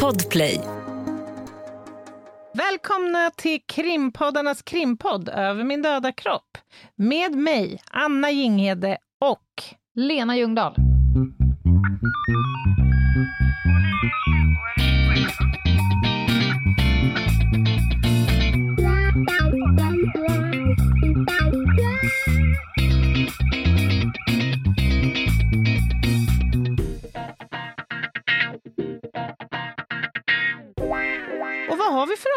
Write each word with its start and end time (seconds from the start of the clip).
Podplay. 0.00 0.60
Välkomna 2.54 3.30
till 3.36 3.60
krimpoddarnas 3.66 4.62
krimpodd 4.62 5.28
Över 5.28 5.64
min 5.64 5.82
döda 5.82 6.12
kropp. 6.12 6.58
Med 6.96 7.32
mig, 7.32 7.80
Anna 7.90 8.30
Jinghede 8.30 8.98
och 9.20 9.62
Lena 9.94 10.36
Ljungdahl. 10.36 10.74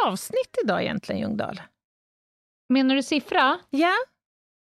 Avsnitt 0.05 0.57
idag 0.63 0.81
egentligen, 0.83 1.21
Ljungdahl? 1.21 1.61
Menar 2.73 2.95
du 2.95 3.03
siffra? 3.03 3.59
Ja, 3.69 3.93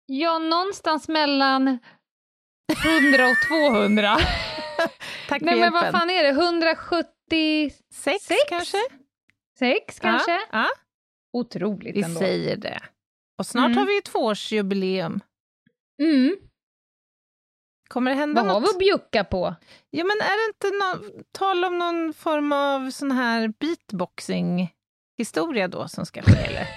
Ja, 0.06 0.38
någonstans 0.38 1.08
mellan 1.08 1.68
100 1.68 1.78
och 3.30 3.36
200. 3.72 4.16
tack 5.28 5.40
Nej, 5.42 5.54
för 5.54 5.60
men 5.60 5.72
vad 5.72 5.82
hjälpen. 5.84 6.00
fan 6.00 6.10
är 6.10 6.22
det? 6.22 6.28
176 6.28 7.84
Sex, 7.94 8.24
Sex? 8.24 8.40
kanske? 8.48 8.78
kanske? 10.00 10.30
Ja, 10.32 10.40
ja, 10.52 10.66
Otroligt 11.32 11.96
vi 11.96 12.02
ändå. 12.02 12.20
säger 12.20 12.56
det. 12.56 12.80
Och 13.38 13.46
snart 13.46 13.66
Mm. 13.66 13.78
har 13.78 13.86
vi 13.86 13.98
ett 13.98 14.04
tvåårsjubileum. 14.04 15.20
Mm. 16.02 16.36
Kommer 17.88 18.10
det 18.10 18.16
hända 18.16 18.42
Vad 18.42 18.50
har 18.52 18.60
vi 18.60 18.66
något? 18.66 18.74
att 18.74 18.78
bjucka 18.78 19.24
på? 19.24 19.54
Ja, 19.90 20.04
men 20.04 20.16
är 20.20 20.36
det 20.36 20.54
inte 20.54 20.76
nå- 20.76 21.22
tal 21.32 21.64
om 21.64 21.78
någon 21.78 22.14
form 22.14 22.52
av 22.52 22.90
sån 22.90 23.10
här 23.12 23.48
beatboxing-historia 25.18 25.68
då 25.68 25.88
som 25.88 26.06
ska 26.06 26.22
ske, 26.22 26.32
eller? 26.36 26.66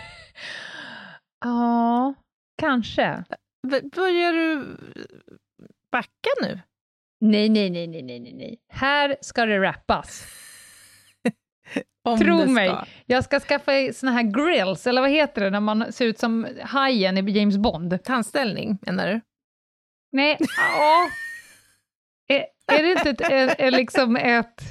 Ja, 1.43 2.13
kanske. 2.61 3.23
B- 3.67 3.81
börjar 3.95 4.33
du 4.33 4.65
backa 5.91 6.29
nu? 6.41 6.59
Nej, 7.21 7.49
nej, 7.49 7.69
nej, 7.69 7.87
nej, 7.87 8.03
nej, 8.03 8.33
nej. 8.33 8.59
Här 8.73 9.17
ska 9.21 9.45
det 9.45 9.59
rappas. 9.59 10.25
Tro 12.19 12.45
mig. 12.45 12.75
Jag 13.05 13.23
ska 13.23 13.39
skaffa 13.39 13.71
såna 13.93 14.11
här 14.11 14.23
grills, 14.23 14.87
eller 14.87 15.01
vad 15.01 15.09
heter 15.09 15.41
det, 15.43 15.49
när 15.49 15.59
man 15.59 15.93
ser 15.93 16.05
ut 16.05 16.19
som 16.19 16.47
hajen 16.61 17.17
i 17.17 17.31
James 17.31 17.57
Bond. 17.57 18.03
Tandställning, 18.03 18.77
menar 18.81 19.07
du? 19.07 19.21
Nej, 20.11 20.37
ja. 20.57 21.09
Är, 22.27 22.45
är 22.77 22.83
det 22.83 22.91
inte 22.91 23.09
ett, 23.09 23.21
är, 23.21 23.55
är 23.61 23.71
liksom 23.71 24.15
ett, 24.15 24.61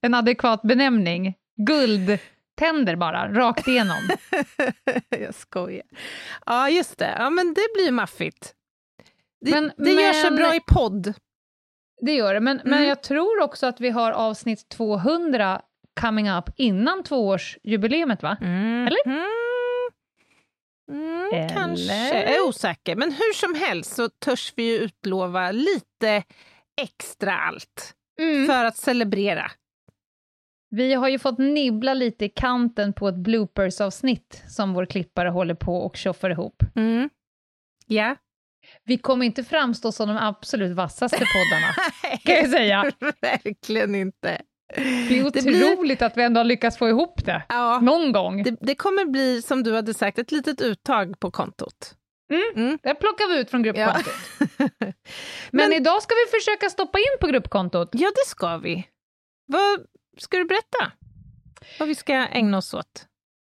en 0.00 0.14
adekvat 0.14 0.62
benämning? 0.62 1.34
Guldtänder 2.60 2.96
bara, 2.96 3.28
rakt 3.32 3.68
igenom. 3.68 4.08
jag 5.08 5.34
skojar. 5.34 5.82
Ja, 6.46 6.68
just 6.70 6.98
det. 6.98 7.14
Ja, 7.18 7.30
men 7.30 7.46
det 7.54 7.66
blir 7.74 7.90
maffigt. 7.90 8.54
Det, 9.44 9.50
Men- 9.50 9.72
det 9.76 9.90
gör 9.92 10.12
sig 10.12 10.30
men- 10.30 10.36
bra 10.36 10.54
i 10.54 10.60
podd. 10.60 11.14
Det 12.02 12.12
gör 12.12 12.34
det, 12.34 12.40
men, 12.40 12.60
men 12.64 12.74
Mm. 12.74 12.88
jag 12.88 13.02
tror 13.02 13.40
också 13.40 13.66
att 13.66 13.80
vi 13.80 13.90
har 13.90 14.12
avsnitt 14.12 14.68
200 14.68 15.62
coming 16.00 16.30
up 16.30 16.44
innan 16.56 17.02
tvåårsjubileumet, 17.02 18.22
va? 18.22 18.36
Eller? 18.40 19.06
Mm. 19.06 19.24
Mm, 20.92 21.30
Eller? 21.34 21.48
Kanske. 21.48 21.94
Jag 22.08 22.34
är 22.36 22.46
osäker. 22.48 22.96
Men 22.96 23.12
hur 23.12 23.32
som 23.34 23.54
helst 23.54 23.94
så 23.96 24.08
törs 24.08 24.52
vi 24.56 24.62
ju 24.62 24.78
utlova 24.78 25.50
lite 25.52 26.22
extra 26.80 27.38
allt 27.38 27.94
Mm. 28.20 28.46
för 28.46 28.64
att 28.64 28.76
celebrera. 28.76 29.50
Vi 30.70 30.94
har 30.94 31.08
ju 31.08 31.18
fått 31.18 31.38
nibbla 31.38 31.94
lite 31.94 32.24
i 32.24 32.28
kanten 32.28 32.92
på 32.92 33.08
ett 33.08 33.14
bloopers-avsnitt 33.14 34.42
som 34.48 34.74
vår 34.74 34.86
klippare 34.86 35.28
håller 35.28 35.54
på 35.54 35.76
och 35.76 35.96
tjoffar 35.96 36.30
ihop. 36.30 36.62
Mm. 36.76 37.10
Ja. 37.86 38.16
Vi 38.84 38.98
kommer 38.98 39.26
inte 39.26 39.44
framstå 39.44 39.92
som 39.92 40.08
de 40.08 40.16
absolut 40.18 40.76
vassaste 40.76 41.16
poddarna, 41.18 41.74
kan 42.24 42.34
jag 42.34 42.48
säga. 42.50 42.92
Verkligen 43.20 43.94
inte. 43.94 44.42
Det 44.76 45.18
är 45.18 45.30
Det 45.30 45.42
blir- 45.42 45.72
otroligt 45.72 46.02
att 46.02 46.16
vi 46.16 46.22
ändå 46.22 46.40
har 46.40 46.44
lyckats 46.44 46.78
få 46.78 46.88
ihop 46.88 47.24
det. 47.24 47.42
Ja, 47.48 47.80
Någon 47.80 48.12
gång. 48.12 48.42
det, 48.42 48.56
det 48.60 48.74
kommer 48.74 49.04
bli, 49.04 49.42
som 49.42 49.62
du 49.62 49.74
hade 49.74 49.94
sagt, 49.94 50.18
ett 50.18 50.32
litet 50.32 50.60
uttag 50.60 51.20
på 51.20 51.30
kontot. 51.30 51.94
Det 52.82 52.94
plockar 52.94 53.28
vi 53.34 53.40
ut 53.40 53.50
från 53.50 53.64
Ja. 53.64 53.72
gruppkontot. 53.72 54.14
Men, 54.78 54.92
Men- 55.50 55.72
idag 55.72 56.02
ska 56.02 56.14
vi 56.14 56.38
försöka 56.40 56.70
stoppa 56.70 56.98
in 56.98 57.18
på 57.20 57.26
gruppkontot. 57.26 57.88
Ja, 57.92 58.08
det 58.08 58.28
ska 58.28 58.56
vi. 58.56 58.86
Vad 59.46 59.80
ska 60.20 60.38
du 60.38 60.44
berätta? 60.44 60.92
Vad 61.78 61.88
vi 61.88 61.94
ska 61.94 62.14
ägna 62.14 62.58
oss 62.58 62.74
åt? 62.74 63.06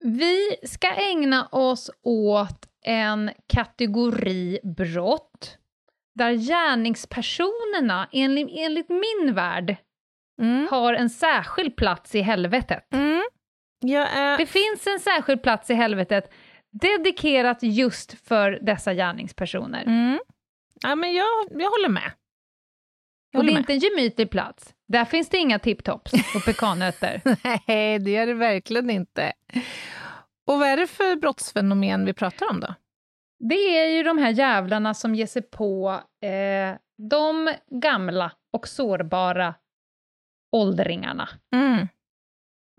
Vi 0.04 0.56
ska 0.64 0.88
ägna 0.96 1.46
oss 1.48 1.90
åt 2.04 2.68
en 2.86 3.32
kategori 3.48 4.60
brott 4.64 5.58
där 6.16 6.32
gärningspersonerna, 6.32 8.10
enligt, 8.12 8.50
enligt 8.52 8.90
min 8.90 9.34
värld, 9.34 9.76
Mm. 10.42 10.68
har 10.72 10.94
en 10.94 11.10
särskild 11.10 11.76
plats 11.76 12.16
i 12.16 12.22
helvetet. 12.22 12.94
Mm. 12.94 13.22
Är... 13.84 14.38
Det 14.38 14.46
finns 14.46 14.88
en 14.88 15.00
särskild 15.00 15.44
plats 15.44 15.70
i 15.70 15.74
helvetet 15.74 16.32
dedikerat 16.82 17.58
just 17.64 18.28
för 18.28 18.52
dessa 18.62 18.94
gärningspersoner. 18.94 19.84
Mm. 19.84 20.20
Ja, 20.84 20.96
men 20.96 21.14
jag, 21.14 21.28
jag 21.52 21.70
håller 21.70 21.90
med. 21.90 22.12
Jag 23.32 23.40
Och 23.40 23.46
det 23.46 23.48
håller 23.48 23.50
är 23.50 23.54
med. 23.54 23.60
inte 23.60 23.74
en 23.74 23.80
gemytlig 23.80 24.30
plats. 24.32 24.74
Där 24.88 25.06
finns 25.06 25.30
det 25.30 25.38
inga 25.38 25.60
tipptops 25.60 26.14
och 26.36 26.46
pekannötter. 26.46 27.22
Nej, 27.44 28.00
det 28.00 28.16
är 28.16 28.28
det 28.28 28.34
verkligen 28.34 28.90
inte. 28.90 29.34
Och 30.48 30.60
vad 30.60 30.68
är 30.68 30.78
det 30.78 30.88
för 30.88 31.16
brottsfenomen 31.16 32.06
vi 32.06 32.14
pratar 32.14 32.50
om 32.50 32.60
då? 32.60 32.74
Det 33.40 33.80
är 33.80 33.90
ju 33.90 34.04
de 34.04 34.18
här 34.18 34.30
jävlarna 34.30 34.94
som 34.94 35.16
ger 35.16 35.28
sig 35.28 35.42
på 35.42 36.02
eh, 36.22 36.78
de 37.10 37.54
gamla 37.82 38.32
och 38.54 38.68
sårbara 38.68 39.56
åldringarna. 40.52 41.30
Mm. 41.56 41.88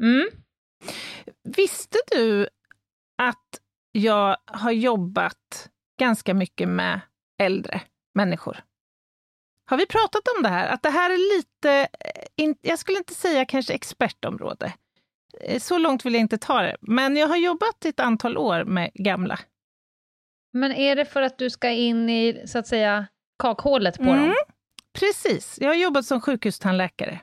Mm. 0.03 0.29
Visste 1.57 1.99
du 2.11 2.49
att 3.23 3.61
jag 3.93 4.37
har 4.47 4.71
jobbat 4.71 5.71
ganska 6.01 6.35
mycket 6.35 6.69
med 6.69 7.01
äldre 7.39 7.81
människor? 8.15 8.65
Har 9.71 9.77
vi 9.79 9.87
pratat 9.87 10.23
om 10.37 10.43
det 10.43 10.49
här? 10.49 10.69
Att 10.69 10.83
det 10.83 10.91
här 10.91 11.11
är 11.11 11.37
lite, 11.39 11.81
eh, 11.81 12.23
in, 12.45 12.56
jag 12.61 12.79
skulle 12.79 12.99
inte 12.99 13.15
säga 13.15 13.45
kanske 13.45 13.73
expertområde. 13.75 14.73
Eh, 15.41 15.61
Så 15.61 15.79
långt 15.79 16.05
vill 16.06 16.15
jag 16.15 16.21
inte 16.21 16.39
ta 16.39 16.62
det. 16.62 16.77
Men 16.81 17.17
jag 17.17 17.29
har 17.29 17.37
jobbat 17.37 17.84
ett 17.84 18.01
antal 18.01 18.39
år 18.39 18.65
med 18.65 18.91
gamla. 18.95 19.39
Men 20.53 20.73
är 20.73 20.97
det 20.97 21.05
för 21.05 21.23
att 21.23 21.39
du 21.39 21.51
ska 21.51 21.71
in 21.71 22.11
i, 22.11 22.43
så 22.47 22.59
att 22.59 22.67
säga, 22.67 23.07
kakhålet 23.39 23.97
på 23.97 24.03
Mm. 24.03 24.23
dem? 24.23 24.34
Precis, 24.99 25.59
jag 25.61 25.69
har 25.69 25.75
jobbat 25.75 26.05
som 26.07 26.21
sjukhustandläkare. 26.21 27.21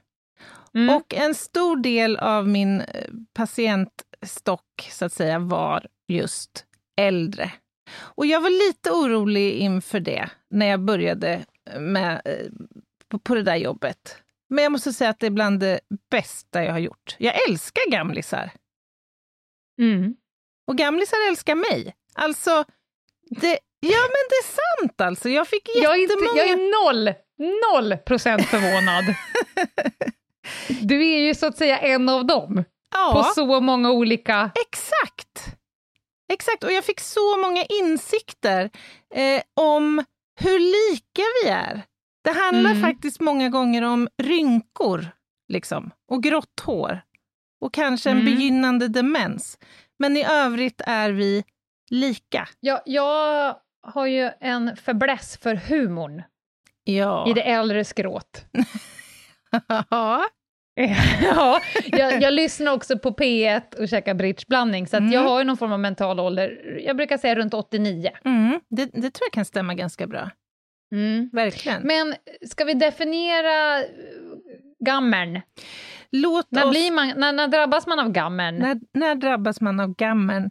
Mm. 0.76 0.96
Och 0.96 1.14
en 1.14 1.36
stor 1.36 1.78
del 1.78 2.18
av 2.18 2.48
min 2.48 2.82
eh, 2.82 3.10
patientstock, 3.34 4.90
så 4.92 5.06
att 5.06 5.14
säga, 5.14 5.40
var 5.40 5.88
just 6.08 6.66
äldre. 6.98 7.52
Och 7.98 8.26
jag 8.26 8.42
var 8.42 8.68
lite 8.68 8.92
orolig 8.92 9.52
inför 9.54 10.00
det 10.00 10.30
när 10.50 10.66
jag 10.66 10.80
började 10.80 11.46
med, 11.80 12.22
eh, 12.26 12.48
på, 13.10 13.20
på 13.20 13.36
det 13.36 13.44
där 13.44 13.56
jobbet. 13.56 14.18
Men 14.50 14.64
jag 14.64 14.72
måste 14.72 14.94
säga 14.94 15.10
att 15.10 15.20
det 15.20 15.26
är 15.26 15.32
bland 15.32 15.60
det 15.60 15.80
bästa 16.12 16.64
jag 16.64 16.72
har 16.72 16.80
gjort. 16.80 17.16
Jag 17.20 17.50
älskar 17.50 17.92
gamlisar. 17.92 18.52
Mm. 19.82 20.16
Och 20.68 20.78
gamlisar 20.78 21.18
älskar 21.30 21.56
mig. 21.56 21.96
Alltså, 22.14 22.64
det, 23.30 23.60
ja 23.80 24.00
men 24.02 24.24
det 24.30 24.36
är 24.36 24.56
sant 24.56 25.02
alltså. 25.02 25.30
Jag 25.30 25.48
fick 25.48 25.70
Jag, 25.76 25.96
är 25.96 26.02
jättemånga... 26.02 26.30
inte, 26.30 26.40
jag 26.40 26.50
är 26.50 26.84
noll, 26.84 27.14
noll 27.74 27.98
procent 27.98 28.46
förvånad. 28.46 29.06
Du 30.82 31.06
är 31.08 31.20
ju 31.20 31.36
så 31.36 31.46
att 31.46 31.58
säga 31.58 31.80
en 31.80 32.10
av 32.10 32.26
dem, 32.26 32.64
ja. 32.92 33.12
på 33.14 33.24
så 33.24 33.62
många 33.62 33.92
olika... 33.92 34.52
Exakt! 34.68 35.58
Exakt, 36.34 36.64
och 36.64 36.72
jag 36.72 36.84
fick 36.84 37.00
så 37.00 37.38
många 37.38 37.64
insikter 37.64 38.70
eh, 39.16 39.42
om 39.54 40.04
hur 40.36 40.60
lika 40.60 41.22
vi 41.44 41.50
är. 41.50 41.82
Det 42.24 42.32
handlar 42.32 42.72
Mm. 42.72 42.82
faktiskt 42.84 43.20
många 43.20 43.50
gånger 43.50 43.82
om 43.82 44.08
rynkor 44.24 45.08
liksom, 45.48 45.92
och 46.12 46.24
grått 46.24 46.60
hår 46.66 47.02
och 47.62 47.74
kanske 47.74 48.10
en 48.10 48.20
Mm. 48.20 48.26
begynnande 48.36 48.88
demens. 48.88 49.58
Men 50.00 50.18
i 50.18 50.26
övrigt 50.26 50.82
är 50.86 51.12
vi 51.12 51.44
lika. 51.90 52.48
Jag, 52.60 52.82
jag 52.86 53.56
har 53.88 54.06
ju 54.06 54.32
en 54.40 54.76
fäbless 54.78 55.38
för 55.38 55.56
humorn 55.56 56.24
Ja. 56.84 57.30
i 57.30 57.34
det 57.34 57.42
äldre 57.42 57.86
skrået. 57.86 58.46
ja. 59.90 60.26
ja, 61.22 61.62
jag, 61.86 62.22
jag 62.22 62.34
lyssnar 62.34 62.72
också 62.72 62.98
på 63.00 63.12
P1 63.12 63.76
och 63.80 63.90
käkar 63.90 64.14
bridgeblandning, 64.14 64.88
så 64.88 64.96
att 64.98 65.02
Mm. 65.02 65.14
jag 65.14 65.22
har 65.22 65.40
ju 65.40 65.44
någon 65.46 65.58
form 65.58 65.72
av 65.72 65.80
mental 65.80 66.20
ålder. 66.20 66.80
Jag 66.86 66.98
brukar 66.98 67.18
säga 67.18 67.36
runt 67.36 67.54
89. 67.54 68.12
Mm, 68.26 68.60
det, 68.70 68.86
det 68.86 69.02
tror 69.12 69.26
jag 69.26 69.32
kan 69.34 69.46
stämma 69.46 69.74
ganska 69.74 70.08
bra. 70.08 70.30
Mm. 70.92 71.30
Verkligen. 71.34 71.82
Men 71.84 72.16
ska 72.50 72.66
vi 72.66 72.74
definiera 72.74 73.80
eh, 73.80 73.86
Gammern. 74.86 75.42
Låt 76.12 76.48
När, 76.52 76.64
oss... 76.66 76.70
blir 76.72 76.92
man, 76.92 77.14
när, 77.18 77.34
när 77.34 77.48
drabbas 77.48 77.88
man 77.88 78.00
av 78.00 78.12
gammern? 78.12 78.56
När, 78.56 78.80
när 78.94 79.16
drabbas 79.16 79.62
man 79.62 79.80
av 79.80 79.96
gammern? 79.96 80.50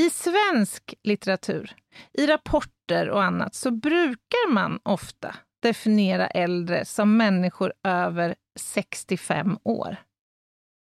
I 0.00 0.10
svensk 0.10 0.94
litteratur, 1.04 1.72
i 2.18 2.26
rapporter 2.26 3.08
och 3.10 3.22
annat, 3.22 3.54
så 3.54 3.70
brukar 3.70 4.50
man 4.52 4.80
ofta 4.82 5.34
definiera 5.62 6.26
äldre 6.26 6.84
som 6.84 7.16
människor 7.16 7.72
över 7.84 8.34
65 8.60 9.58
år. 9.62 9.96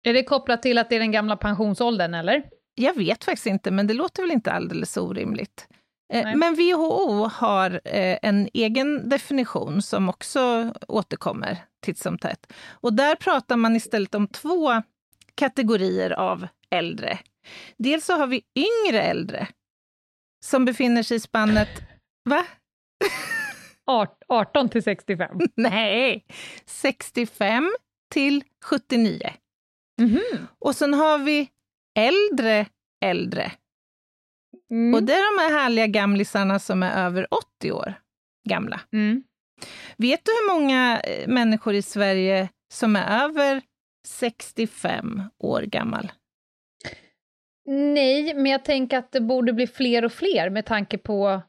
Är 0.03 0.15
det 0.15 0.23
kopplat 0.23 0.63
till 0.63 0.79
att 0.79 0.91
det 0.91 0.97
är 0.97 1.01
den 1.01 1.13
gamla 1.13 1.37
pensionsåldern, 1.37 2.15
eller? 2.15 2.43
Jag 2.75 2.97
vet 2.97 3.25
faktiskt 3.25 3.47
inte, 3.47 3.71
men 3.71 3.87
det 3.87 3.95
låter 3.95 4.23
väl 4.23 4.31
inte 4.31 4.53
alldeles 4.53 4.97
orimligt. 4.97 5.69
Eh, 6.13 6.25
Nej. 6.25 6.37
Men 6.37 6.55
WHO 6.55 7.25
har 7.33 7.81
eh, 7.85 8.19
en 8.23 8.49
egen 8.53 9.09
definition 9.09 9.83
som 9.83 10.09
också 10.09 10.73
återkommer 10.89 11.57
titt 11.81 11.99
som 11.99 12.19
tätt. 12.19 12.53
Och 12.71 12.93
där 12.93 13.15
pratar 13.15 13.57
man 13.57 13.77
istället 13.77 14.15
om 14.15 14.29
två 14.29 14.83
kategorier 15.35 16.11
av 16.11 16.47
äldre. 16.71 17.19
Dels 17.77 18.05
så 18.05 18.17
har 18.17 18.27
vi 18.27 18.43
yngre 18.55 19.03
äldre 19.03 19.49
som 20.45 20.65
befinner 20.65 21.03
sig 21.03 21.17
i 21.17 21.21
spannet... 21.21 21.69
Va? 22.25 22.47
Art- 23.91 24.23
18 24.29 24.69
till 24.69 24.83
65. 24.83 25.41
Nej! 25.57 26.25
65 26.67 27.73
till 28.13 28.45
79. 28.65 29.31
Mhm. 30.01 30.47
Och 30.59 30.77
sen 30.77 30.95
har 30.95 31.19
vi 31.19 31.49
äldre 31.99 32.67
äldre. 33.05 33.53
Mm. 34.71 34.95
Och 34.95 35.03
det 35.03 35.13
är 35.13 35.37
de 35.37 35.43
här 35.43 35.61
härliga 35.61 35.87
gamlisarna 35.87 36.59
som 36.59 36.83
är 36.83 37.07
över 37.07 37.27
80 37.59 37.73
år 37.73 37.95
gamla. 38.49 38.81
Mm. 38.93 39.23
Vet 39.97 40.25
du 40.25 40.33
hur 40.33 40.55
många 40.55 41.01
eh, 41.01 41.29
människor 41.29 41.75
i 41.75 41.83
Sverige 41.83 42.49
som 42.73 42.97
är 42.97 43.25
över 43.25 43.63
65 44.07 45.23
år 45.39 45.63
gammal? 45.63 46.13
Nej, 47.67 48.35
men 48.35 48.47
jag 48.47 48.65
tänker 48.65 48.99
att 48.99 49.13
det 49.13 49.21
borde 49.21 49.53
bli 49.53 49.67
fler 49.67 50.05
och 50.05 50.13
fler 50.13 50.51
med 50.51 50.67
tanke 50.67 50.99
på 50.99 51.43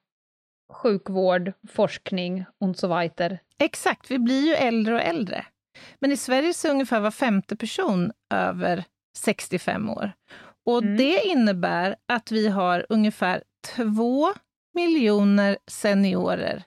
sjukvård, 0.71 1.53
forskning 1.71 2.45
och 2.59 2.75
så 2.75 2.87
vidare. 2.99 3.39
Exakt, 3.59 4.11
vi 4.11 4.19
blir 4.19 4.45
ju 4.47 4.53
äldre 4.53 4.93
och 4.95 5.01
äldre. 5.01 5.45
Men 5.99 6.11
i 6.11 6.17
Sverige 6.17 6.53
så 6.53 6.67
är 6.67 6.71
ungefär 6.71 6.99
var 6.99 7.11
femte 7.11 7.55
person 7.55 8.11
över 8.33 8.83
65 9.17 9.89
år. 9.89 10.11
Och 10.65 10.81
Mm. 10.83 10.97
det 10.97 11.21
innebär 11.25 11.95
att 12.07 12.31
vi 12.31 12.47
har 12.47 12.85
ungefär 12.89 13.43
två 13.75 14.33
miljoner 14.73 15.57
seniorer 15.67 16.63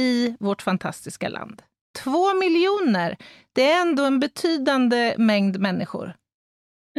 i 0.00 0.36
vårt 0.40 0.62
fantastiska 0.62 1.28
land. 1.28 1.62
Två 1.98 2.34
miljoner! 2.34 3.16
Det 3.52 3.70
är 3.72 3.80
ändå 3.80 4.04
en 4.04 4.20
betydande 4.20 5.14
mängd 5.18 5.60
människor. 5.60 6.14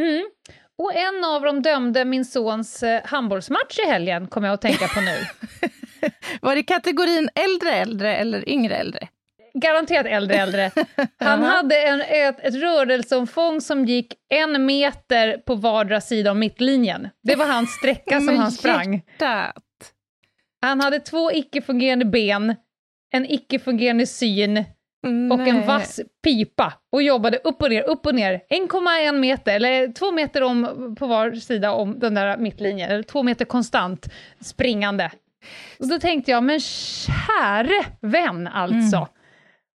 Mm. 0.00 0.30
Och 0.78 0.94
en 0.94 1.24
av 1.24 1.42
dem 1.42 1.62
dömde 1.62 2.04
min 2.04 2.24
sons 2.24 2.82
eh, 2.82 3.02
handbollsmatch 3.04 3.78
i 3.78 3.86
helgen, 3.90 4.26
kommer 4.28 4.48
jag 4.48 4.54
att 4.54 4.60
tänka 4.60 4.88
på 4.88 5.00
nu. 5.00 5.16
Var 6.42 6.54
det 6.54 6.62
kategorin 6.62 7.28
äldre 7.34 7.74
äldre 7.74 8.16
eller 8.16 8.48
yngre 8.48 8.76
äldre? 8.76 9.08
Garanterat 9.54 10.06
äldre 10.06 10.36
äldre. 10.36 10.70
Han 11.18 11.42
hade 11.42 11.82
en, 11.82 12.00
ett, 12.00 12.40
ett 12.40 12.54
rörelseomfång 12.54 13.60
som 13.60 13.84
gick 13.84 14.14
en 14.28 14.66
meter 14.66 15.38
på 15.38 15.54
vardera 15.54 16.00
sida 16.00 16.30
om 16.30 16.38
mittlinjen. 16.38 17.08
Det 17.22 17.34
var 17.34 17.46
hans 17.46 17.70
sträcka 17.70 18.20
som 18.20 18.36
han 18.36 18.52
sprang. 18.52 18.94
hjärtat. 18.94 19.64
Han 20.62 20.80
hade 20.80 21.00
två 21.00 21.32
icke-fungerande 21.32 22.04
ben, 22.04 22.54
en 23.12 23.30
icke-fungerande 23.30 24.06
syn 24.06 24.64
och 25.32 25.48
en 25.48 25.66
vass 25.66 26.00
pipa 26.24 26.72
och 26.92 27.02
jobbade 27.02 27.38
upp 27.38 27.62
och 27.62 27.70
ner, 27.70 27.82
upp 27.82 28.06
och 28.06 28.14
ner. 28.14 28.40
1,1 28.50 29.18
meter, 29.18 29.54
eller 29.56 29.92
två 29.92 30.12
meter 30.12 30.42
om 30.42 30.94
på 30.98 31.06
var 31.06 31.32
sida 31.32 31.72
om 31.72 31.98
den 31.98 32.14
där 32.14 32.36
mittlinjen, 32.36 32.90
eller 32.90 33.02
två 33.02 33.22
meter 33.22 33.44
konstant 33.44 34.06
springande. 34.40 35.10
Och 35.78 35.88
då 35.88 35.98
tänkte 35.98 36.30
jag, 36.30 36.42
men 36.42 36.60
käre 36.60 37.86
vän 38.00 38.46
alltså. 38.46 38.96
Mm. 38.96 39.08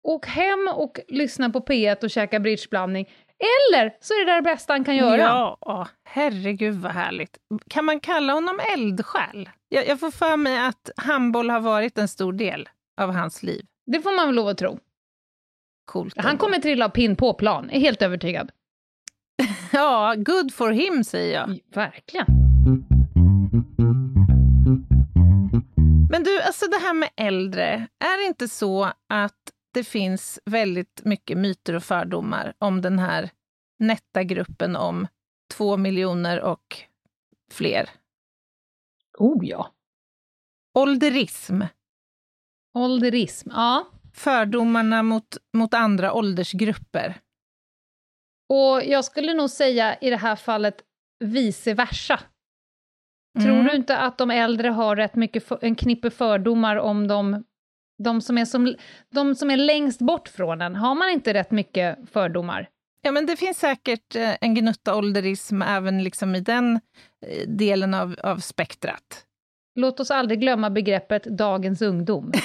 Åk 0.03 0.27
hem 0.27 0.69
och 0.75 1.01
lyssna 1.09 1.51
på 1.51 1.61
P1 1.61 2.05
och 2.05 2.11
käka 2.11 2.41
bridgeblandning. 2.41 3.07
Eller 3.39 3.93
så 4.01 4.15
är 4.15 4.27
det 4.27 4.35
det 4.35 4.43
bästa 4.43 4.73
han 4.73 4.85
kan 4.85 4.97
göra. 4.97 5.19
Ja, 5.61 5.89
herregud 6.05 6.75
vad 6.75 6.93
härligt. 6.93 7.39
Kan 7.71 7.85
man 7.85 8.01
kalla 8.01 8.33
honom 8.33 8.61
eldsjäl? 8.75 9.49
Jag, 9.69 9.87
jag 9.87 10.01
får 10.01 10.11
för 10.11 10.37
mig 10.37 10.59
att 10.59 10.91
handboll 10.97 11.51
har 11.51 11.61
varit 11.61 11.99
en 11.99 12.09
stor 12.09 12.33
del 12.33 12.69
av 13.01 13.13
hans 13.13 13.43
liv. 13.43 13.67
Det 13.87 14.01
får 14.01 14.17
man 14.17 14.27
väl 14.27 14.35
lov 14.35 14.49
att 14.49 14.59
tro. 14.59 14.79
Coolt. 15.85 16.15
Han 16.17 16.39
kommer 16.39 16.59
trilla 16.59 16.85
av 16.85 16.89
pinn 16.89 17.17
på 17.17 17.35
plan, 17.35 17.71
är 17.71 17.81
helt 17.81 18.03
övertygad. 18.03 18.51
Ja, 19.73 20.15
good 20.17 20.55
for 20.55 20.71
him, 20.71 21.05
säger 21.05 21.35
jag. 21.35 21.59
Verkligen. 21.75 22.27
Men 26.11 26.23
du, 26.23 26.41
alltså 26.43 26.67
det 26.67 26.77
här 26.77 26.95
med 26.95 27.11
äldre, 27.17 27.89
är 27.99 28.19
det 28.19 28.25
inte 28.25 28.49
så 28.49 28.93
att 29.09 29.53
det 29.75 29.85
finns 29.85 30.41
väldigt 30.45 31.01
mycket 31.05 31.39
myter 31.39 31.75
och 31.75 31.83
fördomar 31.83 32.55
om 32.59 32.83
den 32.83 32.99
här 32.99 33.31
nätta 33.79 34.23
gruppen 34.23 34.77
om 34.77 35.07
två 35.55 35.77
miljoner 35.77 36.41
och 36.41 36.77
fler? 37.53 37.91
Oh 39.19 39.47
ja. 39.47 39.75
Ålderism, 40.79 41.63
Ålderism, 42.75 43.51
ja. 43.53 43.87
fördomarna 44.15 45.03
mot, 45.03 45.37
mot 45.53 45.75
andra 45.75 46.13
åldersgrupper. 46.13 47.21
Och 48.49 48.85
jag 48.85 49.05
skulle 49.05 49.35
nog 49.35 49.51
säga 49.51 49.99
i 49.99 50.11
det 50.11 50.17
här 50.17 50.37
fallet 50.37 50.83
vice 51.25 51.75
versa. 51.75 52.21
Tror 53.39 53.51
Mm. 53.53 53.65
du 53.67 53.77
inte 53.77 53.97
att 53.99 54.19
de 54.19 54.31
äldre 54.31 54.69
har 54.69 54.97
rätt 54.97 55.15
mycket 55.15 55.47
för, 55.49 55.59
en 55.63 55.75
knippe 55.75 56.11
fördomar 56.11 56.77
om 56.77 57.09
de, 57.09 57.45
de, 58.05 58.21
som 58.21 58.39
är 58.39 58.45
som, 58.45 58.75
de 59.15 59.35
som 59.35 59.51
är 59.51 59.57
längst 59.57 60.01
bort 60.01 60.29
från 60.29 60.61
en? 60.63 60.77
Har 60.77 60.95
man 60.95 61.11
inte 61.11 61.35
rätt 61.35 61.51
mycket 61.51 61.99
fördomar? 62.13 62.69
Ja, 63.03 63.11
men 63.13 63.27
det 63.27 63.37
finns 63.37 63.59
säkert 63.59 64.17
eh, 64.17 64.35
en 64.41 64.55
gnutta 64.55 64.97
ålderism 64.97 65.63
även 65.63 66.05
liksom 66.05 66.35
i 66.35 66.41
den 66.41 66.81
eh, 67.27 67.49
delen 67.49 67.95
av, 67.95 68.17
av 68.23 68.37
spektrat. 68.37 69.25
Låt 69.75 70.01
oss 70.01 70.11
aldrig 70.11 70.41
glömma 70.41 70.71
begreppet 70.71 71.25
dagens 71.25 71.83
ungdom. 71.83 72.33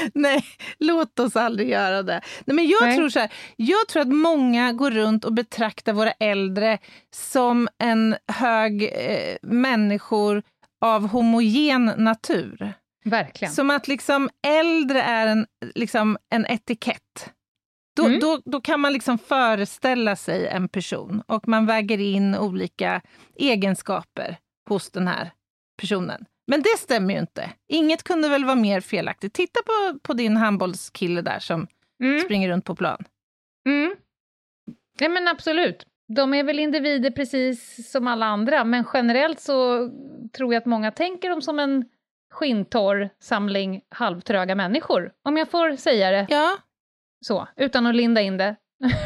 Nej, 0.14 0.44
låt 0.78 1.18
oss 1.20 1.36
aldrig 1.36 1.68
göra 1.70 2.02
det. 2.02 2.20
Nej, 2.44 2.54
men 2.54 2.66
jag, 2.68 2.82
Nej. 2.82 2.96
Tror 2.96 3.08
så 3.08 3.20
här, 3.20 3.32
jag 3.56 3.88
tror 3.88 4.02
att 4.02 4.08
många 4.08 4.72
går 4.72 4.90
runt 4.90 5.24
och 5.24 5.32
betraktar 5.32 5.92
våra 5.92 6.12
äldre 6.12 6.78
som 7.14 7.68
en 7.78 8.16
hög 8.32 8.82
eh, 8.82 9.36
människor 9.42 10.42
av 10.80 11.08
homogen 11.08 11.92
natur. 11.96 12.72
Verkligen. 13.04 13.54
Som 13.54 13.70
att 13.70 13.88
liksom 13.88 14.30
äldre 14.46 15.02
är 15.02 15.26
en, 15.26 15.46
liksom 15.74 16.18
en 16.30 16.46
etikett. 16.46 17.30
Då, 17.96 18.06
Mm. 18.06 18.20
då, 18.20 18.40
då 18.44 18.60
kan 18.60 18.80
man 18.80 18.92
liksom 18.92 19.18
föreställa 19.18 20.16
sig 20.16 20.46
en 20.46 20.68
person 20.68 21.22
och 21.26 21.48
man 21.48 21.66
väger 21.66 22.00
in 22.00 22.34
olika 22.34 23.00
egenskaper 23.36 24.36
hos 24.68 24.90
den 24.90 25.08
här 25.08 25.30
personen. 25.80 26.24
Men 26.50 26.62
det 26.62 26.78
stämmer 26.78 27.14
ju 27.14 27.20
inte. 27.20 27.50
Inget 27.68 28.02
kunde 28.02 28.28
väl 28.28 28.44
vara 28.44 28.54
mer 28.54 28.80
felaktigt. 28.80 29.32
Titta 29.34 29.60
på, 29.66 29.98
på 29.98 30.12
din 30.12 30.36
handbollskille 30.36 31.22
där 31.22 31.38
som 31.38 31.66
Mm. 32.02 32.20
springer 32.20 32.48
runt 32.48 32.64
på 32.64 32.74
plan. 32.74 33.04
Mm. 33.68 33.94
Ja, 34.98 35.08
men 35.08 35.28
absolut. 35.28 35.86
De 36.16 36.34
är 36.34 36.44
väl 36.44 36.58
individer 36.58 37.10
precis 37.10 37.90
som 37.92 38.06
alla 38.06 38.26
andra, 38.26 38.64
men 38.64 38.84
generellt 38.92 39.40
så 39.40 39.88
tror 40.36 40.54
jag 40.54 40.60
att 40.60 40.66
många 40.66 40.90
tänker 40.90 41.30
dem 41.30 41.42
som 41.42 41.58
en 41.58 41.84
skinntorr 42.32 43.10
samling 43.20 43.80
halvtröga 43.88 44.54
människor, 44.54 45.12
om 45.24 45.36
jag 45.36 45.50
får 45.50 45.76
säga 45.76 46.10
det 46.10 46.26
Ja, 46.30 46.56
så, 47.26 47.48
utan 47.56 47.86
att 47.86 47.94
linda 47.94 48.20
in 48.20 48.36
det 48.36 48.56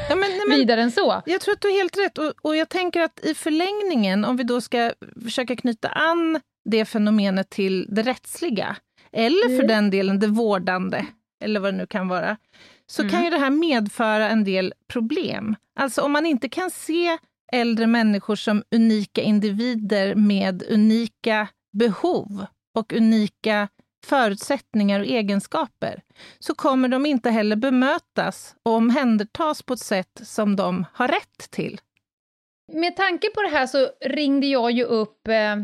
ja 0.09 0.17
men, 0.17 0.19
nej, 0.21 0.41
men 0.49 0.59
vidare 0.59 0.83
än 0.83 0.91
så. 0.91 1.23
Jag 1.27 1.41
tror 1.41 1.53
att 1.55 1.61
du 1.61 1.69
har 1.69 1.75
helt 1.77 1.99
rätt. 1.99 2.19
Och, 2.19 2.33
och 2.43 2.57
jag 2.57 2.69
tänker 2.69 3.01
att 3.03 3.25
i 3.25 3.35
förlängningen, 3.35 4.25
om 4.25 4.37
vi 4.37 4.45
då 4.45 4.61
ska 4.61 4.93
försöka 5.25 5.57
knyta 5.57 5.89
an 5.89 6.41
det 6.65 6.85
fenomenet 6.85 7.51
till 7.51 7.87
det 7.91 8.03
rättsliga, 8.03 8.77
eller 9.13 9.49
för 9.49 9.55
Mm. 9.65 9.67
den 9.69 9.91
delen 9.91 10.19
det 10.21 10.27
vårdande, 10.27 11.07
eller 11.45 11.61
vad 11.61 11.73
det 11.75 11.79
nu 11.79 11.87
kan 11.87 12.09
vara, 12.09 12.37
så 12.87 13.03
Mm. 13.03 13.11
kan 13.13 13.25
ju 13.25 13.31
det 13.31 13.39
här 13.39 13.51
medföra 13.51 14.29
en 14.29 14.45
del 14.45 14.75
problem. 14.89 15.57
Alltså 15.81 16.03
om 16.03 16.13
man 16.13 16.27
inte 16.27 16.49
kan 16.49 16.71
se 16.71 17.19
äldre 17.53 17.87
människor 17.87 18.37
som 18.37 18.63
unika 18.71 19.21
individer 19.23 20.15
med 20.15 20.63
unika 20.71 21.49
behov 21.73 22.47
och 22.75 22.93
unika 22.93 23.69
förutsättningar 24.07 25.01
och 25.01 25.07
egenskaper, 25.07 26.03
så 26.39 26.55
kommer 26.55 26.89
de 26.89 27.07
inte 27.07 27.31
heller 27.31 27.57
bemötas 27.57 28.55
och 28.63 28.73
omhändertas 28.73 29.63
på 29.63 29.75
ett 29.75 29.81
sätt 29.81 30.21
som 30.23 30.57
de 30.57 30.87
har 30.93 31.09
rätt 31.09 31.51
till. 31.51 31.81
Med 32.73 32.97
tanke 32.97 33.31
på 33.35 33.43
det 33.43 33.49
här 33.49 33.67
så 33.67 33.89
ringde 34.07 34.47
jag 34.47 34.71
ju 34.71 34.85
upp 34.85 35.29
eh, 35.29 35.57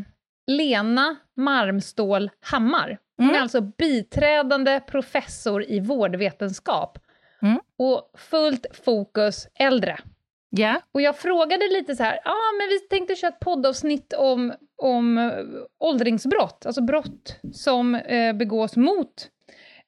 Lena 0.47 1.17
Marmstål 1.37 2.31
Hammar. 2.41 2.99
Hon 3.17 3.27
är 3.27 3.31
Mm. 3.31 3.43
alltså 3.43 3.61
biträdande 3.61 4.81
professor 4.81 5.65
i 5.71 5.81
vårdvetenskap. 5.81 6.99
Mm. 7.43 7.61
och 7.79 8.11
fullt 8.19 8.67
fokus 8.85 9.49
äldre. 9.55 9.99
Ja. 10.51 10.81
Och 10.95 11.01
jag 11.03 11.17
frågade 11.19 11.69
lite 11.69 11.97
så 11.97 12.03
här, 12.03 12.21
ja 12.25 12.31
ah, 12.31 12.53
men 12.59 12.69
vi 12.69 12.79
tänkte 12.81 13.15
köra 13.15 13.29
ett 13.31 13.41
poddavsnitt 13.41 14.13
om, 14.19 14.53
om 14.83 15.19
eh, 15.19 15.33
åldringsbrott, 15.79 16.67
alltså 16.67 16.83
brott 16.83 17.37
som 17.53 17.95
eh, 17.95 18.33
begås 18.33 18.77
mot 18.77 19.29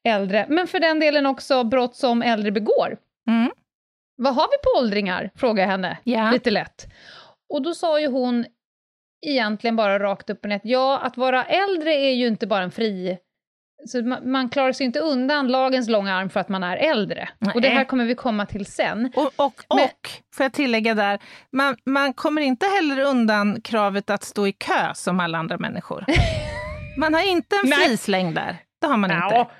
äldre, 0.04 0.46
men 0.48 0.66
för 0.66 0.80
den 0.80 1.00
delen 1.00 1.26
också 1.26 1.64
brott 1.64 1.96
som 1.96 2.22
äldre 2.22 2.50
begår. 2.50 2.96
Mm. 3.28 3.50
Vad 4.16 4.34
har 4.34 4.46
vi 4.50 4.56
på 4.62 4.84
åldringar? 4.84 5.30
frågade 5.36 5.60
jag 5.60 5.68
henne, 5.68 5.98
Ja. 6.04 6.30
lite 6.30 6.50
lätt. 6.50 6.86
Och 7.48 7.62
då 7.62 7.74
sa 7.74 8.00
ju 8.00 8.06
hon 8.06 8.44
egentligen 9.26 9.76
bara 9.76 9.98
rakt 9.98 10.30
upp 10.30 10.42
och 10.42 10.48
ner, 10.48 10.60
ja, 10.64 10.98
att 10.98 11.16
vara 11.16 11.44
äldre 11.44 11.94
är 11.94 12.12
ju 12.12 12.26
inte 12.26 12.46
bara 12.46 12.62
en 12.62 12.70
fri... 12.70 13.18
Så 13.86 14.02
man, 14.02 14.30
man 14.30 14.48
klarar 14.48 14.72
sig 14.72 14.86
inte 14.86 15.00
undan 15.00 15.48
lagens 15.48 15.88
långa 15.88 16.14
arm 16.14 16.30
för 16.30 16.40
att 16.40 16.48
man 16.48 16.62
är 16.62 16.76
äldre. 16.76 17.28
Nej. 17.38 17.54
Och 17.54 17.60
det 17.60 17.68
här 17.68 17.84
kommer 17.84 18.04
vi 18.04 18.14
komma 18.14 18.46
till 18.46 18.66
sen. 18.66 19.12
Och, 19.16 19.32
och, 19.36 19.62
Men- 19.68 19.84
och, 19.84 20.08
får 20.34 20.44
jag 20.44 20.52
tillägga 20.52 20.94
där, 20.94 21.18
man, 21.52 21.76
man 21.86 22.12
kommer 22.12 22.42
inte 22.42 22.66
heller 22.66 23.00
undan 23.00 23.60
kravet 23.60 24.10
att 24.10 24.22
stå 24.24 24.46
i 24.46 24.52
kö 24.52 24.94
som 24.94 25.20
alla 25.20 25.38
andra 25.38 25.58
människor. 25.58 26.04
Man 26.98 27.14
har 27.14 27.30
inte 27.32 27.56
en 27.64 27.70
Nej. 27.70 27.78
frisläng 27.88 28.34
där. 28.34 28.56
Det 28.80 28.86
har 28.86 28.96
man 28.96 29.10
inte. 29.10 29.34
Ja. 29.34 29.50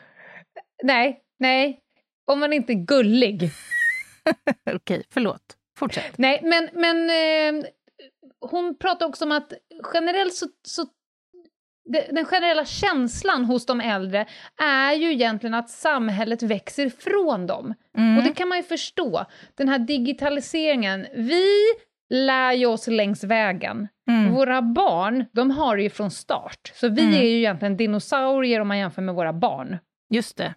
Nej, 0.85 1.21
nej. 1.39 1.79
Om 2.27 2.41
man 2.41 2.53
inte 2.53 2.73
är 2.73 2.87
gullig. 2.87 3.51
Okej, 4.75 5.03
förlåt. 5.13 5.43
Fortsätt. 5.79 6.19
Nej, 6.19 6.41
men, 6.43 6.69
men 6.73 7.11
eh, 7.11 7.65
hon 8.51 8.79
pratar 8.79 9.07
också 9.07 9.25
om 9.25 9.33
att 9.33 9.53
generellt 9.95 10.35
så, 10.35 10.47
så 10.67 10.87
den 12.11 12.25
generella 12.25 12.65
känslan 12.65 13.45
hos 13.45 13.67
de 13.67 13.81
äldre 13.81 14.27
är 14.63 14.93
ju 14.93 15.13
egentligen 15.13 15.55
att 15.55 15.71
samhället 15.71 16.43
växer 16.43 16.87
ifrån 16.87 17.47
dem. 17.47 17.75
Mm. 17.99 18.19
Och 18.19 18.25
det 18.25 18.33
kan 18.35 18.49
man 18.49 18.59
ju 18.59 18.65
förstå. 18.65 19.25
Den 19.55 19.69
här 19.69 19.79
digitaliseringen, 19.79 21.07
vi 21.15 21.47
lär 22.11 22.53
ju 22.53 22.67
oss 22.67 22.87
längs 22.87 23.25
vägen. 23.25 23.89
Mm. 24.11 24.33
Våra 24.35 24.63
barn, 24.63 25.25
de 25.33 25.51
har 25.51 25.77
det 25.77 25.83
ju 25.83 25.91
från 25.91 26.11
start. 26.11 26.73
Så 26.75 26.89
vi 26.89 27.03
Mm. 27.03 27.15
är 27.15 27.23
ju 27.23 27.37
egentligen 27.39 27.77
dinosaurier 27.77 28.61
om 28.61 28.69
man 28.69 28.79
jämför 28.79 29.03
med 29.03 29.15
våra 29.15 29.33
barn. 29.33 29.79
Just 30.11 30.37
det. 30.37 30.55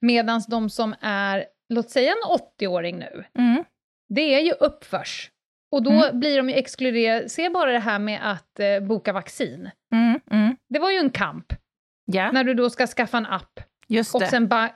Medan 0.00 0.42
de 0.48 0.70
som 0.70 0.94
är, 1.00 1.44
låt 1.68 1.90
säga 1.90 2.12
en 2.12 2.30
80-åring 2.30 2.98
nu, 2.98 3.24
Mm. 3.38 3.64
det 4.08 4.34
är 4.34 4.40
ju 4.40 4.52
uppförs. 4.52 5.30
Och 5.72 5.82
då 5.82 5.90
Mm. 5.90 6.20
blir 6.20 6.36
de 6.36 6.48
ju 6.50 6.54
exkluderade. 6.54 7.28
Se 7.28 7.50
bara 7.50 7.72
det 7.72 7.78
här 7.78 7.98
med 7.98 8.20
att 8.32 8.60
eh, 8.60 8.80
boka 8.80 9.12
vaccin. 9.12 9.70
Mm. 9.92 10.20
Mm. 10.30 10.56
Det 10.68 10.78
var 10.78 10.90
ju 10.90 10.98
en 10.98 11.10
kamp, 11.10 11.52
Ja, 12.04 12.32
när 12.32 12.44
du 12.44 12.54
då 12.54 12.70
ska 12.70 12.86
skaffa 12.86 13.18
en 13.18 13.26
app 13.26 13.60
just 13.88 14.14
och 14.14 14.20
det. 14.20 14.26
sen 14.26 14.48
ba- 14.48 14.70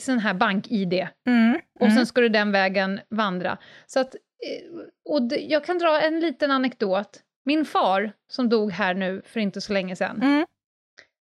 sån 0.00 0.18
här 0.18 0.34
bank-id. 0.34 0.92
Mm. 1.28 1.60
Och 1.80 1.86
Mm. 1.86 1.96
sen 1.96 2.06
ska 2.06 2.20
du 2.20 2.28
den 2.28 2.52
vägen 2.52 3.00
vandra. 3.10 3.58
Så 3.86 4.00
att, 4.00 4.14
eh, 4.14 4.78
och 5.10 5.22
det, 5.22 5.36
jag 5.40 5.64
kan 5.64 5.78
dra 5.78 6.00
en 6.00 6.20
liten 6.20 6.50
anekdot. 6.50 7.20
Min 7.44 7.64
far, 7.64 8.12
som 8.32 8.48
dog 8.48 8.70
här 8.72 8.94
nu 8.94 9.22
för 9.24 9.40
inte 9.40 9.60
så 9.60 9.72
länge 9.72 9.96
sedan, 9.96 10.22
Mm. 10.22 10.46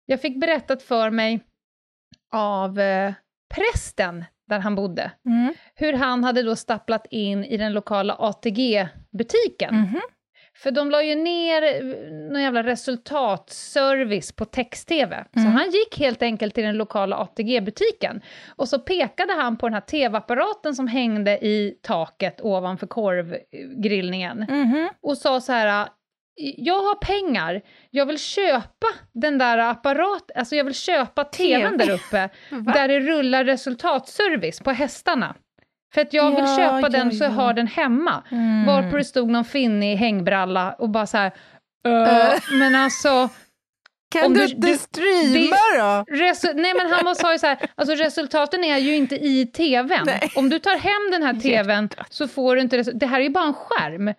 jag 0.05 0.21
fick 0.21 0.39
berättat 0.41 0.83
för 0.83 1.09
mig 1.09 1.39
av 2.33 2.79
eh, 2.79 3.13
prästen 3.55 4.25
där 4.47 4.59
han 4.59 4.75
bodde, 4.75 5.11
Mm. 5.25 5.53
hur 5.75 5.93
han 5.93 6.23
hade 6.23 6.43
då 6.43 6.55
stapplat 6.55 7.05
in 7.11 7.43
i 7.45 7.57
den 7.57 7.73
lokala 7.73 8.15
ATG-butiken. 8.19 9.75
Mhm. 9.75 10.01
För 10.63 10.71
de 10.71 10.91
la 10.91 11.03
ju 11.03 11.15
ner 11.15 11.63
eh, 11.63 11.83
någon 12.31 12.41
jävla 12.41 12.63
resultatservice 12.63 14.31
på 14.31 14.45
text-tv. 14.45 15.25
Så 15.33 15.39
Mm. 15.39 15.51
han 15.51 15.71
gick 15.71 15.99
helt 15.99 16.21
enkelt 16.21 16.53
till 16.55 16.63
den 16.63 16.77
lokala 16.77 17.15
ATG-butiken. 17.17 18.21
Och 18.55 18.67
så 18.69 18.79
pekade 18.79 19.33
han 19.33 19.57
på 19.57 19.65
den 19.67 19.73
här 19.73 19.81
tv-apparaten 19.81 20.75
som 20.75 20.87
hängde 20.87 21.31
i 21.45 21.77
taket 21.81 22.41
ovanför 22.41 22.87
korvgrillningen. 22.87 24.45
Mhm. 24.49 24.89
Och 25.01 25.17
sa 25.17 25.41
så 25.41 25.51
här, 25.51 25.87
jag 26.37 26.79
har 26.83 26.95
pengar, 26.95 27.61
jag 27.91 28.05
vill 28.05 28.19
köpa 28.19 28.87
den 29.13 29.37
där 29.37 29.57
apparaten, 29.57 30.35
alltså 30.39 30.55
jag 30.55 30.63
vill 30.63 30.73
köpa 30.73 31.23
tvn 31.23 31.77
TV. 31.77 31.85
Där 31.85 31.93
uppe, 31.93 32.29
där 32.73 32.87
det 32.87 32.99
rullar 32.99 33.43
resultatservice 33.45 34.59
på 34.59 34.71
hästarna. 34.71 35.35
För 35.93 36.01
att 36.01 36.13
jag 36.13 36.31
vill 36.35 36.45
Ja, 36.45 36.57
köpa 36.57 36.79
ja, 36.81 36.89
den 36.89 37.11
så 37.11 37.23
jag 37.23 37.31
ja. 37.31 37.35
har 37.35 37.53
den 37.53 37.67
hemma. 37.67 38.23
Mm. 38.31 38.65
Varpå 38.65 38.97
det 38.97 39.03
stod 39.03 39.29
någon 39.29 39.45
finne 39.45 39.91
i 39.93 39.95
hängbralla 39.95 40.73
och 40.73 40.89
bara 40.89 41.05
så 41.07 41.17
här, 41.17 41.31
"Ö, 41.87 42.05
Ö. 42.05 42.39
men 42.51 42.75
alltså, 42.75 43.29
Kan 44.11 44.33
du 44.33 44.39
du- 44.47 44.53
inte 44.55 44.77
streama 44.77 45.55
då? 45.77 46.13
resu- 46.15 46.53
nej 46.55 46.73
men 46.73 46.91
han 46.91 47.15
sa 47.15 47.33
ju 47.33 47.39
så 47.39 47.47
här, 47.47 47.57
alltså 47.75 47.95
resultaten 47.95 48.63
är 48.63 48.77
ju 48.77 48.95
inte 48.95 49.15
i 49.15 49.45
tvn. 49.45 50.03
Nej. 50.05 50.31
Om 50.35 50.49
du 50.49 50.59
tar 50.59 50.77
hem 50.77 51.11
den 51.11 51.23
här 51.23 51.33
tvn 51.41 51.89
så 52.09 52.27
får 52.27 52.55
du 52.55 52.61
inte, 52.61 52.77
resu- 52.77 52.93
det 52.93 53.05
här 53.07 53.19
är 53.19 53.23
ju 53.23 53.29
bara 53.29 53.45
en 53.45 53.53
skärm. 53.53 54.13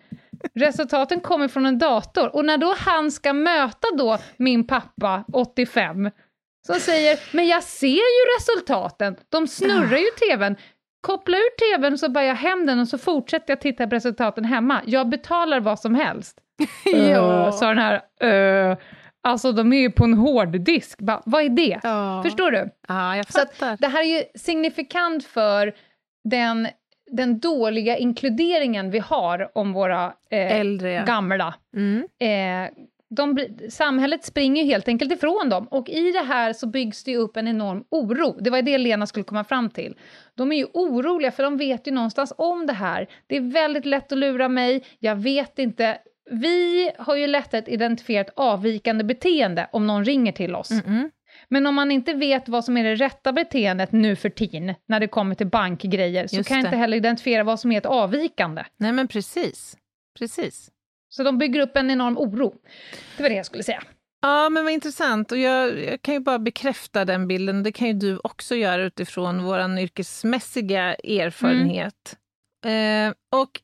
Resultaten 0.55 1.21
kommer 1.21 1.47
från 1.47 1.65
en 1.65 1.79
dator. 1.79 2.35
Och 2.35 2.45
när 2.45 2.57
då 2.57 2.75
han 2.77 3.11
ska 3.11 3.33
möta 3.33 3.87
då 3.97 4.17
min 4.37 4.67
pappa, 4.67 5.23
85, 5.33 6.11
som 6.67 6.75
säger, 6.79 7.19
men 7.35 7.47
jag 7.47 7.63
ser 7.63 7.87
ju 7.87 8.25
resultaten, 8.39 9.15
de 9.29 9.47
snurrar 9.47 9.97
ju 9.97 10.05
tvn. 10.05 10.55
Koppla 11.01 11.37
ur 11.37 11.75
tvn 11.77 11.97
så 11.97 12.09
bara 12.09 12.25
jag 12.25 12.35
hem 12.35 12.65
den 12.65 12.79
och 12.79 12.87
så 12.87 12.97
fortsätter 12.97 13.51
jag 13.51 13.61
titta 13.61 13.87
på 13.87 13.95
resultaten 13.95 14.45
hemma. 14.45 14.81
Jag 14.85 15.09
betalar 15.09 15.59
vad 15.59 15.79
som 15.79 15.95
helst. 15.95 16.37
Ja. 16.85 17.45
Uh, 17.45 17.51
sa 17.51 17.67
den 17.73 17.77
här, 17.77 18.01
uh, 18.71 18.77
alltså 19.23 19.51
de 19.51 19.73
är 19.73 19.79
ju 19.79 19.91
på 19.91 20.03
en 20.03 20.13
hårddisk. 20.13 20.99
Bara, 20.99 21.21
vad 21.25 21.43
är 21.43 21.49
det? 21.49 21.79
Ja. 21.83 22.23
Förstår 22.23 22.51
du? 22.51 22.69
Ja, 22.87 23.17
jag 23.17 23.31
Så 23.31 23.41
att 23.41 23.55
fattar. 23.55 23.77
det 23.79 23.87
här 23.87 23.99
är 24.01 24.17
ju 24.17 24.23
signifikant 24.35 25.25
för 25.25 25.73
den, 26.29 26.67
den 27.11 27.39
dåliga 27.39 27.97
inkluderingen 27.97 28.91
vi 28.91 28.99
har 28.99 29.51
om 29.57 29.73
våra 29.73 30.05
eh, 30.05 30.59
Äldre, 30.59 30.93
ja. 30.93 31.03
gamla. 31.03 31.53
Mm. 31.75 32.07
Eh, 32.19 32.71
de, 33.09 33.47
samhället 33.69 34.23
springer 34.23 34.63
helt 34.63 34.87
enkelt 34.87 35.11
ifrån 35.11 35.49
dem 35.49 35.67
och 35.67 35.89
i 35.89 36.11
det 36.11 36.21
här 36.21 36.53
så 36.53 36.67
byggs 36.67 37.03
det 37.03 37.17
upp 37.17 37.37
en 37.37 37.47
enorm 37.47 37.83
oro. 37.91 38.37
Det 38.39 38.49
var 38.49 38.61
det 38.61 38.77
Lena 38.77 39.07
skulle 39.07 39.23
komma 39.23 39.43
fram 39.43 39.69
till. 39.69 39.95
De 40.35 40.51
är 40.51 40.55
ju 40.55 40.65
oroliga 40.73 41.31
för 41.31 41.43
de 41.43 41.57
vet 41.57 41.87
ju 41.87 41.91
någonstans 41.91 42.33
om 42.37 42.65
det 42.65 42.73
här. 42.73 43.07
Det 43.27 43.37
är 43.37 43.41
väldigt 43.41 43.85
lätt 43.85 44.11
att 44.11 44.17
lura 44.17 44.49
mig, 44.49 44.83
jag 44.99 45.15
vet 45.15 45.59
inte. 45.59 45.97
Vi 46.31 46.91
har 46.97 47.15
ju 47.15 47.27
lätt 47.27 47.53
att 47.53 47.67
identifiera 47.67 48.21
ett 48.21 48.33
avvikande 48.35 49.03
beteende 49.03 49.67
om 49.71 49.87
någon 49.87 50.05
ringer 50.05 50.31
till 50.31 50.55
oss. 50.55 50.71
Mm-mm. 50.71 51.09
Men 51.49 51.67
om 51.67 51.75
man 51.75 51.91
inte 51.91 52.13
vet 52.13 52.49
vad 52.49 52.65
som 52.65 52.77
är 52.77 52.83
det 52.83 52.95
rätta 52.95 53.31
beteendet 53.31 53.91
nu 53.91 54.15
för 54.15 54.29
tiden, 54.29 54.75
när 54.85 54.99
det 54.99 55.07
kommer 55.07 55.35
till 55.35 55.47
bankgrejer, 55.47 56.27
så 56.27 56.35
Just 56.35 56.49
kan 56.49 56.57
jag 56.57 56.67
inte 56.67 56.77
heller 56.77 56.97
identifiera 56.97 57.43
vad 57.43 57.59
som 57.59 57.71
är 57.71 57.77
ett 57.77 57.85
avvikande. 57.85 58.63
Nej, 58.77 58.91
men 58.91 59.07
precis. 59.07 59.77
Precis. 60.19 60.69
Så 61.09 61.23
de 61.23 61.37
bygger 61.37 61.59
upp 61.61 61.77
en 61.77 61.91
enorm 61.91 62.17
oro. 62.17 62.53
Det 63.17 63.23
var 63.23 63.29
det 63.29 63.35
jag 63.35 63.45
skulle 63.45 63.63
säga. 63.63 63.83
Ja, 64.21 64.49
men 64.49 64.63
vad 64.63 64.73
intressant. 64.73 65.31
Och 65.31 65.37
jag, 65.37 65.83
jag 65.83 66.01
kan 66.01 66.13
ju 66.13 66.19
bara 66.19 66.39
bekräfta 66.39 67.05
den 67.05 67.27
bilden. 67.27 67.63
Det 67.63 67.71
kan 67.71 67.87
ju 67.87 67.93
du 67.93 68.19
också 68.23 68.55
göra 68.55 68.83
utifrån 68.83 69.43
vår 69.43 69.79
yrkesmässiga 69.79 70.95
erfarenhet. 70.95 72.17
Eh, 72.65 73.39
och 73.41 73.61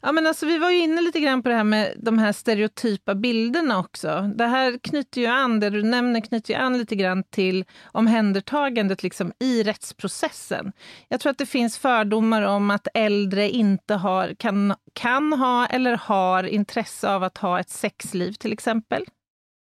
ja, 0.00 0.12
men 0.12 0.26
alltså, 0.26 0.46
vi 0.46 0.58
var 0.58 0.70
ju 0.70 0.78
inne 0.78 1.00
lite 1.00 1.20
grann 1.20 1.42
på 1.42 1.48
det 1.48 1.54
här 1.54 1.64
med 1.64 1.94
de 1.96 2.18
här 2.18 2.32
stereotypa 2.32 3.14
bilderna 3.14 3.78
också. 3.78 4.30
Det 4.36 4.46
här 4.46 4.78
knyter 4.78 5.20
ju 5.20 5.26
an, 5.26 5.60
det 5.60 5.70
du 5.70 5.82
nämner 5.82 6.20
knyter 6.20 6.54
ju 6.54 6.60
an 6.60 6.78
lite 6.78 6.96
grann 6.96 7.24
till 7.24 7.64
omhändertagandet 7.84 9.02
liksom, 9.02 9.32
i 9.38 9.62
rättsprocessen. 9.62 10.72
Jag 11.08 11.20
tror 11.20 11.30
att 11.30 11.38
det 11.38 11.46
finns 11.46 11.78
fördomar 11.78 12.42
om 12.42 12.70
att 12.70 12.88
äldre 12.94 13.50
inte 13.50 13.94
har, 13.94 14.34
kan, 14.34 14.74
kan 14.92 15.32
ha 15.32 15.66
eller 15.66 15.96
har 15.96 16.44
intresse 16.44 17.10
av 17.10 17.22
att 17.22 17.38
ha 17.38 17.60
ett 17.60 17.70
sexliv 17.70 18.32
till 18.32 18.52
exempel. 18.52 19.04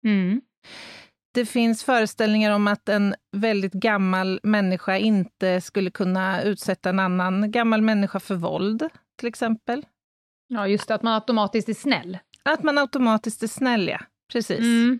Mm. 0.06 0.42
Det 1.34 1.46
finns 1.46 1.84
föreställningar 1.84 2.52
om 2.52 2.68
att 2.68 2.90
en 2.90 3.16
väldigt 3.32 3.74
gammal 3.74 4.40
människa 4.44 4.98
inte 4.98 5.62
skulle 5.62 5.92
kunna 5.92 6.42
utsätta 6.42 6.90
en 6.90 7.00
annan 7.00 7.52
gammal 7.52 7.82
människa 7.82 8.20
för 8.20 8.36
våld, 8.36 8.90
till 9.20 9.28
exempel. 9.28 9.86
Ja, 10.48 10.68
just 10.68 10.88
det, 10.88 10.96
att 10.96 11.04
man 11.04 11.14
automatiskt 11.14 11.70
är 11.70 11.74
snäll. 11.74 12.18
Att 12.44 12.64
man 12.64 12.78
automatiskt 12.78 13.44
är 13.44 13.48
snäll, 13.48 13.88
ja. 13.88 14.00
Precis. 14.32 14.60
Mm. 14.60 15.00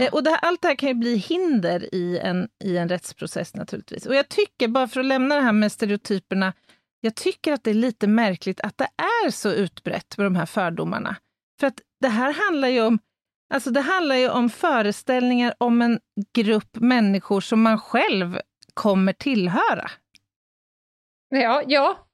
Eh, 0.00 0.12
Och 0.12 0.22
det 0.22 0.30
här, 0.30 0.38
allt 0.42 0.62
det 0.62 0.68
här 0.68 0.74
kan 0.74 0.88
ju 0.88 0.94
bli 0.94 1.16
hinder 1.16 1.94
i 1.94 2.18
en, 2.18 2.48
i 2.64 2.76
en 2.76 2.88
rättsprocess 2.88 3.54
naturligtvis. 3.54 4.06
Och 4.06 4.14
jag 4.14 4.28
tycker, 4.28 4.68
bara 4.68 4.88
för 4.88 5.00
att 5.00 5.06
lämna 5.06 5.34
det 5.34 5.40
här 5.40 5.52
med 5.52 5.72
stereotyperna, 5.72 6.52
jag 7.00 7.14
tycker 7.14 7.52
att 7.52 7.64
det 7.64 7.70
är 7.70 7.74
lite 7.74 8.06
märkligt 8.06 8.60
att 8.60 8.78
det 8.78 8.88
är 9.24 9.30
så 9.30 9.50
utbrett 9.50 10.18
med 10.18 10.26
de 10.26 10.36
här 10.36 10.46
fördomarna. 10.46 11.16
För 11.60 11.66
att 11.66 11.80
det 12.00 12.08
här 12.08 12.32
handlar 12.32 12.68
ju 12.68 12.82
om 12.82 12.98
Alltså 13.54 13.70
det 13.70 13.80
handlar 13.80 14.16
ju 14.16 14.28
om 14.28 14.50
föreställningar 14.50 15.54
om 15.58 15.82
en 15.82 16.00
grupp 16.34 16.76
människor 16.76 17.40
som 17.40 17.62
man 17.62 17.78
själv 17.78 18.40
kommer 18.74 19.12
tillhöra. 19.12 19.90
Ja, 21.28 21.62
ja, 21.66 22.06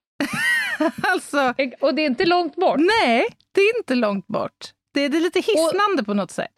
alltså, 1.02 1.54
och 1.80 1.94
det 1.94 2.02
är 2.02 2.06
inte 2.06 2.26
långt 2.26 2.56
bort. 2.56 2.78
nej, 2.78 3.26
det 3.54 3.60
är 3.60 3.78
inte 3.78 3.94
långt 3.94 4.26
bort. 4.26 4.70
Det 4.94 5.00
är, 5.00 5.08
det 5.08 5.16
är 5.16 5.20
lite 5.20 5.40
hisnande 5.40 6.04
på 6.04 6.14
något 6.14 6.30
sätt. 6.30 6.48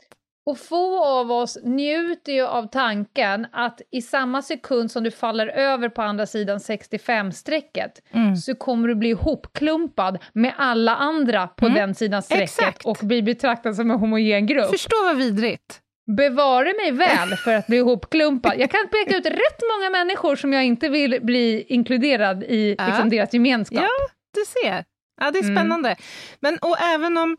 Och 0.47 0.59
få 0.59 1.05
av 1.05 1.33
oss 1.33 1.59
njuter 1.65 2.33
ju 2.33 2.47
av 2.47 2.67
tanken 2.67 3.47
att 3.53 3.81
i 3.91 4.03
samma 4.03 4.43
sekund 4.43 4.91
som 4.91 5.05
du 5.05 5.11
faller 5.11 5.47
över 5.47 5.89
på 5.89 6.03
andra 6.03 6.27
sidan 6.27 6.59
65-strecket 6.59 7.91
Mm. 8.15 8.37
så 8.37 8.55
kommer 8.55 8.89
du 8.89 8.95
bli 8.95 9.09
ihopklumpad 9.09 10.19
med 10.33 10.55
alla 10.59 10.97
andra 10.97 11.47
på 11.47 11.67
Mm. 11.67 11.79
den 11.79 11.95
sidan 11.95 12.23
strecket 12.23 12.43
Exakt. 12.45 12.85
och 12.87 12.99
bli 13.03 13.23
betraktad 13.23 13.77
som 13.77 13.91
en 13.91 13.99
homogen 13.99 14.47
grupp. 14.47 14.71
Förstå 14.71 14.97
vad 15.05 15.17
vidrigt. 15.17 15.81
Bevare 16.17 16.73
mig 16.83 16.93
väl 16.93 17.29
för 17.45 17.55
att 17.55 17.67
bli 17.67 17.77
ihopklumpad. 17.77 18.53
Jag 18.59 18.71
kan 18.71 18.89
peka 18.89 19.17
ut 19.17 19.27
rätt 19.27 19.61
många 19.79 19.91
människor 19.91 20.37
som 20.37 20.53
jag 20.53 20.65
inte 20.65 20.89
vill 20.89 21.19
bli 21.23 21.65
inkluderad 21.69 22.43
i 22.43 22.75
Ja. 22.79 22.87
liksom, 22.87 23.11
deras 23.11 23.33
gemenskap. 23.35 23.81
Ja, 23.83 23.89
du 24.35 24.45
ser. 24.63 24.85
Ja, 25.21 25.31
det 25.31 25.39
är 25.39 25.43
Mm. 25.43 25.57
spännande. 25.57 25.97
Men, 26.41 26.59
och 26.59 26.81
även 26.81 27.17
om 27.19 27.37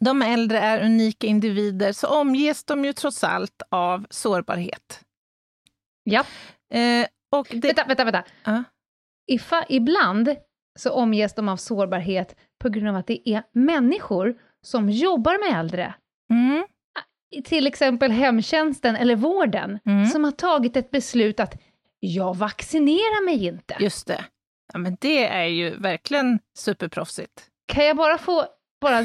de 0.00 0.22
äldre 0.22 0.58
är 0.58 0.84
unika 0.84 1.26
individer 1.26 1.92
så 1.92 2.08
omges 2.20 2.64
de 2.64 2.84
ju 2.84 2.92
trots 2.92 3.24
allt 3.24 3.62
av 3.70 4.06
sårbarhet. 4.10 5.00
Ja. 6.04 6.24
Eh, 6.74 7.06
och 7.32 7.46
det, 7.50 7.66
Vänta, 7.68 7.84
vänta, 7.84 8.04
vänta. 8.04 8.24
Ja. 8.44 8.64
Ifa, 9.26 9.64
ibland 9.68 10.36
så 10.78 10.92
omges 10.92 11.34
de 11.34 11.48
av 11.48 11.56
sårbarhet 11.56 12.36
på 12.60 12.68
grund 12.68 12.88
av 12.88 12.96
att 12.96 13.06
det 13.06 13.28
är 13.28 13.42
människor 13.52 14.34
som 14.66 14.90
jobbar 14.90 15.50
med 15.50 15.60
äldre, 15.60 15.94
mm, 16.30 16.64
till 17.44 17.66
exempel 17.66 18.10
hemtjänsten 18.10 18.96
eller 18.96 19.16
vården, 19.16 19.78
Mm. 19.86 20.06
som 20.06 20.24
har 20.24 20.30
tagit 20.30 20.76
ett 20.76 20.90
beslut 20.90 21.40
att 21.40 21.54
jag 22.00 22.36
vaccinerar 22.36 23.24
mig 23.24 23.46
inte. 23.46 23.76
just 23.80 24.06
det. 24.06 24.24
Ja, 24.72 24.78
men 24.78 24.96
det 25.00 25.24
är 25.26 25.44
ju 25.44 25.76
verkligen 25.76 26.38
superproffsigt. 26.58 27.46
Kan 27.66 27.84
jag 27.84 27.96
bara 27.96 28.18
få, 28.18 28.44
bara, 28.80 29.04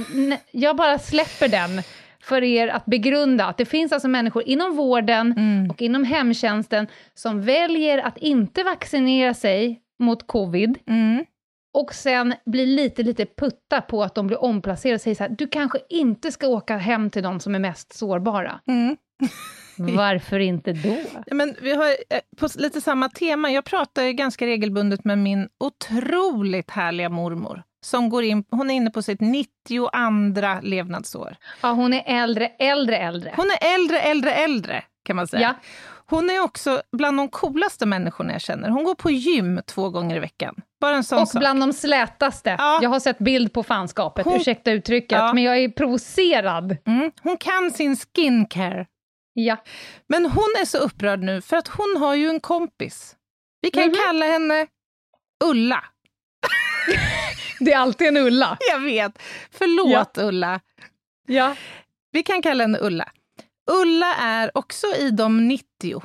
jag 0.52 0.76
bara 0.76 1.00
släpper 1.00 1.48
den 1.48 1.82
för 2.22 2.44
er 2.44 2.68
att 2.68 2.86
begrunda 2.86 3.46
att 3.46 3.58
det 3.58 3.66
finns 3.66 3.92
alltså 3.92 4.08
människor 4.08 4.44
inom 4.44 4.76
vården 4.76 5.34
Mm. 5.38 5.70
och 5.70 5.82
inom 5.82 6.04
hemtjänsten 6.04 6.88
som 7.14 7.42
väljer 7.42 7.98
att 7.98 8.18
inte 8.18 8.64
vaccinera 8.64 9.34
sig 9.34 9.82
mot 10.00 10.28
covid 10.28 10.78
Mm. 10.88 11.26
och 11.74 11.94
sen 11.94 12.34
blir 12.46 12.66
lite, 12.66 13.04
lite 13.04 13.26
putta 13.26 13.82
på 13.82 14.04
att 14.04 14.16
de 14.16 14.28
blir 14.28 14.44
omplacerade 14.44 14.96
och 14.96 15.02
säger 15.02 15.16
så 15.16 15.24
här, 15.24 15.30
du 15.38 15.48
kanske 15.48 15.80
inte 15.90 16.32
ska 16.32 16.48
åka 16.48 16.78
hem 16.78 17.10
till 17.10 17.24
de 17.24 17.40
som 17.40 17.56
är 17.56 17.60
mest 17.60 17.94
sårbara. 17.98 18.60
Mm. 18.68 18.98
Varför 19.78 20.40
inte 20.40 20.74
då? 20.74 20.98
Men 21.32 21.56
vi 21.62 21.74
har 21.76 21.86
eh, 22.10 22.20
på 22.38 22.48
lite 22.56 22.82
samma 22.82 23.10
tema. 23.10 23.52
Jag 23.52 23.66
pratar 23.66 24.04
ju 24.04 24.14
ganska 24.14 24.46
regelbundet 24.46 25.06
med 25.06 25.18
min 25.18 25.50
otroligt 25.60 26.72
härliga 26.72 27.10
mormor. 27.10 27.64
Som 27.86 28.10
går 28.10 28.24
in, 28.24 28.44
hon 28.52 28.70
är 28.70 28.74
inne 28.76 28.90
på 28.90 29.02
sitt 29.02 29.22
92 29.22 29.88
andra 29.94 30.60
levnadsår. 30.62 31.36
Ja, 31.62 31.72
hon 31.72 31.94
är 31.94 32.04
äldre, 32.24 32.48
äldre, 32.48 32.98
äldre. 32.98 33.34
Hon 33.36 33.46
är 33.52 33.76
äldre, 33.76 34.00
äldre, 34.00 34.34
äldre 34.34 34.84
kan 35.06 35.16
man 35.16 35.28
säga. 35.28 35.42
Ja. 35.42 35.54
Hon 36.10 36.30
är 36.30 36.40
också 36.44 36.82
bland 36.92 37.18
de 37.18 37.28
coolaste 37.30 37.86
människorna 37.86 38.32
jag 38.32 38.42
känner. 38.42 38.70
Hon 38.70 38.84
går 38.84 38.96
på 38.96 39.12
gym 39.12 39.60
två 39.66 39.90
gånger 39.90 40.16
i 40.16 40.20
veckan. 40.20 40.56
Bara 40.82 40.96
en 40.96 41.04
sån 41.04 41.22
Och 41.22 41.28
sak. 41.28 41.40
bland 41.40 41.60
de 41.62 41.74
slätaste. 41.74 42.56
Ja. 42.60 42.80
Jag 42.82 42.90
har 42.90 43.00
sett 43.00 43.18
bild 43.18 43.54
på 43.54 43.64
fanskapet, 43.64 44.26
Hon- 44.26 44.36
ursäkta 44.36 44.72
uttrycket, 44.72 45.18
Ja. 45.18 45.34
men 45.34 45.44
jag 45.44 45.58
är 45.58 45.70
provocerad. 45.70 46.78
Mm. 46.86 47.12
Hon 47.24 47.38
kan 47.38 47.72
sin 47.72 47.98
skincare. 48.16 48.86
Ja. 49.40 49.58
Men 50.08 50.26
hon 50.26 50.54
är 50.62 50.66
så 50.66 50.78
upprörd 50.78 51.20
nu 51.24 51.42
för 51.42 51.58
att 51.58 51.68
hon 51.68 51.98
har 52.00 52.16
ju 52.16 52.30
en 52.30 52.40
kompis. 52.40 53.16
Vi 53.62 53.72
kan 53.72 53.84
Mhm. 53.88 53.96
kalla 54.06 54.26
henne 54.26 54.68
Ulla. 55.44 55.84
Det 57.60 57.74
är 57.74 57.78
alltid 57.78 58.08
en 58.08 58.18
Ulla. 58.18 58.58
Jag 58.72 58.80
vet. 58.80 59.22
Förlåt 59.52 60.18
Ulla. 60.18 60.60
Ja. 61.28 61.56
Vi 62.12 62.24
kan 62.24 62.42
kalla 62.42 62.64
henne 62.64 62.80
Ulla. 62.82 63.12
Ulla 63.72 64.16
är 64.16 64.58
också 64.58 64.88
i 64.88 65.10
de 65.12 65.48
90. 65.48 66.04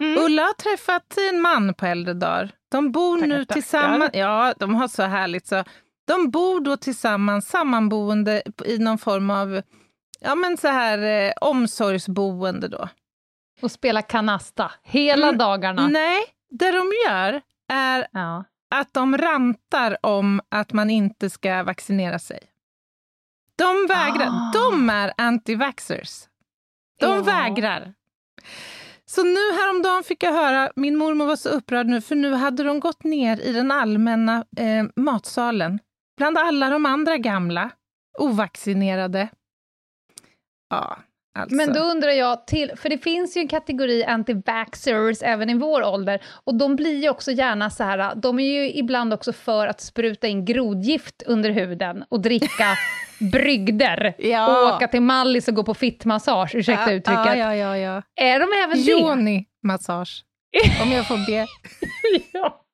Mm. 0.00 0.24
Ulla 0.24 0.42
har 0.42 0.52
träffat 0.52 1.12
sin 1.12 1.40
man 1.40 1.74
på 1.74 1.86
äldre 1.86 2.14
dagar. 2.14 2.50
De 2.70 2.92
bor 2.92 3.16
Tackar, 3.16 3.26
nu 3.28 3.44
tackar. 3.44 3.54
tillsammans. 3.60 4.10
Ja, 4.14 4.54
de 4.58 4.74
har 4.74 4.88
så 4.88 5.02
härligt. 5.02 5.46
så. 5.46 5.64
De 6.06 6.30
bor 6.30 6.60
då 6.60 6.76
tillsammans, 6.76 7.48
sammanboende 7.48 8.42
i 8.64 8.78
någon 8.78 8.98
form 8.98 9.30
av 9.30 9.62
ja, 10.20 10.34
men 10.34 10.56
så 10.56 10.68
här, 10.68 10.98
eh, 11.28 11.32
omsorgsboende. 11.40 12.68
Då. 12.68 12.88
Och 13.62 13.70
spela 13.70 14.02
kanasta 14.02 14.72
hela 14.82 15.26
Mm. 15.26 15.38
dagarna. 15.38 15.88
Nej, 15.88 16.22
det 16.50 16.70
de 16.70 16.92
gör 17.08 17.40
är 17.72 18.06
Ja. 18.12 18.44
att 18.74 18.92
de 18.94 19.18
rantar 19.18 19.96
om 20.02 20.40
att 20.48 20.72
man 20.72 20.90
inte 20.90 21.30
ska 21.30 21.62
vaccinera 21.62 22.18
sig. 22.18 22.38
De 23.56 23.86
vägrar. 23.88 24.26
Ah. 24.28 24.52
De 24.54 24.90
är 24.90 25.12
anti-vaxxers. 25.18 26.24
De 27.00 27.06
Ja. 27.16 27.22
vägrar. 27.22 27.94
Så 29.06 29.22
nu 29.24 29.52
häromdagen 29.60 30.02
fick 30.04 30.22
jag 30.22 30.32
höra, 30.32 30.70
min 30.76 30.96
mormor 30.96 31.26
var 31.26 31.36
så 31.36 31.48
upprörd 31.48 31.86
nu, 31.86 32.00
för 32.00 32.16
nu 32.16 32.32
hade 32.34 32.62
de 32.64 32.80
gått 32.80 33.04
ner 33.04 33.40
i 33.40 33.52
den 33.52 33.70
allmänna 33.70 34.44
eh, 34.56 34.84
matsalen, 34.96 35.78
bland 36.16 36.38
alla 36.38 36.70
de 36.70 36.86
andra 36.86 37.16
gamla, 37.16 37.70
ovaccinerade. 38.18 39.28
Ja, 40.70 40.98
alltså. 41.38 41.56
Men 41.56 41.72
då 41.72 41.80
undrar 41.80 42.10
jag, 42.10 42.46
till, 42.46 42.72
för 42.76 42.88
det 42.88 42.98
finns 42.98 43.36
ju 43.36 43.40
en 43.40 43.48
kategori 43.48 44.04
anti-vaxxers 44.04 45.22
även 45.24 45.50
i 45.50 45.54
vår 45.54 45.82
ålder, 45.84 46.22
och 46.44 46.54
de 46.54 46.76
blir 46.76 47.02
ju 47.02 47.08
också 47.08 47.32
gärna 47.32 47.70
så 47.70 47.84
här, 47.84 48.14
de 48.14 48.38
är 48.38 48.44
ju 48.44 48.72
ibland 48.72 49.12
också 49.14 49.32
för 49.32 49.66
att 49.66 49.80
spruta 49.80 50.26
in 50.26 50.44
grodgift 50.44 51.22
under 51.26 51.50
huden 51.50 52.04
och 52.08 52.20
dricka 52.20 52.76
brygder 53.32 54.14
Ja. 54.18 54.68
och 54.68 54.76
åka 54.76 54.88
till 54.88 55.02
Mallis 55.02 55.48
och 55.48 55.54
gå 55.54 55.62
på 55.64 55.74
fittmassage, 55.74 56.54
ursäkta 56.54 56.90
ja, 56.90 56.92
uttrycket. 56.92 57.38
Ja, 57.38 57.54
ja, 57.54 57.76
ja. 57.76 58.02
Är 58.16 58.40
de 58.40 58.46
även 58.64 58.84
det? 58.84 58.92
Yoni-massage, 58.92 60.24
om 60.82 60.92
jag 60.92 61.08
får 61.08 61.26
be. 61.26 61.46
ja. 62.32 62.64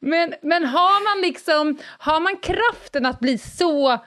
Men, 0.00 0.34
men 0.42 0.64
har 0.64 1.16
man 1.16 1.22
liksom, 1.28 1.78
har 1.98 2.20
man 2.20 2.36
kraften 2.36 3.06
att 3.06 3.20
bli 3.20 3.38
så 3.38 3.98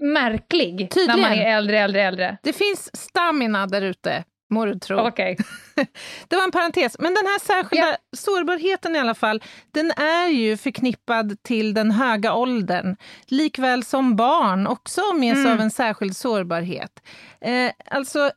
märklig 0.00 0.80
när 0.80 0.86
Tydligen. 0.88 1.20
man 1.20 1.32
är 1.32 1.56
äldre, 1.56 1.78
äldre, 1.80 2.02
äldre? 2.02 2.36
Det 2.42 2.52
finns 2.52 2.96
stamina 2.96 3.66
där 3.66 3.82
ute, 3.82 4.24
må 4.50 4.64
du 4.66 4.78
tro. 4.78 4.98
Okej. 4.98 5.36
Det 6.28 6.36
var 6.36 6.44
en 6.44 6.50
parentes. 6.50 6.96
Men 6.98 7.14
den 7.14 7.26
här 7.26 7.38
särskilda 7.38 7.96
sårbarheten 8.16 8.96
i 8.96 8.98
alla 8.98 9.14
fall, 9.14 9.42
den 9.74 9.90
är 9.90 10.28
ju 10.28 10.56
förknippad 10.56 11.42
till 11.42 11.74
den 11.74 11.90
höga 11.90 12.34
åldern. 12.34 12.96
Likväl 13.26 13.84
som 13.84 14.16
barn 14.16 14.66
också 14.66 15.00
omges 15.12 15.36
Mm. 15.38 15.52
av 15.52 15.60
en 15.60 15.70
särskild 15.70 16.16
sårbarhet. 16.16 17.00
Eh, 17.40 17.70
alltså, 17.90 18.30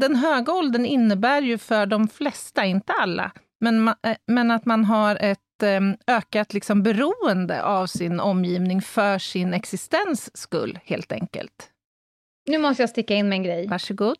den 0.00 0.16
höga 0.16 0.52
åldern 0.52 0.84
innebär 0.84 1.42
ju 1.42 1.58
för 1.58 1.86
de 1.86 2.08
flesta, 2.08 2.64
inte 2.64 2.92
alla, 2.92 3.30
men, 3.60 3.88
ma- 3.88 3.96
eh, 4.06 4.16
men 4.26 4.50
att 4.50 4.66
man 4.66 4.84
har 4.84 5.16
ett 5.20 5.38
ökat 6.06 6.54
liksom, 6.54 6.82
beroende 6.82 7.62
av 7.62 7.86
sin 7.86 8.20
omgivning 8.20 8.82
för 8.82 9.18
sin 9.18 9.54
existens 9.54 10.36
skull, 10.36 10.78
helt 10.84 11.12
enkelt. 11.12 11.70
Nu 12.46 12.58
måste 12.58 12.82
jag 12.82 12.90
sticka 12.90 13.14
in 13.14 13.28
med 13.28 13.36
en 13.36 13.42
grej. 13.42 13.66
Varsågod. 13.66 14.16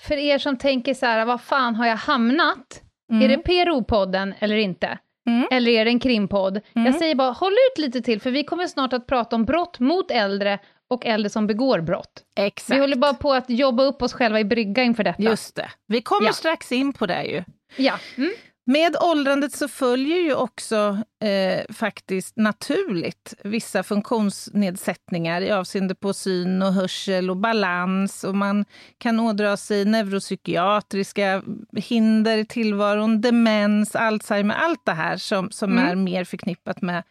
För 0.00 0.14
er 0.16 0.38
som 0.38 0.58
tänker 0.58 0.94
så 0.94 1.06
här, 1.06 1.24
vad 1.24 1.40
fan 1.40 1.74
har 1.74 1.86
jag 1.86 1.96
hamnat? 1.96 2.82
Mm. 3.12 3.22
Är 3.24 3.28
det 3.28 3.42
PRO-podden 3.42 4.34
eller 4.38 4.56
inte? 4.56 4.98
Mm. 5.28 5.48
Eller 5.50 5.70
är 5.72 5.84
det 5.84 5.90
en 5.90 6.00
krimpodd? 6.00 6.60
Mm. 6.74 6.86
Jag 6.86 6.94
säger 6.94 7.14
bara, 7.14 7.30
håll 7.30 7.52
ut 7.52 7.78
lite 7.78 8.00
till, 8.02 8.20
för 8.20 8.30
vi 8.30 8.44
kommer 8.44 8.66
snart 8.66 8.92
att 8.92 9.06
prata 9.06 9.36
om 9.36 9.44
brott 9.44 9.78
mot 9.80 10.10
äldre 10.10 10.58
och 10.90 11.06
äldre 11.06 11.30
som 11.30 11.46
begår 11.46 11.80
brott. 11.80 12.22
Exakt. 12.36 12.76
Vi 12.76 12.80
håller 12.80 12.96
bara 12.96 13.14
på 13.14 13.32
att 13.32 13.50
jobba 13.50 13.82
upp 13.82 14.02
oss 14.02 14.12
själva 14.12 14.40
i 14.40 14.44
brygga 14.44 14.82
inför 14.82 15.04
detta. 15.04 15.22
Just 15.22 15.56
det. 15.56 15.70
Vi 15.86 16.02
kommer 16.02 16.26
Ja. 16.26 16.32
strax 16.32 16.72
in 16.72 16.92
på 16.92 17.06
det 17.06 17.24
ju. 17.24 17.44
Ja. 17.76 17.98
Mm. 18.16 18.30
Med 18.64 18.96
åldrandet 19.00 19.52
så 19.52 19.68
följer 19.68 20.16
ju 20.18 20.34
också 20.34 20.98
eh, 21.24 21.74
faktiskt 21.74 22.36
naturligt 22.36 23.34
vissa 23.44 23.82
funktionsnedsättningar 23.82 25.40
i 25.40 25.50
avseende 25.50 25.94
på 25.94 26.12
syn 26.12 26.62
och 26.62 26.72
hörsel 26.72 27.30
och 27.30 27.36
balans 27.36 28.24
och 28.24 28.34
man 28.34 28.64
kan 28.98 29.20
ådra 29.20 29.56
sig 29.56 29.84
neuropsykiatriska 29.84 31.42
hinder 31.76 32.38
i 32.38 32.46
tillvaron, 32.46 33.20
demens, 33.20 33.96
Alzheimer, 33.96 34.54
allt 34.54 34.84
det 34.84 34.92
här 34.92 35.16
som, 35.16 35.50
som 35.50 35.72
Mm. 35.72 35.86
är 35.88 35.94
mer 35.94 36.24
förknippat 36.24 36.82
med, 36.82 37.02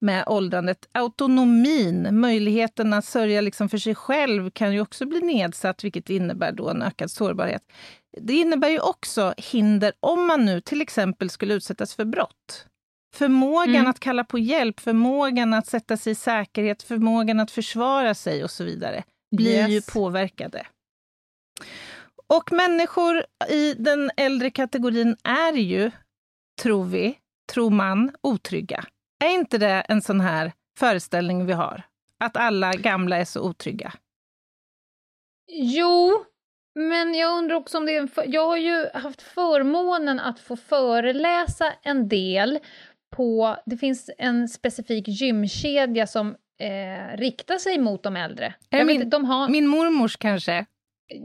med 0.00 0.24
åldrandet. 0.26 0.88
Autonomin, 0.92 2.20
möjligheten 2.20 2.92
att 2.92 3.04
sörja 3.04 3.40
liksom 3.40 3.68
för 3.68 3.78
sig 3.78 3.94
själv 3.94 4.50
kan 4.50 4.72
ju 4.72 4.80
också 4.80 5.06
bli 5.06 5.20
nedsatt, 5.20 5.84
vilket 5.84 6.10
innebär 6.10 6.52
då 6.52 6.68
en 6.70 6.82
ökad 6.82 7.10
sårbarhet. 7.10 7.62
Det 8.20 8.32
innebär 8.34 8.68
ju 8.68 8.80
också 8.80 9.34
hinder 9.36 9.92
om 10.00 10.26
man 10.26 10.44
nu 10.44 10.60
till 10.60 10.80
exempel 10.82 11.30
skulle 11.30 11.54
utsättas 11.54 11.94
för 11.94 12.04
brott. 12.04 12.66
Förmågan 13.14 13.74
Mm. 13.76 13.86
att 13.90 14.00
kalla 14.00 14.24
på 14.24 14.38
hjälp, 14.38 14.80
förmågan 14.80 15.54
att 15.54 15.66
sätta 15.66 15.96
sig 15.96 16.12
i 16.12 16.14
säkerhet, 16.14 16.82
förmågan 16.82 17.40
att 17.40 17.50
försvara 17.50 18.14
sig 18.14 18.44
och 18.44 18.50
så 18.50 18.64
vidare 18.64 19.04
blir 19.36 19.58
Yes. 19.58 19.70
ju 19.70 19.92
påverkade. 19.92 20.66
Och 22.26 22.52
människor 22.52 23.24
i 23.50 23.74
den 23.74 24.10
äldre 24.16 24.50
kategorin 24.50 25.16
är 25.24 25.52
ju, 25.52 25.90
tror 26.62 26.84
vi, 26.84 27.18
tror 27.52 27.70
man, 27.70 28.10
otrygga. 28.20 28.84
Är 29.24 29.34
inte 29.34 29.58
det 29.58 29.84
en 29.88 30.02
sån 30.02 30.20
här 30.20 30.52
föreställning 30.78 31.46
vi 31.46 31.52
har? 31.52 31.82
Att 32.18 32.36
alla 32.36 32.72
gamla 32.72 33.16
är 33.16 33.24
så 33.24 33.40
otrygga? 33.40 33.92
Jo, 35.52 36.24
men 36.74 37.14
jag 37.14 37.38
undrar 37.38 37.56
också 37.56 37.78
om 37.78 37.86
det 37.86 37.96
är 37.96 38.00
en 38.00 38.08
för... 38.08 38.24
Jag 38.26 38.46
har 38.46 38.56
ju 38.56 38.86
haft 38.94 39.22
förmånen 39.22 40.20
att 40.20 40.40
få 40.40 40.56
föreläsa 40.56 41.72
en 41.82 42.08
del 42.08 42.58
på... 43.16 43.56
Det 43.66 43.76
finns 43.76 44.10
en 44.18 44.48
specifik 44.48 45.08
gymkedja 45.08 46.06
som 46.06 46.36
eh, 46.60 47.16
riktar 47.16 47.58
sig 47.58 47.78
mot 47.78 48.02
de 48.02 48.16
äldre. 48.16 48.54
Min, 48.70 48.86
vet, 48.86 49.10
de 49.10 49.24
har... 49.24 49.48
min 49.48 49.66
mormors 49.66 50.16
kanske? 50.16 50.66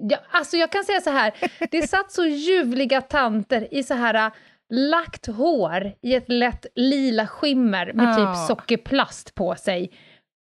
Ja, 0.10 0.18
alltså 0.32 0.58
jag 0.58 0.72
kan 0.72 0.84
säga 0.84 1.02
så 1.02 1.10
här, 1.10 1.34
det 1.72 1.88
satt 1.88 2.12
så 2.12 2.26
ljuvliga 2.26 3.02
tanter 3.02 3.74
i 3.74 3.84
så 3.84 3.94
här 3.94 4.32
lagt 4.74 5.26
hår 5.26 5.94
i 6.02 6.16
ett 6.16 6.30
lätt 6.30 6.66
lila 6.76 7.28
skimmer 7.28 7.94
med 7.94 8.06
oh. 8.08 8.16
typ 8.16 8.48
sockerplast 8.48 9.36
på 9.36 9.56
sig. 9.56 9.92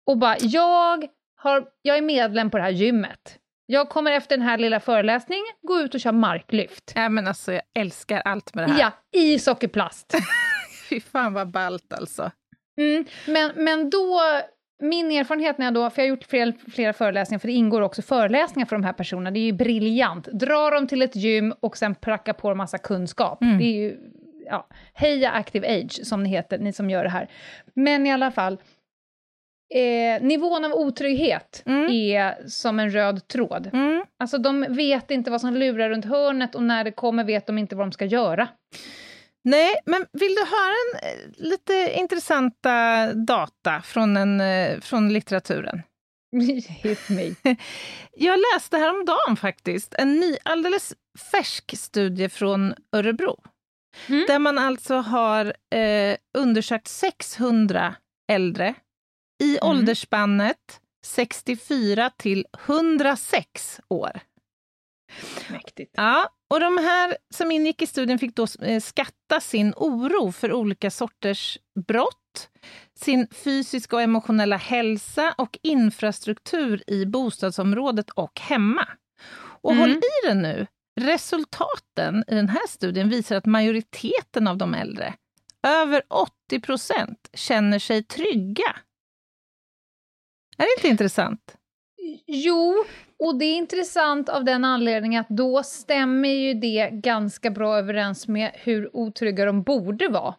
Och 0.06 0.18
bara, 0.18 0.36
jag, 0.40 1.06
har, 1.36 1.66
jag 1.82 1.98
är 1.98 2.02
medlem 2.02 2.50
på 2.50 2.56
det 2.56 2.62
här 2.62 2.70
gymmet. 2.70 3.38
Jag 3.66 3.88
kommer 3.88 4.12
efter 4.12 4.36
den 4.36 4.46
här 4.46 4.58
lilla 4.58 4.80
föreläsningen 4.80 5.44
gå 5.62 5.80
ut 5.80 5.94
och 5.94 6.00
köra 6.00 6.12
marklyft. 6.12 6.92
Ja, 6.94 7.08
men 7.08 7.26
alltså, 7.26 7.52
jag 7.52 7.62
älskar 7.74 8.20
allt 8.20 8.54
med 8.54 8.68
det 8.68 8.72
här. 8.72 8.80
Ja, 8.80 9.20
i 9.20 9.38
sockerplast. 9.38 10.14
Fy 10.88 11.00
fan 11.00 11.32
vad 11.32 11.50
ballt 11.50 11.92
alltså. 11.92 12.30
Mm, 12.80 13.04
men, 13.26 13.52
men 13.56 13.90
då, 13.90 14.20
min 14.82 15.12
erfarenhet 15.12 15.58
när 15.58 15.66
jag 15.66 15.74
då, 15.74 15.90
för 15.90 16.02
jag 16.02 16.06
har 16.06 16.16
gjort 16.16 16.24
flera, 16.24 16.52
flera 16.72 16.92
föreläsningar, 16.92 17.38
för 17.38 17.48
det 17.48 17.54
ingår 17.54 17.80
också 17.80 18.02
föreläsningar 18.02 18.66
för 18.66 18.76
de 18.76 18.84
här 18.84 18.92
personerna, 18.92 19.30
det 19.30 19.40
är 19.40 19.44
ju 19.44 19.52
briljant. 19.52 20.26
Dra 20.26 20.70
dem 20.70 20.86
till 20.86 21.02
ett 21.02 21.16
gym 21.16 21.54
och 21.60 21.76
sen 21.76 21.94
pracka 21.94 22.34
på 22.34 22.48
en 22.48 22.56
massa 22.56 22.78
kunskap. 22.78 23.42
Mm. 23.42 23.58
Det 23.58 23.64
är 23.64 23.74
ju, 23.74 23.96
ja, 24.46 24.66
heja 24.94 25.30
Active 25.30 25.80
Age, 25.80 26.06
som 26.06 26.22
ni 26.22 26.28
heter, 26.28 26.58
ni 26.58 26.72
som 26.72 26.90
gör 26.90 27.04
det 27.04 27.10
här. 27.10 27.28
Men 27.74 28.06
i 28.06 28.12
alla 28.12 28.30
fall, 28.30 28.58
Eh, 29.74 30.22
nivån 30.22 30.64
av 30.64 30.72
otrygghet 30.72 31.62
mm. 31.66 31.92
är 31.92 32.48
som 32.48 32.78
en 32.78 32.90
röd 32.90 33.28
tråd. 33.28 33.70
Mm. 33.72 34.04
Alltså 34.18 34.38
de 34.38 34.66
vet 34.68 35.10
inte 35.10 35.30
vad 35.30 35.40
som 35.40 35.54
lurar 35.54 35.90
runt 35.90 36.04
hörnet 36.04 36.54
och 36.54 36.62
när 36.62 36.84
det 36.84 36.92
kommer 36.92 37.24
vet 37.24 37.46
de 37.46 37.58
inte 37.58 37.76
vad 37.76 37.86
de 37.86 37.92
ska 37.92 38.04
göra. 38.04 38.48
Nej, 39.44 39.74
men 39.86 40.06
vill 40.12 40.34
du 40.34 40.40
höra 40.40 40.74
en, 40.74 41.08
eh, 41.08 41.48
lite 41.48 41.92
intressanta 41.94 43.12
data 43.12 43.82
från, 43.82 44.16
en, 44.16 44.40
eh, 44.40 44.80
från 44.80 45.12
litteraturen? 45.12 45.82
Hit 46.82 47.08
me. 47.08 47.34
Jag 48.16 48.40
läste 48.54 48.76
häromdagen 48.76 49.36
faktiskt 49.36 49.94
en 49.94 50.20
ny, 50.20 50.36
alldeles 50.42 50.94
färsk 51.32 51.78
studie 51.78 52.28
från 52.28 52.74
Örebro. 52.92 53.36
Mm. 54.08 54.24
Där 54.26 54.38
man 54.38 54.58
alltså 54.58 54.94
har 54.94 55.46
eh, 55.74 56.16
undersökt 56.38 56.88
600 56.88 57.94
äldre 58.32 58.74
i 59.42 59.58
mm. 59.58 59.70
åldersspannet 59.70 60.80
64 61.04 62.10
till 62.16 62.46
106 62.66 63.80
år. 63.88 64.20
Mäktigt. 65.48 65.94
Ja, 65.96 66.28
och 66.50 66.60
de 66.60 66.78
här 66.78 67.16
som 67.34 67.50
ingick 67.50 67.82
i 67.82 67.86
studien 67.86 68.18
fick 68.18 68.36
då 68.36 68.46
eh, 68.62 68.80
skatta 68.80 69.40
sin 69.40 69.74
oro 69.76 70.32
för 70.32 70.52
olika 70.52 70.90
sorters 70.90 71.58
brott, 71.86 72.48
sin 73.00 73.28
fysiska 73.44 73.96
och 73.96 74.02
emotionella 74.02 74.56
hälsa 74.56 75.34
och 75.38 75.58
infrastruktur 75.62 76.82
i 76.86 77.06
bostadsområdet 77.06 78.10
och 78.10 78.40
hemma. 78.40 78.88
Och 79.36 79.72
mm. 79.72 79.80
håll 79.80 79.90
i 79.90 80.26
det 80.26 80.34
nu, 80.34 80.66
resultaten 81.00 82.24
i 82.28 82.34
den 82.34 82.48
här 82.48 82.68
studien 82.68 83.08
visar 83.08 83.36
att 83.36 83.46
majoriteten 83.46 84.48
av 84.48 84.56
de 84.56 84.74
äldre, 84.74 85.14
över 85.62 86.02
80 86.08 86.60
procent, 86.60 87.30
känner 87.34 87.78
sig 87.78 88.02
trygga 88.02 88.76
är 90.56 90.62
det 90.62 90.72
inte 90.76 90.88
intressant? 90.88 91.56
Jo, 92.26 92.84
och 93.18 93.38
det 93.38 93.44
är 93.44 93.56
intressant 93.56 94.28
av 94.28 94.44
den 94.44 94.64
anledningen 94.64 95.20
att 95.20 95.28
då 95.28 95.62
stämmer 95.62 96.28
ju 96.28 96.54
det 96.54 96.90
ganska 96.92 97.50
bra 97.50 97.78
överens 97.78 98.28
med 98.28 98.50
hur 98.54 98.96
otrygga 98.96 99.44
de 99.44 99.62
borde 99.62 100.08
vara. 100.08 100.34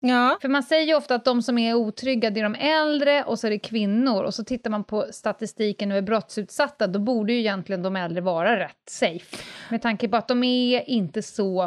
Ja. 0.00 0.38
För 0.40 0.48
man 0.48 0.62
säger 0.62 0.86
ju 0.86 0.94
ofta 0.94 1.14
att 1.14 1.24
de 1.24 1.42
som 1.42 1.58
är 1.58 1.74
otrygga, 1.74 2.30
det 2.30 2.40
är 2.40 2.44
de 2.44 2.54
äldre 2.54 3.24
och 3.24 3.38
så 3.38 3.46
är 3.46 3.50
det 3.50 3.58
kvinnor. 3.58 4.24
Och 4.24 4.34
så 4.34 4.44
tittar 4.44 4.70
man 4.70 4.84
på 4.84 5.06
statistiken 5.10 5.90
över 5.90 6.02
brottsutsatta, 6.02 6.86
då 6.86 6.98
borde 6.98 7.32
ju 7.32 7.38
egentligen 7.38 7.82
de 7.82 7.96
äldre 7.96 8.20
vara 8.20 8.58
rätt 8.58 8.82
safe. 8.88 9.36
Med 9.70 9.82
tanke 9.82 10.08
på 10.08 10.16
att 10.16 10.28
de 10.28 10.44
är 10.44 10.90
inte 10.90 11.22
så 11.22 11.62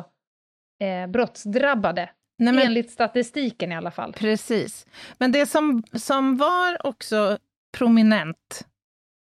eh, 0.80 1.08
brottsdrabbade. 1.10 2.10
Nej, 2.38 2.54
men, 2.54 2.65
enligt 2.65 2.91
statistiken 2.91 3.71
i 3.71 3.75
alla 3.75 3.91
fall. 3.91 4.13
Precis. 4.13 4.86
Men 5.17 5.32
det 5.32 5.45
som, 5.45 5.84
som 5.93 6.38
var 6.38 6.88
också 6.88 7.38
prominent 7.77 8.67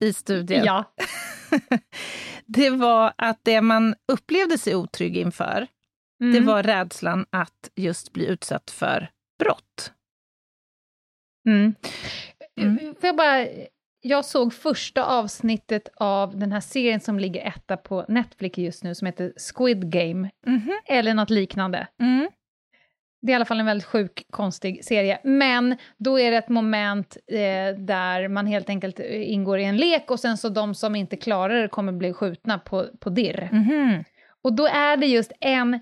i 0.00 0.12
studien, 0.12 0.64
ja. 0.64 0.84
det 2.46 2.70
var 2.70 3.12
att 3.18 3.40
det 3.42 3.60
man 3.60 3.94
upplevde 4.12 4.58
sig 4.58 4.76
otrygg 4.76 5.16
inför, 5.16 5.66
mm. 6.22 6.34
det 6.34 6.40
var 6.40 6.62
rädslan 6.62 7.26
att 7.30 7.70
just 7.76 8.12
bli 8.12 8.26
utsatt 8.26 8.70
för 8.70 9.10
brott. 9.38 9.92
Mm. 11.48 11.74
Mm. 12.60 12.94
Jag 13.00 13.16
bara... 13.16 13.46
Jag 14.02 14.24
såg 14.24 14.54
första 14.54 15.04
avsnittet 15.04 15.88
av 15.96 16.38
den 16.38 16.52
här 16.52 16.60
serien 16.60 17.00
som 17.00 17.18
ligger 17.18 17.46
etta 17.46 17.76
på 17.76 18.04
Netflix 18.08 18.58
just 18.58 18.84
nu, 18.84 18.94
som 18.94 19.06
heter 19.06 19.32
Squid 19.36 19.92
Game, 19.92 20.30
-hmm. 20.46 20.70
eller 20.86 21.14
något 21.14 21.30
liknande. 21.30 21.86
Mm. 22.02 22.30
Det 23.22 23.32
är 23.32 23.34
i 23.34 23.36
alla 23.36 23.44
fall 23.44 23.60
en 23.60 23.66
väldigt 23.66 23.86
sjuk, 23.86 24.26
konstig 24.30 24.84
serie. 24.84 25.18
Men 25.24 25.76
då 25.98 26.18
är 26.18 26.30
det 26.30 26.36
ett 26.36 26.48
moment 26.48 27.16
eh, 27.26 27.78
där 27.78 28.28
man 28.28 28.46
helt 28.46 28.68
enkelt 28.68 29.00
eh, 29.00 29.32
ingår 29.32 29.58
i 29.58 29.64
en 29.64 29.76
lek 29.76 30.10
och 30.10 30.20
sen 30.20 30.36
så 30.36 30.48
de 30.48 30.74
som 30.74 30.96
inte 30.96 31.16
klarar 31.16 31.62
det 31.62 31.68
kommer 31.68 31.92
bli 31.92 32.12
skjutna 32.12 32.58
på, 32.58 32.86
på 33.00 33.10
dirr. 33.10 33.48
Mm 33.52 33.64
-hmm. 33.64 34.04
Och 34.42 34.52
då 34.52 34.66
är 34.66 34.96
det 34.96 35.06
just 35.06 35.32
en 35.40 35.78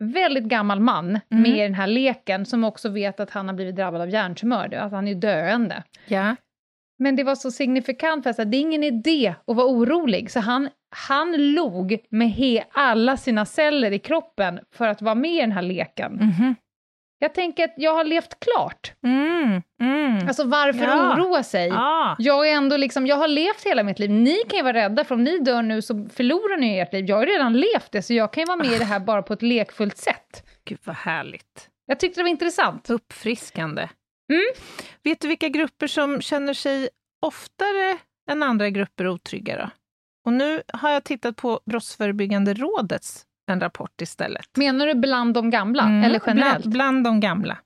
väldigt 0.00 0.44
gammal 0.44 0.80
man 0.80 1.06
mm. 1.06 1.42
med 1.42 1.58
i 1.58 1.62
den 1.62 1.74
här 1.74 1.86
leken 1.86 2.46
som 2.46 2.64
också 2.64 2.88
vet 2.88 3.20
att 3.20 3.30
han 3.30 3.48
har 3.48 3.54
blivit 3.54 3.76
drabbad 3.76 4.00
av 4.00 4.10
hjärntumör, 4.10 4.74
att 4.74 4.92
han 4.92 5.08
är 5.08 5.14
döende. 5.14 5.82
Ja. 6.06 6.36
Men 6.98 7.16
det 7.16 7.24
var 7.24 7.34
så 7.34 7.50
signifikant, 7.50 8.22
för 8.22 8.30
att 8.30 8.50
det 8.50 8.56
är 8.56 8.60
ingen 8.60 8.84
idé 8.84 9.34
att 9.46 9.56
vara 9.56 9.66
orolig, 9.66 10.30
så 10.30 10.40
han, 10.40 10.68
han 10.90 11.52
log 11.54 11.98
med 12.08 12.30
he, 12.30 12.64
alla 12.72 13.16
sina 13.16 13.44
celler 13.46 13.92
i 13.92 13.98
kroppen 13.98 14.60
för 14.74 14.86
att 14.86 15.02
vara 15.02 15.14
med 15.14 15.34
i 15.34 15.40
den 15.40 15.52
här 15.52 15.62
leken. 15.62 16.12
Mm 16.12 16.30
-hmm. 16.30 16.54
Jag 17.22 17.34
tänker 17.34 17.64
att 17.64 17.74
jag 17.76 17.94
har 17.94 18.04
levt 18.04 18.40
klart. 18.40 18.92
Mm, 19.04 19.62
mm. 19.80 20.28
Alltså 20.28 20.44
varför 20.44 20.84
ja. 20.84 21.14
oroa 21.14 21.42
sig? 21.42 21.68
Ja. 21.68 22.16
Jag 22.18 22.48
är 22.48 22.52
ändå 22.52 22.76
liksom, 22.76 23.06
jag 23.06 23.16
har 23.16 23.28
levt 23.28 23.66
hela 23.66 23.82
mitt 23.82 23.98
liv. 23.98 24.10
Ni 24.10 24.36
kan 24.48 24.56
ju 24.56 24.62
vara 24.62 24.74
rädda, 24.74 25.04
för 25.04 25.14
om 25.14 25.24
ni 25.24 25.38
dör 25.38 25.62
nu 25.62 25.82
så 25.82 26.08
förlorar 26.12 26.56
ni 26.56 26.78
ert 26.78 26.92
liv. 26.92 27.04
Jag 27.04 27.16
har 27.16 27.26
redan 27.26 27.52
levt 27.52 27.92
det, 27.92 28.02
så 28.02 28.14
jag 28.14 28.32
kan 28.32 28.42
ju 28.42 28.46
vara 28.46 28.56
med 28.56 28.72
i 28.72 28.78
det 28.78 28.84
här 28.84 29.00
bara 29.00 29.22
på 29.22 29.32
ett 29.32 29.42
lekfullt 29.42 29.96
sätt. 29.96 30.46
Gud 30.64 30.78
vad 30.84 30.96
härligt. 30.96 31.68
Jag 31.86 32.00
tyckte 32.00 32.20
det 32.20 32.24
var 32.24 32.30
intressant. 32.30 32.90
Uppfriskande. 32.90 33.88
Mm. 34.32 34.52
Vet 35.02 35.20
du 35.20 35.28
vilka 35.28 35.48
grupper 35.48 35.86
som 35.86 36.22
känner 36.22 36.54
sig 36.54 36.88
oftare 37.22 37.98
än 38.30 38.42
andra 38.42 38.70
grupper 38.70 39.08
otrygga 39.08 39.56
då? 39.56 39.70
Och 40.26 40.32
nu 40.32 40.62
har 40.72 40.90
jag 40.90 41.04
tittat 41.04 41.36
på 41.36 41.60
Brottsförebyggande 41.66 42.54
rådets 42.54 43.26
en 43.50 43.60
rapport 43.60 44.00
istället. 44.00 44.56
Menar 44.56 44.86
du 44.86 44.94
bland 44.94 45.34
de 45.34 45.50
gamla, 45.50 45.82
mm, 45.82 46.04
eller 46.04 46.22
generellt? 46.26 46.64
Bland, 46.66 46.72
bland 46.72 47.04
de 47.04 47.20
gamla. 47.20 47.58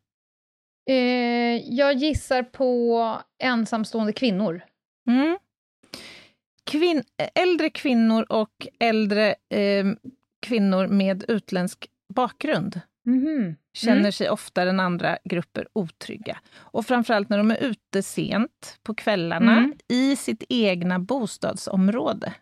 Eh, 0.91 1.75
jag 1.75 1.95
gissar 1.95 2.43
på 2.43 3.19
ensamstående 3.43 4.13
kvinnor. 4.13 4.63
Mm. 5.09 5.39
Kvin 6.71 7.03
äldre 7.35 7.71
kvinnor 7.71 8.27
och 8.29 8.67
äldre 8.81 9.35
eh, 9.51 9.87
kvinnor 10.47 10.87
med 10.87 11.25
utländsk 11.29 11.87
bakgrund 12.15 12.81
mm. 13.07 13.55
känner 13.75 14.11
sig 14.11 14.31
oftare 14.31 14.71
än 14.71 14.81
andra 14.81 15.19
grupper 15.25 15.69
otrygga. 15.73 16.39
Och 16.57 16.87
framförallt 16.87 17.29
när 17.29 17.39
de 17.39 17.51
är 17.51 17.63
ute 17.63 18.03
sent 18.03 18.79
på 18.83 18.95
kvällarna 18.95 19.59
mm. 19.59 19.73
i 19.89 20.17
sitt 20.17 20.45
egna 20.49 20.99
bostadsområde. 20.99 22.35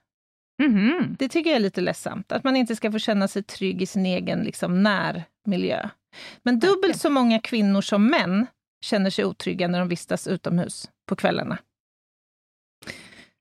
Mm. 0.64 1.16
Det 1.18 1.29
tycker 1.29 1.51
jag 1.51 1.57
är 1.57 1.61
lite 1.61 1.81
ledsamt, 1.81 2.33
att 2.33 2.44
man 2.44 2.57
inte 2.57 2.77
ska 2.77 2.92
få 2.92 2.98
känna 2.98 3.29
sig 3.29 3.42
trygg 3.42 3.83
i 3.83 3.87
sin 3.87 4.07
egen 4.07 4.42
liksom, 4.42 4.83
närmiljö. 4.83 5.88
Men 6.42 6.59
dubbelt 6.59 7.01
så 7.01 7.11
många 7.11 7.38
kvinnor 7.38 7.81
som 7.81 8.07
män 8.07 8.46
känner 8.85 9.11
sig 9.11 9.25
otrygga 9.25 9.68
när 9.68 9.79
de 9.79 9.88
vistas 9.88 10.27
utomhus 10.27 10.90
på 11.09 11.16
kvällarna. 11.16 11.59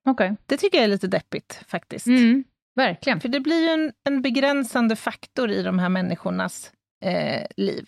Okay. 0.10 0.36
Det 0.46 0.58
tycker 0.58 0.78
jag 0.78 0.86
är 0.86 0.90
lite 0.90 1.08
deppigt 1.08 1.62
faktiskt. 1.68 2.08
Mm, 2.08 2.44
verkligen. 2.76 3.20
För 3.22 3.30
det 3.30 3.40
blir 3.40 3.62
ju 3.62 3.70
en, 3.70 3.94
en 4.04 4.22
begränsande 4.22 4.96
faktor 4.96 5.52
i 5.52 5.64
de 5.64 5.80
här 5.80 5.90
människornas 5.90 6.72
eh, 7.06 7.48
liv. 7.58 7.88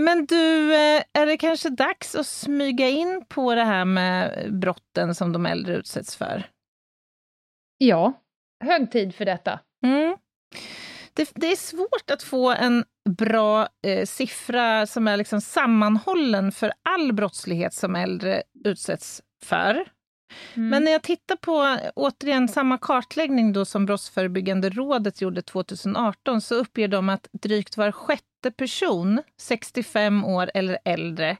Men 0.00 0.26
du, 0.26 0.74
eh, 0.74 1.02
är 1.12 1.26
det 1.26 1.36
kanske 1.36 1.70
dags 1.70 2.14
att 2.14 2.26
smyga 2.26 2.88
in 2.88 3.24
på 3.28 3.54
det 3.54 3.64
här 3.64 3.84
med 3.84 4.48
brotten 4.54 5.14
som 5.14 5.32
de 5.32 5.46
äldre 5.46 5.76
utsätts 5.76 6.16
för? 6.16 6.50
Ja, 7.78 8.12
hög 8.64 8.90
tid 8.90 9.14
för 9.14 9.24
detta. 9.24 9.60
Mm. 9.86 10.16
Det, 11.14 11.30
det, 11.34 11.46
är 11.46 11.56
svårt 11.56 12.10
att 12.12 12.22
få 12.22 12.50
en 12.50 12.84
bra 13.18 13.68
eh, 13.86 14.06
siffra 14.06 14.86
som 14.86 15.08
är 15.08 15.16
liksom 15.16 15.40
sammanhållen 15.40 16.52
för 16.52 16.72
all 16.82 17.12
brottslighet 17.12 17.74
som 17.74 17.96
äldre 17.96 18.42
utsätts 18.64 19.22
för. 19.44 19.84
Mm. 20.54 20.68
Men 20.68 20.84
när 20.84 20.92
jag 20.92 21.02
tittar 21.02 21.36
på 21.36 21.78
återigen 21.96 22.48
samma 22.48 22.78
kartläggning 22.78 23.52
då 23.52 23.64
som 23.64 23.86
Brottsförebyggande 23.86 24.70
rådet 24.70 25.20
gjorde 25.20 25.42
2018 25.42 26.40
så 26.40 26.54
uppger 26.54 26.88
de 26.88 27.08
att 27.08 27.28
drygt 27.32 27.76
var 27.76 27.92
sjätte 27.92 28.50
person, 28.56 29.22
65 29.36 30.24
år 30.24 30.50
eller 30.54 30.78
äldre, 30.84 31.36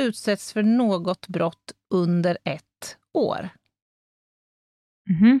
utsätts 0.00 0.52
för 0.52 0.62
något 0.62 1.28
brott 1.28 1.72
under 1.90 2.38
ett 2.44 2.96
år. 3.12 3.48
Mhm. 5.10 5.40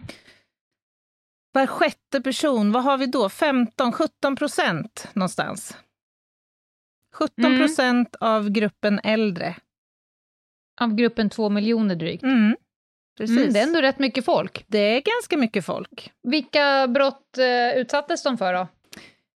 Var 1.52 1.66
sjätte 1.66 2.20
person, 2.20 2.72
vad 2.72 2.82
har 2.84 2.98
vi 2.98 3.06
då? 3.06 3.28
15-17 3.28 4.36
procent 4.36 5.08
någonstans. 5.12 5.76
17 7.12 7.44
Mm. 7.44 7.58
procent 7.58 8.16
av 8.20 8.50
gruppen 8.50 9.00
äldre. 9.04 9.56
Av 10.80 10.94
gruppen 10.94 11.30
två 11.30 11.48
miljoner 11.48 11.94
drygt. 11.96 12.22
Mm. 12.22 12.56
Precis. 13.18 13.36
Mm, 13.36 13.52
det 13.52 13.58
är 13.58 13.62
ändå 13.62 13.80
rätt 13.80 13.98
mycket 13.98 14.24
folk. 14.24 14.64
det 14.66 14.78
är 14.78 15.00
ganska 15.00 15.36
mycket 15.36 15.64
folk. 15.64 16.12
Vilka 16.22 16.86
brott 16.88 17.38
eh, 17.38 17.78
utsattes 17.80 18.22
de 18.22 18.38
för 18.38 18.54
då? 18.54 18.66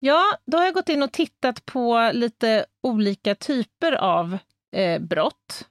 Ja, 0.01 0.23
då 0.47 0.59
har 0.59 0.65
jag 0.65 0.75
gått 0.75 0.89
in 0.89 1.03
och 1.03 1.13
tittat 1.13 1.67
på 1.67 2.11
lite 2.15 2.67
olika 2.83 3.35
typer 3.35 3.93
av 3.93 4.39
eh, 4.77 4.99
brott. 5.03 5.69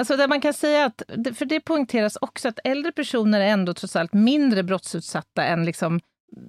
Alltså 0.00 0.16
där 0.16 0.28
man 0.28 0.40
kan 0.40 0.52
säga 0.54 0.84
att, 0.84 1.02
för 1.34 1.44
det 1.44 1.60
poängteras 1.60 2.16
också 2.20 2.48
att 2.48 2.58
äldre 2.64 2.92
personer 2.92 3.40
är 3.40 3.46
ändå 3.46 3.74
trots 3.74 3.96
allt 3.96 4.12
mindre 4.12 4.62
brottsutsatta 4.62 5.44
än 5.44 5.64
liksom 5.64 6.00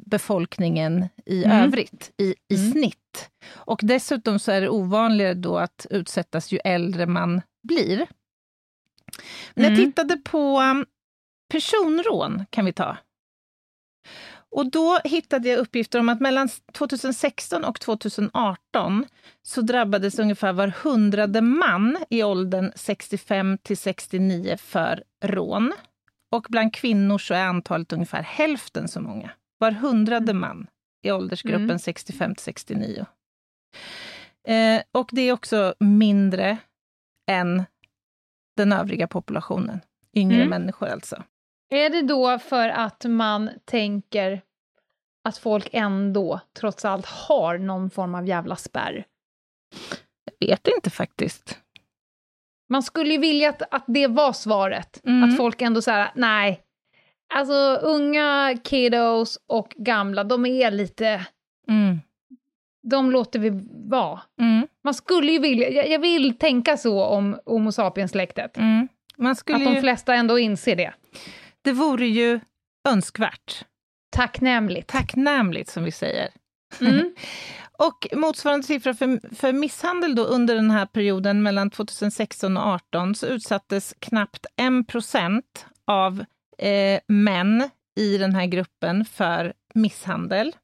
befolkningen 0.06 1.08
i 1.26 1.44
Mm. 1.44 1.64
övrigt, 1.64 2.12
i, 2.18 2.36
i 2.54 2.56
Mm. 2.56 2.72
snitt. 2.72 3.30
Och 3.56 3.80
dessutom 3.84 4.40
så 4.40 4.52
är 4.52 4.62
det 4.62 4.70
ovanligare 4.70 5.34
då 5.34 5.58
att 5.58 5.88
utsättas 5.90 6.52
ju 6.52 6.60
äldre 6.64 7.06
man 7.06 7.42
blir. 7.64 8.08
Men 9.54 9.64
jag 9.64 9.74
Mm. 9.74 9.86
tittade 9.86 10.18
på 10.18 10.62
um, 10.62 10.86
personrån, 11.52 12.46
kan 12.50 12.66
vi 12.66 12.74
ta. 12.74 12.98
Och 14.54 14.72
då 14.72 15.00
hittade 15.04 15.50
jag 15.50 15.60
uppgifter 15.60 16.00
om 16.00 16.10
att 16.10 16.20
mellan 16.20 16.50
2016 16.74 17.64
och 17.64 17.80
2018 17.80 19.06
så 19.42 19.62
drabbades 19.62 20.20
ungefär 20.20 20.54
var 20.54 20.68
hundrade 20.68 21.42
man 21.42 21.98
i 22.10 22.24
åldern 22.24 22.72
65 22.76 23.58
till 23.58 23.78
69 23.78 24.58
för 24.58 25.04
rån. 25.24 25.74
Och 26.32 26.46
bland 26.50 26.74
kvinnor 26.74 27.18
så 27.18 27.34
är 27.34 27.44
antalet 27.44 27.94
ungefär 27.94 28.22
hälften 28.22 28.88
så 28.88 29.02
många. 29.02 29.32
Var 29.58 29.72
hundrade 29.72 30.34
man 30.34 30.68
i 31.04 31.12
åldersgruppen 31.12 31.64
Mm. 31.64 31.80
65 31.80 32.36
till 32.36 32.44
69. 32.44 33.06
Eh, 34.48 34.82
och 34.92 35.10
det 35.12 35.22
är 35.22 35.34
också 35.34 35.74
mindre 35.80 36.58
än 37.32 37.64
den 38.62 38.74
övriga 38.74 39.08
populationen. 39.08 39.80
Yngre 40.16 40.36
Mm. 40.38 40.50
människor 40.50 40.88
alltså. 40.88 41.24
Är 41.70 41.90
det 41.90 42.02
då 42.02 42.40
för 42.40 42.70
att 42.70 43.06
man 43.06 43.50
tänker 43.66 44.42
att 45.24 45.38
folk 45.38 45.70
ändå, 45.72 46.40
trots 46.60 46.86
allt, 46.86 47.06
har 47.06 47.58
någon 47.58 47.90
form 47.90 48.16
av 48.16 48.28
jävla 48.28 48.56
spärr? 48.56 49.06
Jag 50.40 50.48
vet 50.48 50.68
inte 50.68 50.90
faktiskt. 50.90 51.60
Man 52.70 52.84
skulle 52.84 53.12
ju 53.14 53.18
vilja 53.18 53.50
att, 53.50 53.62
att 53.72 53.84
det 53.88 54.08
var 54.08 54.34
svaret. 54.34 55.02
Mm. 55.06 55.30
Att 55.30 55.38
folk 55.38 55.62
ändå 55.62 55.82
säger 55.82 56.12
nej. 56.16 56.62
Alltså 57.34 57.76
unga 57.82 58.58
kiddos 58.64 59.40
och 59.48 59.74
gamla, 59.78 60.24
de 60.24 60.46
är 60.46 60.72
lite... 60.72 61.26
Mm. 61.68 62.00
De 62.84 63.12
låter 63.12 63.40
vi 63.40 63.52
vara. 63.90 64.22
Mm. 64.42 64.68
Man 64.84 64.94
skulle 64.94 65.32
ju 65.32 65.40
vilja... 65.40 65.70
Jag, 65.70 65.90
jag 65.90 66.00
vill 66.00 66.38
tänka 66.38 66.78
så 66.78 67.04
om 67.04 67.40
Homo 67.46 67.72
sapiens-släktet. 67.72 68.58
Mm. 68.58 68.88
Att 69.30 69.46
de 69.46 69.74
ju, 69.76 69.82
flesta 69.82 70.14
ändå 70.14 70.40
inser 70.40 70.76
det. 70.76 70.94
det 71.62 71.72
vore 71.72 72.08
ju 72.08 72.40
önskvärt. 72.90 73.66
Tacknämligt. 74.16 74.88
Tacknämligt, 74.90 75.70
som 75.70 75.84
vi 75.84 75.92
säger. 75.92 76.30
Mm. 76.82 77.16
Och 77.78 78.08
motsvarande 78.14 78.68
siffra 78.68 78.94
för, 78.94 79.36
för 79.36 79.54
misshandel 79.54 80.16
då 80.16 80.24
under 80.24 80.56
den 80.56 80.72
här 80.72 80.86
perioden 80.86 81.44
mellan 81.44 81.70
2016 81.70 82.58
och 82.58 82.64
2018 82.64 83.16
så 83.16 83.28
utsattes 83.28 83.96
knappt 84.00 84.46
1 84.82 84.88
procent 84.88 85.66
av 85.86 86.26
eh, 86.58 87.00
män 87.08 87.70
i 88.00 88.18
den 88.18 88.36
här 88.36 88.46
gruppen 88.46 89.06
för 89.06 89.54
misshandel. 89.74 90.56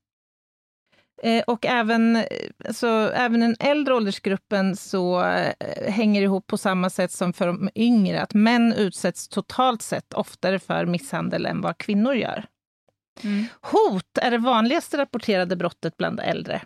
Eh, 1.23 1.43
och 1.47 1.65
även, 1.65 2.15
eh, 2.15 2.23
alltså, 2.65 2.87
även 3.15 3.39
den 3.39 3.55
äldre 3.59 3.93
åldersgruppen 3.93 4.75
så 4.75 5.23
eh, 5.23 5.53
hänger 5.91 6.21
ihop 6.21 6.47
på 6.47 6.57
samma 6.57 6.89
sätt 6.89 7.11
som 7.11 7.33
för 7.33 7.47
de 7.47 7.69
yngre, 7.75 8.21
att 8.21 8.33
män 8.33 8.73
utsätts 8.73 9.27
totalt 9.27 9.81
sett 9.81 10.13
oftare 10.13 10.59
för 10.59 10.85
misshandel 10.85 11.45
än 11.45 11.61
vad 11.61 11.77
kvinnor 11.77 12.13
gör. 12.15 12.45
Mm. 13.23 13.45
Hot 13.61 14.17
är 14.21 14.31
det 14.31 14.37
vanligaste 14.37 14.97
rapporterade 14.97 15.55
brottet 15.55 15.97
bland 15.97 16.19
äldre. 16.19 16.61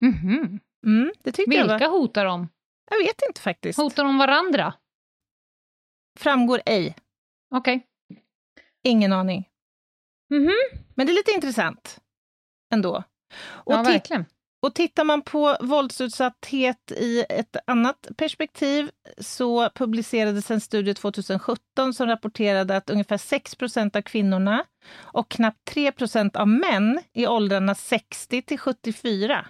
Mhm. 0.00 0.60
Mm, 0.86 1.12
det 1.22 1.32
tyckte 1.32 1.56
jag 1.56 1.66
var... 1.66 1.74
Vilka 1.74 1.88
hotar 1.88 2.24
de? 2.24 2.48
Jag 2.90 2.98
vet 2.98 3.22
inte 3.28 3.40
faktiskt. 3.40 3.78
Hotar 3.78 4.04
de 4.04 4.18
varandra? 4.18 4.74
Framgår 6.18 6.62
ej. 6.66 6.96
Okej. 7.54 7.86
Ingen 8.84 9.12
aning. 9.12 9.48
Mhm. 10.30 10.52
Men 10.94 11.06
det 11.06 11.12
är 11.12 11.14
lite 11.14 11.32
intressant 11.32 12.00
ändå. 12.72 13.02
Och, 13.44 13.72
Ja, 13.72 13.82
verkligen. 13.82 14.24
och 14.62 14.74
tittar 14.74 15.04
man 15.04 15.22
på 15.22 15.56
våldsutsatthet 15.60 16.92
i 16.96 17.24
ett 17.28 17.56
annat 17.66 18.08
perspektiv 18.16 18.90
så 19.18 19.70
publicerades 19.70 20.50
en 20.50 20.60
studie 20.60 20.94
2017 20.94 21.94
som 21.94 22.06
rapporterade 22.06 22.76
att 22.76 22.90
ungefär 22.90 23.16
6% 23.16 23.96
av 23.96 24.02
kvinnorna 24.02 24.64
och 25.00 25.28
knappt 25.30 25.74
3% 25.74 26.36
av 26.36 26.48
män 26.48 27.00
i 27.12 27.26
åldrarna 27.26 27.74
60 27.74 28.42
till 28.42 28.58
74 28.58 29.46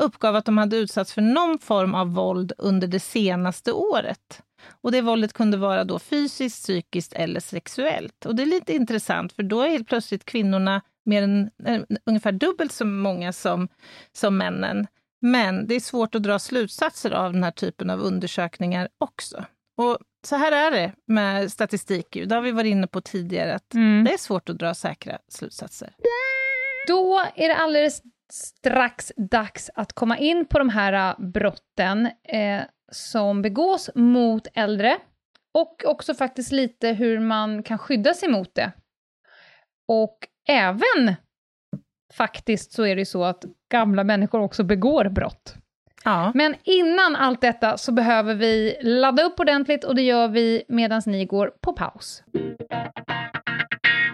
uppgav 0.00 0.36
att 0.36 0.44
de 0.44 0.58
hade 0.58 0.76
utsatts 0.76 1.12
för 1.12 1.22
någon 1.22 1.58
form 1.58 1.94
av 1.94 2.14
våld 2.14 2.52
under 2.58 2.86
det 2.88 3.00
senaste 3.00 3.72
året. 3.72 4.42
Och 4.82 4.92
det 4.92 5.00
våldet 5.00 5.32
kunde 5.32 5.56
vara 5.56 5.84
då 5.84 5.98
fysiskt, 5.98 6.62
psykiskt 6.62 7.12
eller 7.12 7.40
sexuellt. 7.40 8.26
Och 8.26 8.34
det 8.34 8.42
är 8.42 8.46
lite 8.46 8.72
intressant, 8.72 9.32
för 9.32 9.42
då 9.42 9.60
är 9.62 9.68
helt 9.68 9.88
plötsligt 9.88 10.24
kvinnorna 10.24 10.82
mer 11.04 11.22
än, 11.22 11.50
eh, 11.64 11.80
ungefär 12.06 12.32
dubbelt 12.32 12.72
så 12.72 12.84
många 12.84 13.32
som, 13.32 13.68
som 14.12 14.36
männen. 14.38 14.86
Men 15.20 15.66
det 15.66 15.74
är 15.74 15.80
svårt 15.80 16.14
att 16.14 16.22
dra 16.22 16.38
slutsatser 16.38 17.10
av 17.10 17.32
den 17.32 17.44
här 17.44 17.50
typen 17.50 17.90
av 17.90 18.00
undersökningar 18.00 18.88
också. 18.98 19.44
Och 19.76 19.98
så 20.26 20.36
här 20.36 20.52
är 20.52 20.70
det 20.70 20.92
med 21.06 21.52
statistik, 21.52 22.06
det 22.26 22.34
har 22.34 22.42
vi 22.42 22.50
varit 22.50 22.70
inne 22.70 22.86
på 22.86 23.00
tidigare, 23.00 23.54
att 23.54 23.74
Mm. 23.74 24.04
det 24.04 24.12
är 24.12 24.18
svårt 24.18 24.48
att 24.48 24.58
dra 24.58 24.74
säkra 24.74 25.18
slutsatser. 25.28 25.94
Då 26.88 27.18
är 27.34 27.48
det 27.48 27.56
alldeles 27.56 28.02
strax 28.32 29.12
dags 29.16 29.70
att 29.74 29.92
komma 29.92 30.18
in 30.18 30.46
på 30.46 30.58
de 30.58 30.68
här 30.68 30.92
äh, 30.92 31.26
brotten 31.26 32.06
eh, 32.28 32.60
som 32.92 33.42
begås 33.42 33.90
mot 33.94 34.46
äldre 34.54 34.98
och 35.54 35.82
också 35.86 36.14
faktiskt 36.14 36.52
lite 36.52 36.88
hur 36.88 37.20
man 37.20 37.62
kan 37.62 37.78
skydda 37.78 38.14
sig 38.14 38.28
mot 38.28 38.54
det. 38.54 38.72
Och 39.88 40.18
även 40.48 41.14
faktiskt 42.14 42.72
så 42.72 42.86
är 42.86 42.96
det 42.96 43.00
ju 43.00 43.06
så 43.06 43.24
att 43.24 43.44
gamla 43.72 44.04
människor 44.04 44.40
också 44.40 44.64
begår 44.64 45.08
brott. 45.08 45.54
Ja. 46.04 46.32
Men 46.34 46.54
innan 46.62 47.16
allt 47.16 47.40
detta 47.40 47.76
så 47.76 47.92
behöver 47.92 48.34
vi 48.34 48.76
ladda 48.82 49.22
upp 49.22 49.40
ordentligt 49.40 49.84
och 49.84 49.94
det 49.94 50.02
gör 50.02 50.28
vi 50.28 50.62
medan 50.68 51.02
ni 51.06 51.24
går 51.24 51.52
på 51.60 51.72
paus. 51.72 52.22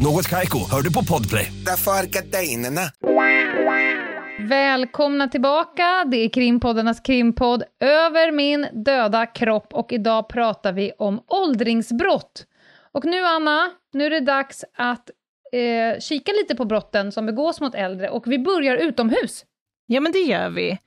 Något 0.00 0.28
Kaiko, 0.28 0.58
hör 0.70 0.82
du 0.82 0.92
på 0.92 1.04
Podplay. 1.04 1.52
Därför 1.66 1.90
är 1.90 2.06
gardinerna. 2.06 2.80
Välkomna 4.48 5.28
tillbaka! 5.28 6.04
Det 6.10 6.16
är 6.16 6.28
krimpoddarnas 6.28 7.00
krimpodd 7.00 7.62
Över 7.80 8.32
min 8.32 8.66
döda 8.72 9.26
kropp 9.26 9.74
och 9.74 9.92
idag 9.92 10.28
pratar 10.28 10.72
vi 10.72 10.92
om 10.98 11.20
åldringsbrott. 11.26 12.46
Och 12.92 13.04
nu 13.04 13.24
Anna, 13.24 13.70
nu 13.92 14.06
är 14.06 14.10
det 14.10 14.20
dags 14.20 14.64
att 14.76 15.10
eh, 15.52 16.00
kika 16.00 16.32
lite 16.32 16.54
på 16.54 16.64
brotten 16.64 17.12
som 17.12 17.26
begås 17.26 17.60
mot 17.60 17.74
äldre 17.74 18.10
och 18.10 18.32
vi 18.32 18.38
börjar 18.38 18.76
utomhus. 18.76 19.44
Ja, 19.90 20.00
men 20.00 20.12
det 20.12 20.18
gör 20.18 20.50
vi. 20.50 20.78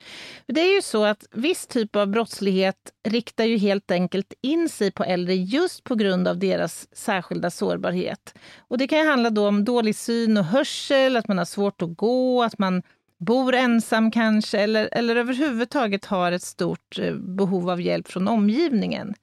Det 0.48 0.62
är 0.62 0.76
ju 0.76 0.82
så 0.82 1.06
att 1.06 1.28
viss 1.32 1.68
typ 1.68 1.96
av 1.96 2.08
brottslighet 2.08 2.76
riktar 3.08 3.46
ju 3.46 3.58
helt 3.58 3.92
enkelt 3.92 4.34
in 4.42 4.70
sig 4.70 4.92
på 4.92 5.04
äldre 5.04 5.36
just 5.36 5.84
på 5.84 5.96
grund 5.96 6.28
av 6.28 6.38
deras 6.38 6.88
särskilda 6.96 7.50
sårbarhet. 7.50 8.36
Och 8.68 8.78
det 8.78 8.88
kan 8.88 9.00
ju 9.00 9.06
handla 9.10 9.30
då 9.30 9.48
om 9.48 9.66
dålig 9.66 9.96
syn 9.96 10.38
och 10.38 10.46
hörsel, 10.46 11.18
att 11.18 11.28
man 11.28 11.38
har 11.38 11.46
svårt 11.46 11.82
att 11.82 11.98
gå, 11.98 12.44
att 12.44 12.58
man 12.58 12.84
bor 13.20 13.56
ensam 13.56 14.12
kanske, 14.12 14.60
eller, 14.60 14.90
eller 14.92 15.16
överhuvudtaget 15.16 16.06
har 16.06 16.32
ett 16.32 16.44
stort 16.44 17.00
eh, 17.00 17.14
behov 17.14 17.70
av 17.70 17.82
hjälp 17.82 18.08
från 18.08 18.28
omgivningen. 18.28 19.14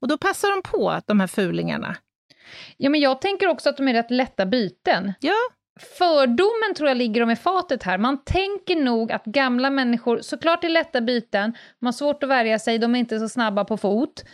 Och 0.00 0.08
då 0.08 0.18
passar 0.18 0.50
de 0.50 0.62
på, 0.62 1.00
de 1.06 1.20
här 1.20 1.26
fulingarna. 1.26 1.96
Ja, 2.76 2.90
men 2.90 3.00
jag 3.00 3.20
tänker 3.20 3.48
också 3.48 3.68
att 3.68 3.76
de 3.76 3.88
är 3.88 3.92
rätt 3.92 4.10
lätta 4.10 4.46
byten. 4.46 5.12
Ja, 5.20 5.34
Fördomen 5.80 6.74
tror 6.76 6.88
jag 6.88 6.96
ligger 6.96 7.20
dem 7.20 7.30
i 7.30 7.36
fatet 7.36 7.82
här. 7.82 7.98
Man 7.98 8.24
tänker 8.24 8.76
nog 8.76 9.12
att 9.12 9.24
gamla 9.24 9.70
människor, 9.70 10.20
såklart 10.20 10.64
är 10.64 10.68
lätta 10.68 11.00
byten, 11.00 11.54
de 11.80 11.86
har 11.86 11.92
svårt 11.92 12.22
att 12.22 12.28
värja 12.28 12.58
sig, 12.58 12.78
de 12.78 12.94
är 12.94 12.98
inte 12.98 13.18
så 13.18 13.28
snabba 13.28 13.64
på 13.64 13.76
fot. 13.76 14.24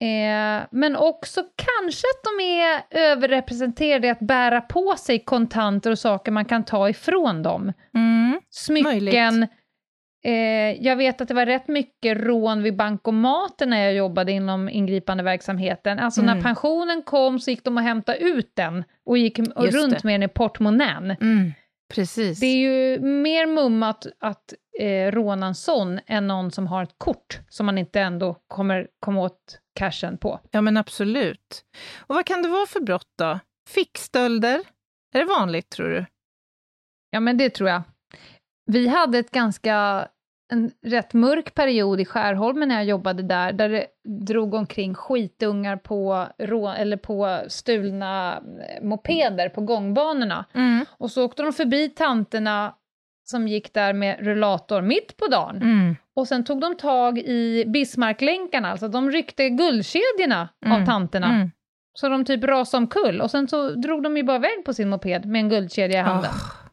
Eh, 0.00 0.66
men 0.70 0.96
också 0.96 1.42
kanske 1.56 2.06
att 2.06 2.24
de 2.24 2.44
är 2.44 2.82
överrepresenterade 2.90 4.06
i 4.06 4.10
att 4.10 4.18
bära 4.18 4.60
på 4.60 4.94
sig 4.98 5.24
kontanter 5.24 5.90
och 5.90 5.98
saker 5.98 6.32
man 6.32 6.44
kan 6.44 6.64
ta 6.64 6.88
ifrån 6.88 7.42
dem. 7.42 7.72
mm. 7.94 8.40
Smycken. 8.50 9.46
Eh, 10.26 10.82
jag 10.86 10.96
vet 10.96 11.20
att 11.20 11.28
det 11.28 11.34
var 11.34 11.46
rätt 11.46 11.68
mycket 11.68 12.18
rån 12.18 12.62
vid 12.62 12.76
bankomaten 12.76 13.70
när 13.70 13.84
jag 13.84 13.94
jobbade 13.94 14.32
inom 14.32 14.68
ingripande 14.68 15.22
verksamheten. 15.22 15.98
Alltså 15.98 16.20
Mm. 16.20 16.36
när 16.36 16.42
pensionen 16.42 17.02
kom 17.02 17.40
så 17.40 17.50
gick 17.50 17.64
de 17.64 17.76
och 17.76 17.82
hämtade 17.82 18.18
ut 18.18 18.50
den 18.56 18.84
och 19.06 19.18
gick 19.18 19.38
och 19.38 19.66
runt 19.66 20.04
med 20.04 20.14
den 20.14 20.22
i 20.22 20.28
portmonnän. 20.28 21.10
Mm. 21.10 21.52
precis. 21.94 22.40
Det 22.40 22.46
är 22.46 22.56
ju 22.56 23.00
mer 23.00 23.46
mummat 23.46 24.06
att 24.20 24.54
eh, 24.80 25.10
råna 25.12 25.46
en 25.46 25.54
sån 25.54 26.00
än 26.06 26.26
någon 26.26 26.50
som 26.50 26.66
har 26.66 26.82
ett 26.82 26.94
kort 26.98 27.40
som 27.48 27.66
man 27.66 27.78
inte 27.78 28.00
ändå 28.00 28.36
kommer 28.48 28.88
komma 29.00 29.20
åt 29.20 29.60
cashen 29.74 30.18
på. 30.18 30.40
Ja, 30.50 30.60
men 30.60 30.76
absolut. 30.76 31.64
Och 31.98 32.14
vad 32.14 32.24
kan 32.26 32.42
det 32.42 32.48
vara 32.48 32.66
för 32.66 32.80
brott 32.80 33.12
då? 33.18 33.38
Fickstölder? 33.68 34.60
Är 35.14 35.18
det 35.18 35.24
vanligt, 35.24 35.70
tror 35.70 35.88
du? 35.88 36.06
Ja, 37.10 37.20
men 37.20 37.38
det 37.38 37.50
tror 37.50 37.68
jag. 37.68 37.82
Vi 38.66 38.88
hade 38.88 39.18
ett 39.18 39.30
ganska, 39.30 40.08
en 40.52 40.70
rätt 40.86 41.14
mörk 41.14 41.54
period 41.54 42.00
i 42.00 42.04
Skärholmen 42.04 42.68
när 42.68 42.74
jag 42.76 42.84
jobbade 42.84 43.22
där, 43.22 43.52
där 43.52 43.68
det 43.68 43.86
drog 44.26 44.54
omkring 44.54 44.94
skitungar 44.94 45.76
på, 45.76 46.26
rå, 46.38 46.68
eller 46.68 46.96
på 46.96 47.38
stulna 47.48 48.32
eh, 48.36 48.84
mopeder 48.84 49.48
på 49.48 49.60
gångbanorna. 49.60 50.44
Och 50.98 51.10
så 51.10 51.24
åkte 51.24 51.42
de 51.42 51.52
förbi 51.52 51.88
tanterna 51.88 52.74
som 53.24 53.48
gick 53.48 53.74
där 53.74 53.92
med 53.92 54.16
rullator 54.20 54.80
mitt 54.82 55.16
på 55.16 55.26
dagen. 55.26 55.56
Mm. 55.56 55.96
Och 56.16 56.28
sen 56.28 56.44
tog 56.44 56.60
de 56.60 56.76
tag 56.76 57.18
i 57.18 57.64
Bismarcklänkarna, 57.66 58.70
alltså 58.70 58.88
de 58.88 59.10
ryckte 59.10 59.48
guldkedjorna 59.48 60.48
av 60.66 60.72
Mm. 60.72 60.86
tanterna. 60.86 61.26
Mm. 61.34 61.50
Så 61.98 62.08
de 62.08 62.24
typ 62.24 62.44
rasade 62.44 62.78
omkull 62.82 63.20
och 63.20 63.30
sen 63.30 63.48
så 63.48 63.68
drog 63.70 64.02
de 64.02 64.16
ju 64.16 64.22
bara 64.22 64.36
iväg 64.36 64.64
på 64.64 64.74
sin 64.74 64.88
moped 64.88 65.26
med 65.26 65.38
en 65.40 65.48
guldkedja 65.48 65.98
i 65.98 66.02
handen. 66.02 66.30
Ah. 66.34 66.65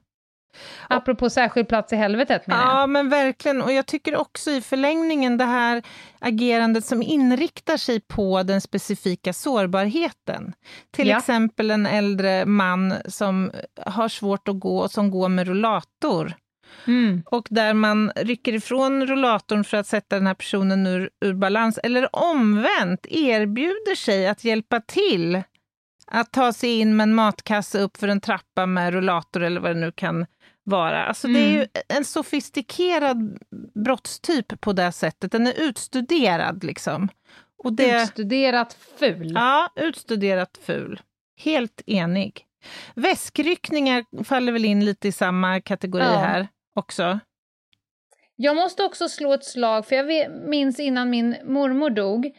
Apropå 0.89 1.29
särskild 1.29 1.67
plats 1.67 1.93
i 1.93 1.95
helvetet 1.95 2.47
menar 2.47 2.63
jag. 2.63 2.71
Ja, 2.81 2.87
men 2.87 3.09
verkligen. 3.09 3.61
Och 3.61 3.71
jag 3.73 3.85
tycker 3.85 4.15
också 4.15 4.51
i 4.51 4.61
förlängningen 4.61 5.37
det 5.37 5.45
här 5.45 5.83
agerandet 6.19 6.85
som 6.85 7.01
inriktar 7.01 7.77
sig 7.77 7.99
på 7.99 8.43
den 8.43 8.61
specifika 8.61 9.33
sårbarheten. 9.33 10.53
Till 10.91 11.07
Ja. 11.07 11.17
exempel 11.17 11.71
en 11.71 11.85
äldre 11.85 12.45
man 12.45 12.93
som 13.05 13.51
har 13.85 14.09
svårt 14.09 14.47
att 14.47 14.59
gå 14.59 14.77
och 14.79 14.91
som 14.91 15.11
går 15.11 15.29
med 15.29 15.47
rullator. 15.47 16.33
Mm. 16.87 17.23
Och 17.25 17.47
där 17.49 17.73
man 17.73 18.11
rycker 18.15 18.53
ifrån 18.53 19.07
rullatorn 19.07 19.63
för 19.63 19.77
att 19.77 19.87
sätta 19.87 20.15
den 20.15 20.27
här 20.27 20.33
personen 20.33 20.87
ur, 20.87 21.09
ur 21.25 21.33
balans. 21.33 21.79
Eller 21.83 22.15
omvänt, 22.15 23.05
erbjuder 23.09 23.95
sig 23.95 24.27
att 24.27 24.43
hjälpa 24.43 24.79
till 24.79 25.41
att 26.07 26.31
ta 26.31 26.53
sig 26.53 26.79
in 26.79 26.95
med 26.95 27.03
en 27.03 27.15
matkasse 27.15 27.79
upp 27.79 27.97
för 27.97 28.07
en 28.07 28.21
trappa 28.21 28.65
med 28.65 28.93
rullator 28.93 29.43
eller 29.43 29.61
vad 29.61 29.71
det 29.71 29.79
nu 29.79 29.91
kan 29.91 30.25
vara. 30.63 31.05
Alltså 31.05 31.27
det 31.27 31.39
är 31.39 31.49
ju 31.49 31.67
en 31.87 32.05
sofistikerad 32.05 33.37
brottstyp 33.85 34.61
på 34.61 34.73
det 34.73 34.91
sättet. 34.91 35.31
Den 35.31 35.47
är 35.47 35.53
utstuderad 35.61 36.63
liksom. 36.63 37.09
Och 37.63 37.73
det, 37.73 38.01
Utstuderat 38.03 38.77
ful. 38.99 39.31
ja, 39.35 39.69
utstuderat 39.75 40.59
ful. 40.65 41.01
Helt 41.43 41.81
enig. 41.85 42.45
Väskryckningar 42.95 44.23
faller 44.23 44.51
väl 44.51 44.65
in 44.65 44.85
lite 44.85 45.07
i 45.07 45.11
samma 45.11 45.61
kategori 45.61 46.03
Ja. 46.03 46.17
här 46.17 46.47
också. 46.75 47.19
Jag 48.35 48.55
måste 48.55 48.83
också 48.83 49.09
slå 49.09 49.33
ett 49.33 49.43
slag, 49.45 49.85
för 49.87 49.95
jag 49.95 50.31
minns 50.49 50.79
innan 50.79 51.09
min 51.09 51.35
mormor 51.45 51.89
dog, 51.89 52.31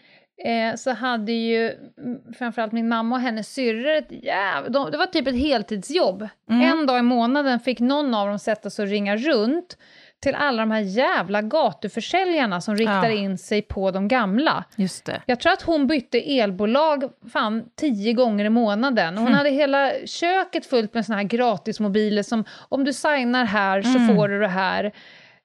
eh, 0.45 0.77
så 0.77 0.91
hade 0.93 1.33
ju 1.33 1.67
mm, 1.99 2.19
framförallt 2.39 2.73
min 2.73 2.89
mamma 2.89 3.17
och 3.17 3.23
hennes 3.23 3.55
syrror 3.55 3.91
ett 3.97 4.09
jäv... 4.25 4.71
de, 4.71 4.91
Det 4.91 4.97
var 4.99 5.07
typ 5.07 5.27
ett 5.27 5.37
heltidsjobb. 5.39 6.29
Mm. 6.51 6.63
En 6.79 6.87
dag 6.87 6.99
i 6.99 7.03
månaden 7.03 7.61
fick 7.61 7.81
någon 7.81 8.15
av 8.15 8.29
dem 8.29 8.39
sätta 8.39 8.71
sig 8.71 8.83
och 8.83 8.89
ringa 8.89 9.17
runt 9.17 9.79
till 10.23 10.35
alla 10.35 10.63
de 10.63 10.71
här 10.71 10.81
jävla 10.81 11.43
gatuförsäljarna 11.43 12.61
som 12.61 12.77
riktar 12.77 13.05
Ja. 13.05 13.11
in 13.11 13.39
sig 13.39 13.63
på 13.63 13.91
de 13.91 14.09
gamla. 14.09 14.65
Just 14.77 15.05
det. 15.05 15.23
Jag 15.27 15.41
tror 15.41 15.53
att 15.53 15.63
hon 15.63 15.87
bytte 15.87 16.19
elbolag 16.41 17.05
fan 17.33 17.65
tio 17.77 18.13
gånger 18.13 18.45
i 18.45 18.51
månaden. 18.51 19.17
Hon 19.17 19.27
Mm. 19.27 19.39
hade 19.39 19.51
hela 19.51 19.91
köket 20.07 20.67
fullt 20.67 20.95
med 20.95 21.07
såna 21.07 21.17
här 21.19 21.25
gratismobiler 21.25 22.23
som 22.23 22.45
om 22.69 22.85
du 22.85 22.93
signar 22.93 23.45
här 23.45 23.83
så 23.83 23.99
Mm. 23.99 24.17
får 24.17 24.29
du 24.29 24.41
det 24.41 24.49
här. 24.49 24.93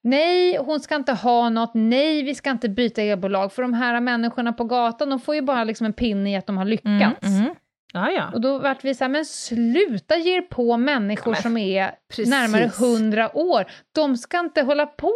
Nej, 0.03 0.57
hon 0.57 0.79
ska 0.79 0.95
inte 0.95 1.13
ha 1.13 1.49
något. 1.49 1.71
Nej, 1.73 2.23
vi 2.23 2.35
ska 2.35 2.51
inte 2.51 2.69
byta 2.69 3.01
elbolag. 3.01 3.53
För 3.53 3.62
de 3.62 3.73
här 3.73 3.99
människorna 3.99 4.53
på 4.53 4.63
gatan, 4.63 5.09
de 5.09 5.19
får 5.19 5.35
ju 5.35 5.41
bara 5.41 5.63
liksom 5.63 5.85
en 5.85 5.93
pinne 5.93 6.31
i 6.31 6.35
att 6.35 6.47
de 6.47 6.57
har 6.57 6.65
lyckats. 6.65 7.27
Mm, 7.27 7.41
mm. 7.41 7.55
Ja, 7.93 8.12
ja. 8.12 8.29
Och 8.33 8.41
då 8.41 8.59
vart 8.59 8.83
vi 8.83 8.95
så 8.95 9.03
här, 9.03 9.09
men 9.09 9.25
sluta 9.25 10.17
ge 10.17 10.38
er 10.38 10.41
på 10.41 10.77
människor 10.77 11.31
men, 11.31 11.41
som 11.41 11.57
är 11.57 11.91
precis. 12.09 12.29
närmare 12.29 12.63
100 12.63 13.38
år. 13.38 13.65
De 13.95 14.17
ska 14.17 14.39
inte 14.39 14.62
hålla 14.62 14.85
på 14.85 15.13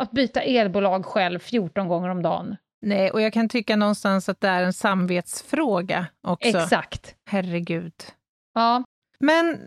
att 0.00 0.10
byta 0.10 0.40
elbolag 0.40 1.06
själv 1.06 1.38
14 1.38 1.88
gånger 1.88 2.08
om 2.08 2.22
dagen. 2.22 2.56
Nej, 2.82 3.10
och 3.10 3.22
jag 3.22 3.32
kan 3.32 3.48
tycka 3.48 3.76
någonstans 3.76 4.28
att 4.28 4.40
det 4.40 4.48
är 4.48 4.62
en 4.62 4.72
samvetsfråga 4.72 6.06
också. 6.26 6.48
Exakt. 6.48 7.14
Herregud. 7.30 7.92
Ja. 8.54 8.84
Men 9.18 9.60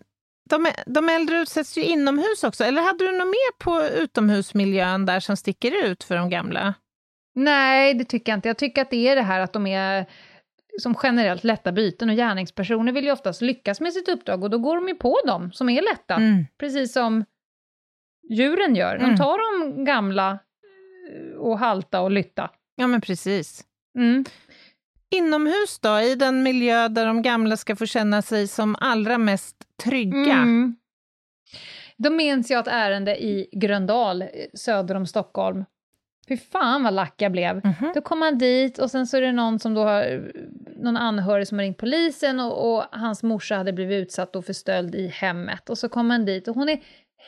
de, 0.49 0.67
de 0.85 1.09
äldre 1.09 1.37
utsätts 1.37 1.77
ju 1.77 1.81
inomhus 1.83 2.43
också, 2.43 2.63
eller 2.63 2.81
hade 2.81 3.05
du 3.05 3.11
något 3.17 3.27
mer 3.27 3.57
på 3.59 3.83
utomhusmiljön 4.03 5.05
där 5.05 5.19
som 5.19 5.37
sticker 5.37 5.85
ut 5.85 6.03
för 6.03 6.15
de 6.15 6.29
gamla? 6.29 6.73
Nej, 7.35 7.93
det 7.93 8.05
tycker 8.05 8.31
jag 8.31 8.37
inte. 8.37 8.49
Jag 8.49 8.57
tycker 8.57 8.81
att 8.81 8.89
det 8.89 9.07
är 9.07 9.15
det 9.15 9.21
här 9.21 9.39
att 9.39 9.53
de 9.53 9.67
är 9.67 10.05
som 10.81 10.95
generellt 11.03 11.43
lätta 11.43 11.71
byten 11.71 12.09
och 12.09 12.15
gärningspersoner 12.15 12.91
vill 12.91 13.05
ju 13.05 13.11
oftast 13.11 13.41
lyckas 13.41 13.81
med 13.81 13.93
sitt 13.93 14.09
uppdrag 14.09 14.43
och 14.43 14.49
då 14.49 14.57
går 14.57 14.75
de 14.75 14.87
ju 14.87 14.95
på 14.95 15.19
dem 15.27 15.51
som 15.51 15.69
är 15.69 15.81
lätta, 15.81 16.15
Mm. 16.15 16.45
precis 16.59 16.93
som 16.93 17.25
djuren 18.29 18.75
gör. 18.75 18.97
De 18.97 19.03
Mm. 19.05 19.17
tar 19.17 19.37
de 19.75 19.85
gamla 19.85 20.39
och 21.37 21.59
halta 21.59 22.01
och 22.01 22.11
lytta. 22.11 22.49
Ja, 22.75 22.87
men 22.87 23.01
precis. 23.01 23.63
Mm. 23.97 24.25
Inomhus 25.11 25.79
då, 25.79 25.99
i 25.99 26.15
den 26.15 26.43
miljö 26.43 26.87
där 26.87 27.05
de 27.05 27.21
gamla 27.21 27.57
ska 27.57 27.75
få 27.75 27.85
känna 27.85 28.21
sig 28.21 28.47
som 28.47 28.75
allra 28.79 29.17
mest 29.17 29.55
trygga. 29.83 30.33
Mm. 30.33 30.75
Då 31.97 32.09
minns 32.09 32.51
jag 32.51 32.59
ett 32.59 32.73
ärende 32.73 33.23
i 33.23 33.49
Gröndal, 33.51 34.21
eh, 34.21 34.27
söder 34.53 34.95
om 34.95 35.05
Stockholm. 35.05 35.65
Fy 36.27 36.37
fan 36.37 36.83
vad 36.83 36.93
lack 36.93 37.13
jag 37.17 37.31
blev. 37.31 37.55
Mhm. 37.55 37.91
Då 37.95 38.01
kom 38.01 38.21
han 38.21 38.37
dit 38.37 38.77
och 38.77 38.91
sen 38.91 39.07
så 39.07 39.17
är 39.17 39.21
det 39.21 39.31
någon 39.31 39.59
som 39.59 39.73
då 39.73 39.83
har, 39.83 40.31
någon 40.83 40.97
anhörig 40.97 41.47
som 41.47 41.57
har 41.57 41.63
ringt 41.63 41.77
polisen 41.77 42.39
och, 42.39 42.75
och 42.75 42.83
hans 42.91 43.23
morsa 43.23 43.55
hade 43.55 43.73
blivit 43.73 44.03
utsatt 44.03 44.45
för 44.45 44.53
stöld 44.53 44.95
i 44.95 45.07
hemmet. 45.07 45.69
Och 45.69 45.77
så 45.77 45.89
kom 45.89 46.09
han 46.09 46.25
dit 46.25 46.47
och 46.47 46.55
hon 46.55 46.69
är 46.69 46.79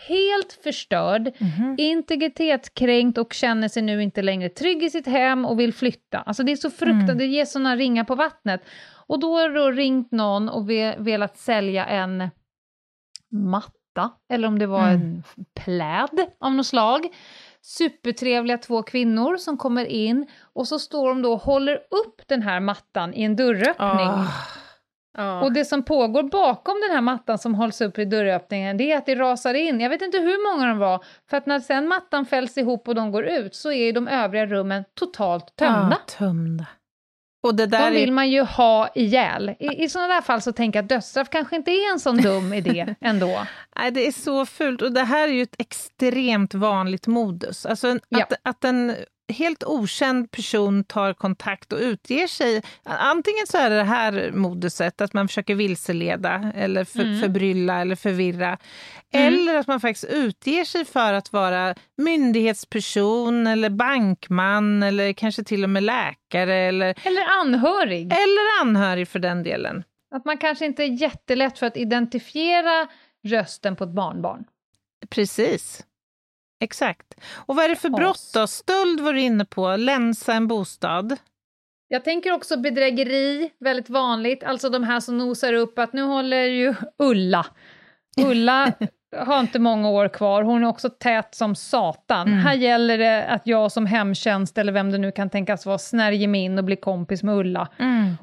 helt 0.08 0.60
förstörd, 0.64 1.32
Mhm. 1.40 1.76
integritetskränkt 1.78 3.18
och 3.18 3.34
känner 3.34 3.68
sig 3.68 3.84
nu 3.84 4.04
inte 4.04 4.22
längre 4.22 4.50
trygg 4.50 4.84
i 4.84 4.90
sitt 4.90 5.08
hem 5.08 5.46
och 5.46 5.60
vill 5.60 5.74
flytta. 5.74 6.20
Alltså 6.20 6.44
det 6.44 6.52
är 6.52 6.56
så 6.56 6.70
fruktansvärt, 6.70 7.04
Mm. 7.10 7.18
det 7.18 7.26
ger 7.26 7.46
sådana 7.46 7.76
ringar 7.76 8.04
på 8.04 8.16
vattnet. 8.16 8.62
Och 9.08 9.20
då 9.20 9.38
har 9.40 9.50
då 9.50 9.72
ringt 9.72 10.12
någon 10.12 10.50
och 10.50 10.70
ve, 10.70 10.96
velat 10.98 11.38
sälja 11.38 11.86
en 11.86 12.30
matta, 13.32 14.12
eller 14.34 14.48
om 14.48 14.60
det 14.60 14.68
var 14.68 14.88
Mm. 14.88 15.02
en 15.02 15.24
pläd 15.64 16.26
av 16.40 16.52
något 16.54 16.66
slag. 16.68 17.08
Supertrevliga 17.62 18.58
två 18.58 18.84
kvinnor 18.84 19.38
som 19.38 19.58
kommer 19.58 19.86
in 19.86 20.28
och 20.54 20.68
så 20.68 20.80
står 20.80 21.10
de 21.10 21.22
då 21.22 21.34
och 21.34 21.42
håller 21.42 21.76
upp 21.76 22.22
den 22.28 22.42
här 22.42 22.60
mattan 22.60 23.14
i 23.14 23.24
en 23.24 23.36
dörröppning. 23.36 24.08
Ah. 24.10 24.28
Ja. 25.18 25.42
Och 25.42 25.54
det 25.54 25.66
som 25.66 25.84
pågår 25.84 26.24
bakom 26.24 26.82
den 26.88 26.96
här 26.96 27.02
mattan 27.02 27.38
som 27.38 27.56
hålls 27.56 27.82
upp 27.82 28.00
i 28.00 28.06
dörröppningen, 28.06 28.78
det 28.78 28.92
är 28.92 28.98
att 28.98 29.06
det 29.06 29.16
rasar 29.16 29.54
in. 29.54 29.80
Jag 29.80 29.90
vet 29.90 30.02
inte 30.02 30.18
hur 30.18 30.54
många 30.54 30.68
de 30.68 30.78
var, 30.78 31.04
för 31.30 31.38
att 31.38 31.46
när 31.46 31.60
sen 31.60 31.88
mattan 31.88 32.26
fälls 32.26 32.58
ihop 32.58 32.88
och 32.88 32.96
de 32.96 33.12
går 33.12 33.26
ut 33.26 33.56
så 33.56 33.72
är 33.72 33.86
ju 33.86 33.92
de 33.92 34.08
övriga 34.08 34.46
rummen 34.46 34.84
totalt 35.00 35.56
tömda. 35.56 35.96
Ah, 36.02 36.10
tömda. 36.18 36.66
Och 37.44 37.56
det 37.56 37.66
där 37.66 37.92
De 37.92 37.96
vill 38.00 38.10
är, 38.10 38.14
man 38.14 38.30
ju 38.30 38.42
ha 38.42 38.90
ihjäl. 38.96 39.56
I, 39.60 39.84
i 39.84 39.90
sådana 39.90 40.14
där 40.14 40.22
fall 40.22 40.42
så 40.42 40.52
tänker 40.52 40.80
jag 40.80 40.84
att 40.84 40.90
dödsstraff 40.90 41.30
kanske 41.30 41.56
inte 41.56 41.72
är 41.72 41.92
en 41.94 42.00
sån 42.00 42.18
dum 42.22 42.54
idé 42.54 42.96
ändå. 43.02 43.46
nej, 43.78 43.92
det 43.92 44.08
är 44.08 44.12
så 44.12 44.46
fult. 44.46 44.82
Och 44.82 44.92
det 44.92 45.04
här 45.04 45.28
är 45.28 45.32
ju 45.32 45.42
ett 45.42 45.56
extremt 45.60 46.54
vanligt 46.54 47.08
modus. 47.08 47.66
Alltså 47.66 47.88
en, 47.88 48.00
Ja. 48.10 48.24
att, 48.24 48.34
att 48.44 48.64
en 48.64 48.96
helt 49.32 49.64
okänd 49.64 50.32
person 50.32 50.84
tar 50.84 51.14
kontakt 51.14 51.74
och 51.74 51.80
utger 51.80 52.28
sig. 52.28 52.62
Antingen 52.84 53.48
så 53.48 53.58
är 53.58 53.70
det 53.70 53.76
det 53.76 53.84
här 53.84 54.32
moduset, 54.34 55.02
att 55.02 55.14
man 55.14 55.28
försöker 55.28 55.56
vilseleda 55.56 56.52
eller 56.56 56.84
för, 56.84 57.00
Mm. 57.00 57.20
förbrylla 57.22 57.82
eller 57.82 57.96
förvirra. 57.96 58.58
Mm. 59.14 59.28
Eller 59.34 59.56
att 59.56 59.68
man 59.68 59.80
faktiskt 59.80 60.06
utger 60.14 60.66
sig 60.66 60.86
för 60.86 61.14
att 61.14 61.34
vara 61.34 61.76
myndighetsperson 61.98 63.48
eller 63.48 63.70
bankman 63.70 64.84
eller 64.84 65.14
kanske 65.14 65.44
till 65.44 65.64
och 65.64 65.70
med 65.70 65.84
läkare 65.84 66.56
eller, 66.56 66.96
Eller 67.08 67.40
anhörig. 67.42 68.06
eller 68.14 68.62
anhörig 68.62 69.08
för 69.08 69.20
den 69.20 69.44
delen. 69.44 69.84
Att 70.16 70.26
man 70.26 70.38
kanske 70.38 70.66
inte 70.66 70.84
är 70.84 71.02
jättelätt 71.02 71.60
för 71.60 71.66
att 71.66 71.78
identifiera 71.78 72.88
rösten 73.28 73.76
på 73.76 73.84
ett 73.84 73.90
barnbarn. 73.96 74.44
Precis. 75.10 75.84
Exakt. 76.62 77.14
Och 77.34 77.56
vad 77.56 77.66
är 77.66 77.70
det 77.70 77.76
för 77.76 77.90
brott 77.90 78.32
då? 78.34 78.48
Stöld 78.48 79.00
var 79.00 79.14
du 79.14 79.22
inne 79.22 79.46
på, 79.46 79.76
länsa 79.76 80.34
en 80.34 80.48
bostad. 80.48 81.18
Jag 81.88 82.04
tänker 82.04 82.32
också 82.32 82.58
bedrägeri, 82.58 83.50
väldigt 83.60 83.90
vanligt. 83.90 84.44
Alltså 84.44 84.70
de 84.70 84.84
här 84.84 85.00
som 85.00 85.18
nosar 85.18 85.54
upp 85.54 85.80
att 85.80 85.94
nu 85.94 86.02
håller 86.02 86.44
ju 86.44 86.76
Ulla. 86.98 87.46
Ulla 88.26 88.74
har 89.18 89.40
inte 89.40 89.60
många 89.60 89.90
år 89.90 90.08
kvar, 90.08 90.44
hon 90.44 90.64
är 90.64 90.68
också 90.68 90.90
tät 90.90 91.36
som 91.36 91.56
satan. 91.56 92.28
Mm. 92.28 92.40
Här 92.40 92.54
gäller 92.54 92.98
det 92.98 93.26
att 93.26 93.48
jag 93.48 93.72
som 93.72 93.86
hemtjänst, 93.86 94.58
eller 94.58 94.72
vem 94.72 94.92
det 94.92 94.98
nu 94.98 95.12
kan 95.12 95.30
tänkas 95.30 95.66
vara, 95.66 95.78
snärjer 95.78 96.28
mig 96.28 96.42
in 96.42 96.58
och 96.58 96.64
blir 96.64 96.76
kompis 96.76 97.24
med 97.24 97.36
Ulla. 97.36 97.68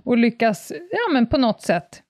Och 0.04 0.18
lyckas, 0.18 0.72
ja 0.90 1.12
men 1.12 1.26
på 1.26 1.38
något 1.38 1.62
sätt, 1.62 2.02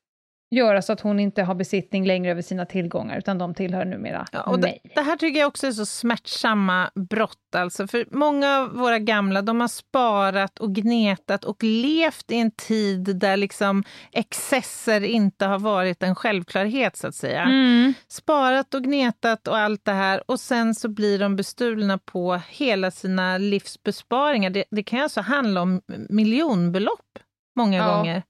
göra 0.50 0.82
så 0.82 0.92
att 0.92 1.00
hon 1.00 1.20
inte 1.20 1.42
har 1.42 1.54
besittning 1.54 2.06
längre 2.06 2.30
över 2.30 2.42
sina 2.42 2.66
tillgångar, 2.66 3.18
utan 3.18 3.38
de 3.38 3.54
tillhör 3.54 3.84
numera 3.84 4.26
Ja, 4.32 4.42
och 4.42 4.58
det, 4.58 4.66
mig. 4.66 4.80
det 4.94 5.00
här 5.00 5.16
tycker 5.16 5.40
jag 5.40 5.48
också 5.48 5.66
är 5.66 5.72
så 5.72 5.86
smärtsamma 5.86 6.90
brott. 7.10 7.34
Alltså. 7.56 7.86
För 7.86 8.06
många 8.10 8.58
av 8.58 8.68
våra 8.76 8.98
gamla 8.98 9.42
de 9.42 9.60
har 9.60 9.68
sparat 9.68 10.58
och 10.58 10.74
gnetat 10.74 11.44
och 11.44 11.62
levt 11.64 12.30
i 12.30 12.36
en 12.36 12.50
tid 12.50 13.16
där 13.16 13.36
liksom 13.36 13.84
excesser 14.12 15.00
inte 15.04 15.46
har 15.46 15.58
varit 15.58 16.02
en 16.02 16.14
självklarhet, 16.14 16.96
så 16.96 17.06
att 17.06 17.14
säga. 17.14 17.42
Mm. 17.42 17.94
Sparat 18.08 18.74
och 18.74 18.82
gnetat 18.84 19.48
och 19.48 19.58
allt 19.58 19.84
det 19.84 19.92
här 19.92 20.22
och 20.30 20.40
sen 20.40 20.74
så 20.74 20.88
blir 20.88 21.18
de 21.18 21.36
bestulna 21.36 21.98
på 21.98 22.40
hela 22.48 22.90
sina 22.90 23.38
livsbesparingar. 23.38 24.50
Det, 24.50 24.64
det 24.70 24.82
kan 24.82 25.00
alltså 25.00 25.20
handla 25.20 25.62
om 25.62 25.80
miljonbelopp 26.08 27.18
många 27.56 27.76
Ja. 27.78 27.96
gånger. 27.96 28.22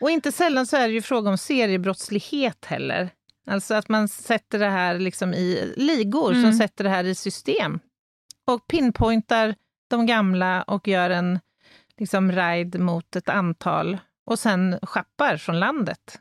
Och 0.00 0.10
inte 0.10 0.32
sällan 0.32 0.66
så 0.66 0.76
är 0.76 0.88
det 0.88 0.94
ju 0.94 1.02
fråga 1.02 1.30
om 1.30 1.38
seriebrottslighet 1.38 2.64
heller. 2.64 3.10
Alltså 3.46 3.74
att 3.74 3.88
man 3.88 4.08
sätter 4.08 4.58
det 4.58 4.68
här 4.68 4.98
liksom 4.98 5.34
i 5.34 5.72
ligor 5.76 6.32
som 6.32 6.44
Mm. 6.44 6.52
sätter 6.52 6.84
det 6.84 6.90
här 6.90 7.04
i 7.04 7.14
system. 7.14 7.80
Och 8.46 8.66
pinpointar 8.66 9.54
de 9.90 10.06
gamla 10.06 10.62
och 10.62 10.88
gör 10.88 11.10
en 11.10 11.40
liksom 11.98 12.32
raid 12.32 12.80
mot 12.80 13.16
ett 13.16 13.28
antal 13.28 13.98
och 14.26 14.38
sen 14.38 14.78
schappar 14.82 15.36
från 15.36 15.60
landet. 15.60 16.20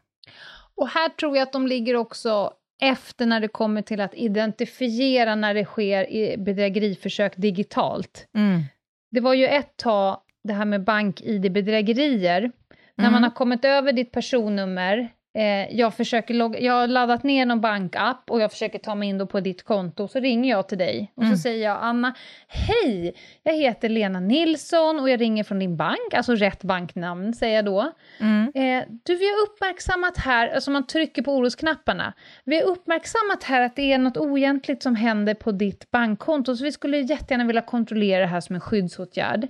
Och 0.76 0.88
här 0.88 1.10
tror 1.10 1.38
jag 1.38 1.44
att 1.44 1.54
de 1.54 1.68
ligger 1.68 1.96
också 1.96 2.54
efter 2.82 3.26
när 3.26 3.40
det 3.40 3.48
kommer 3.48 3.82
till 3.82 4.02
att 4.02 4.14
identifiera 4.14 5.36
när 5.36 5.54
det 5.54 5.66
sker 5.66 6.12
i 6.12 6.38
bedrägeriförsök 6.38 7.34
digitalt. 7.38 8.28
Mm. 8.36 8.64
Det 9.12 9.20
var 9.20 9.34
ju 9.34 9.48
ett 9.48 9.78
tag 9.78 10.20
det 10.44 10.54
här 10.54 10.66
med 10.66 10.84
bank-id-bedrägerier. 10.84 12.52
När 12.98 13.06
Mm. 13.06 13.14
man 13.14 13.24
har 13.24 13.30
kommit 13.32 13.66
över 13.66 13.92
ditt 13.94 14.12
personnummer, 14.12 15.08
eh, 15.38 15.76
jag, 15.78 15.94
försöker 15.94 16.34
logga, 16.34 16.60
jag 16.60 16.74
har 16.74 16.88
laddat 16.88 17.24
ner 17.24 17.46
någon 17.46 17.62
bankapp 17.62 18.32
och 18.32 18.42
jag 18.42 18.52
försöker 18.52 18.80
ta 18.80 18.96
mig 18.96 19.10
in 19.10 19.28
på 19.28 19.40
ditt 19.40 19.64
konto, 19.64 20.08
så 20.08 20.20
ringer 20.20 20.50
jag 20.50 20.68
till 20.68 20.78
dig 20.78 21.12
och 21.16 21.24
Mm. 21.24 21.36
så 21.36 21.42
säger 21.42 21.64
jag 21.64 21.78
Anna, 21.82 22.14
hej, 22.48 23.16
jag 23.44 23.54
heter 23.54 23.90
Lena 23.90 24.20
Nilsson 24.20 25.00
och 25.00 25.10
jag 25.10 25.22
ringer 25.22 25.44
från 25.44 25.60
din 25.60 25.78
bank, 25.78 26.14
alltså 26.14 26.36
rätt 26.36 26.64
banknamn 26.64 27.34
säger 27.34 27.56
jag 27.56 27.66
då. 27.66 27.92
Mm. 28.20 28.44
Eh, 28.56 28.86
du, 29.04 29.16
vi 29.16 29.26
har 29.28 29.44
uppmärksammat 29.44 30.18
här, 30.18 30.48
alltså 30.50 30.72
man 30.72 30.88
trycker 30.88 31.22
på 31.22 31.34
orosknapparna, 31.36 32.14
vi 32.46 32.56
har 32.56 32.64
uppmärksammat 32.64 33.44
här 33.44 33.62
att 33.62 33.76
det 33.76 33.94
är 33.94 33.98
något 33.98 34.18
oegentligt 34.18 34.84
som 34.84 34.96
händer 34.96 35.34
på 35.34 35.52
ditt 35.52 35.92
bankkonto, 35.92 36.56
så 36.56 36.64
vi 36.64 36.72
skulle 36.72 36.98
jättegärna 36.98 37.46
vilja 37.46 37.62
kontrollera 37.62 38.22
det 38.22 38.28
här 38.28 38.42
som 38.42 38.56
en 38.56 38.62
skyddsåtgärd. 38.62 39.48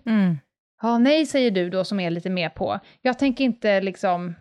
Ja, 0.82 0.98
nej 0.98 1.26
säger 1.26 1.52
du 1.52 1.70
då 1.70 1.84
som 1.84 2.00
är 2.00 2.10
lite 2.10 2.30
med 2.30 2.56
på. 2.56 2.80
Jag 3.02 3.20
tänker 3.20 3.44
inte 3.44 3.82
liksom, 3.82 4.36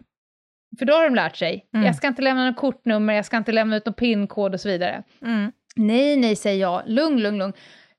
för 0.78 0.86
då 0.86 0.92
har 0.94 1.04
de 1.04 1.14
lärt 1.14 1.36
sig. 1.36 1.68
Mm. 1.74 1.86
Jag 1.86 1.94
ska 1.96 2.06
inte 2.08 2.22
lämna 2.22 2.46
något 2.50 2.56
kortnummer, 2.56 3.14
jag 3.14 3.24
ska 3.24 3.36
inte 3.36 3.52
lämna 3.52 3.76
ut 3.76 3.86
någon 3.86 3.94
pinkod 3.94 4.54
och 4.54 4.60
så 4.60 4.68
vidare. 4.68 5.02
Mm. 5.22 5.52
Nej, 5.76 6.16
nej 6.16 6.36
säger 6.36 6.60
jag, 6.60 6.82
lugn, 6.86 7.20
lugn, 7.22 7.38
lugn. 7.38 7.52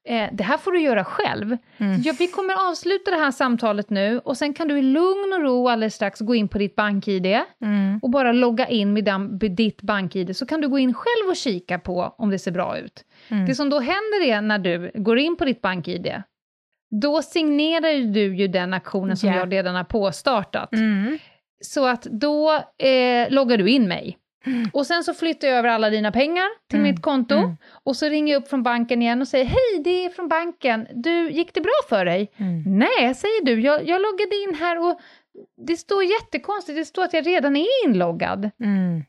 Eh, 0.10 0.30
det 0.34 0.44
här 0.44 0.58
får 0.58 0.72
du 0.72 0.82
göra 0.82 1.04
själv. 1.04 1.58
Mm. 1.78 2.02
Ja, 2.02 2.14
vi 2.20 2.28
kommer 2.28 2.70
avsluta 2.70 3.12
det 3.12 3.18
här 3.18 3.32
samtalet 3.32 3.90
nu 3.90 4.20
och 4.20 4.38
sen 4.38 4.54
kan 4.54 4.68
du 4.68 4.80
i 4.80 4.82
lugn 4.82 5.34
och 5.34 5.42
ro 5.42 5.68
alldeles 5.70 5.96
strax 5.96 6.20
gå 6.20 6.36
in 6.36 6.48
på 6.48 6.58
ditt 6.58 6.76
bank-id 6.76 7.26
Mm. 7.62 8.00
och 8.02 8.10
bara 8.10 8.32
logga 8.32 8.68
in 8.68 8.94
med 8.94 9.04
dam- 9.04 9.38
ditt 9.56 9.82
bank-id 9.82 10.38
så 10.38 10.46
kan 10.46 10.62
du 10.62 10.68
gå 10.68 10.80
in 10.80 10.94
själv 10.94 11.30
och 11.30 11.36
kika 11.36 11.80
på 11.80 12.16
om 12.18 12.30
det 12.30 12.40
ser 12.40 12.52
bra 12.52 12.78
ut. 12.78 13.06
Mm. 13.30 13.46
Det 13.46 13.56
som 13.56 13.70
då 13.70 13.80
händer 13.80 14.22
är 14.26 14.42
när 14.42 14.60
du 14.60 14.92
går 14.96 15.18
in 15.18 15.36
på 15.38 15.46
ditt 15.46 15.62
bank-id, 15.62 16.22
då 17.02 17.22
signerar 17.22 18.14
du 18.14 18.36
ju 18.36 18.48
den 18.48 18.74
aktionen 18.74 19.18
som 19.18 19.30
Ja. 19.30 19.36
jag 19.36 19.54
redan 19.54 19.76
har 19.76 19.84
påstartat. 19.84 20.74
Mm. 20.74 21.20
Så 21.62 21.86
att 21.88 22.02
då 22.04 22.54
eh, 22.78 23.30
loggar 23.30 23.58
du 23.58 23.70
in 23.70 23.88
mig. 23.88 24.18
Mm. 24.46 24.70
Och 24.74 24.88
sen 24.88 25.04
så 25.04 25.14
flyttar 25.14 25.48
jag 25.48 25.58
över 25.58 25.70
alla 25.70 25.90
dina 25.90 26.12
pengar 26.12 26.46
till 26.70 26.80
Mm. 26.80 26.92
mitt 26.92 27.02
konto. 27.02 27.36
Mm. 27.36 27.58
Och 27.84 27.96
så 27.96 28.06
ringer 28.10 28.34
jag 28.34 28.42
upp 28.42 28.50
från 28.50 28.64
banken 28.64 29.02
igen 29.02 29.22
och 29.22 29.28
säger 29.28 29.46
hej, 29.46 29.84
det 29.84 30.06
är 30.06 30.10
från 30.10 30.28
banken. 30.28 30.88
Du, 30.94 31.30
gick 31.32 31.54
det 31.54 31.62
bra 31.62 31.74
för 31.90 32.06
dig? 32.06 32.32
Mm. 32.38 32.64
Nej, 32.80 33.16
säger 33.16 33.46
du, 33.46 33.62
jag, 33.62 33.88
jag 33.88 34.02
loggade 34.02 34.36
in 34.50 34.56
här 34.60 34.80
och 34.90 35.00
det 35.68 35.78
står 35.78 36.04
jättekonstigt, 36.04 36.78
det 36.78 36.86
står 36.86 37.04
att 37.04 37.14
jag 37.14 37.28
redan 37.28 37.56
är 37.56 37.66
inloggad. 37.86 38.50
Mm. 38.64 39.04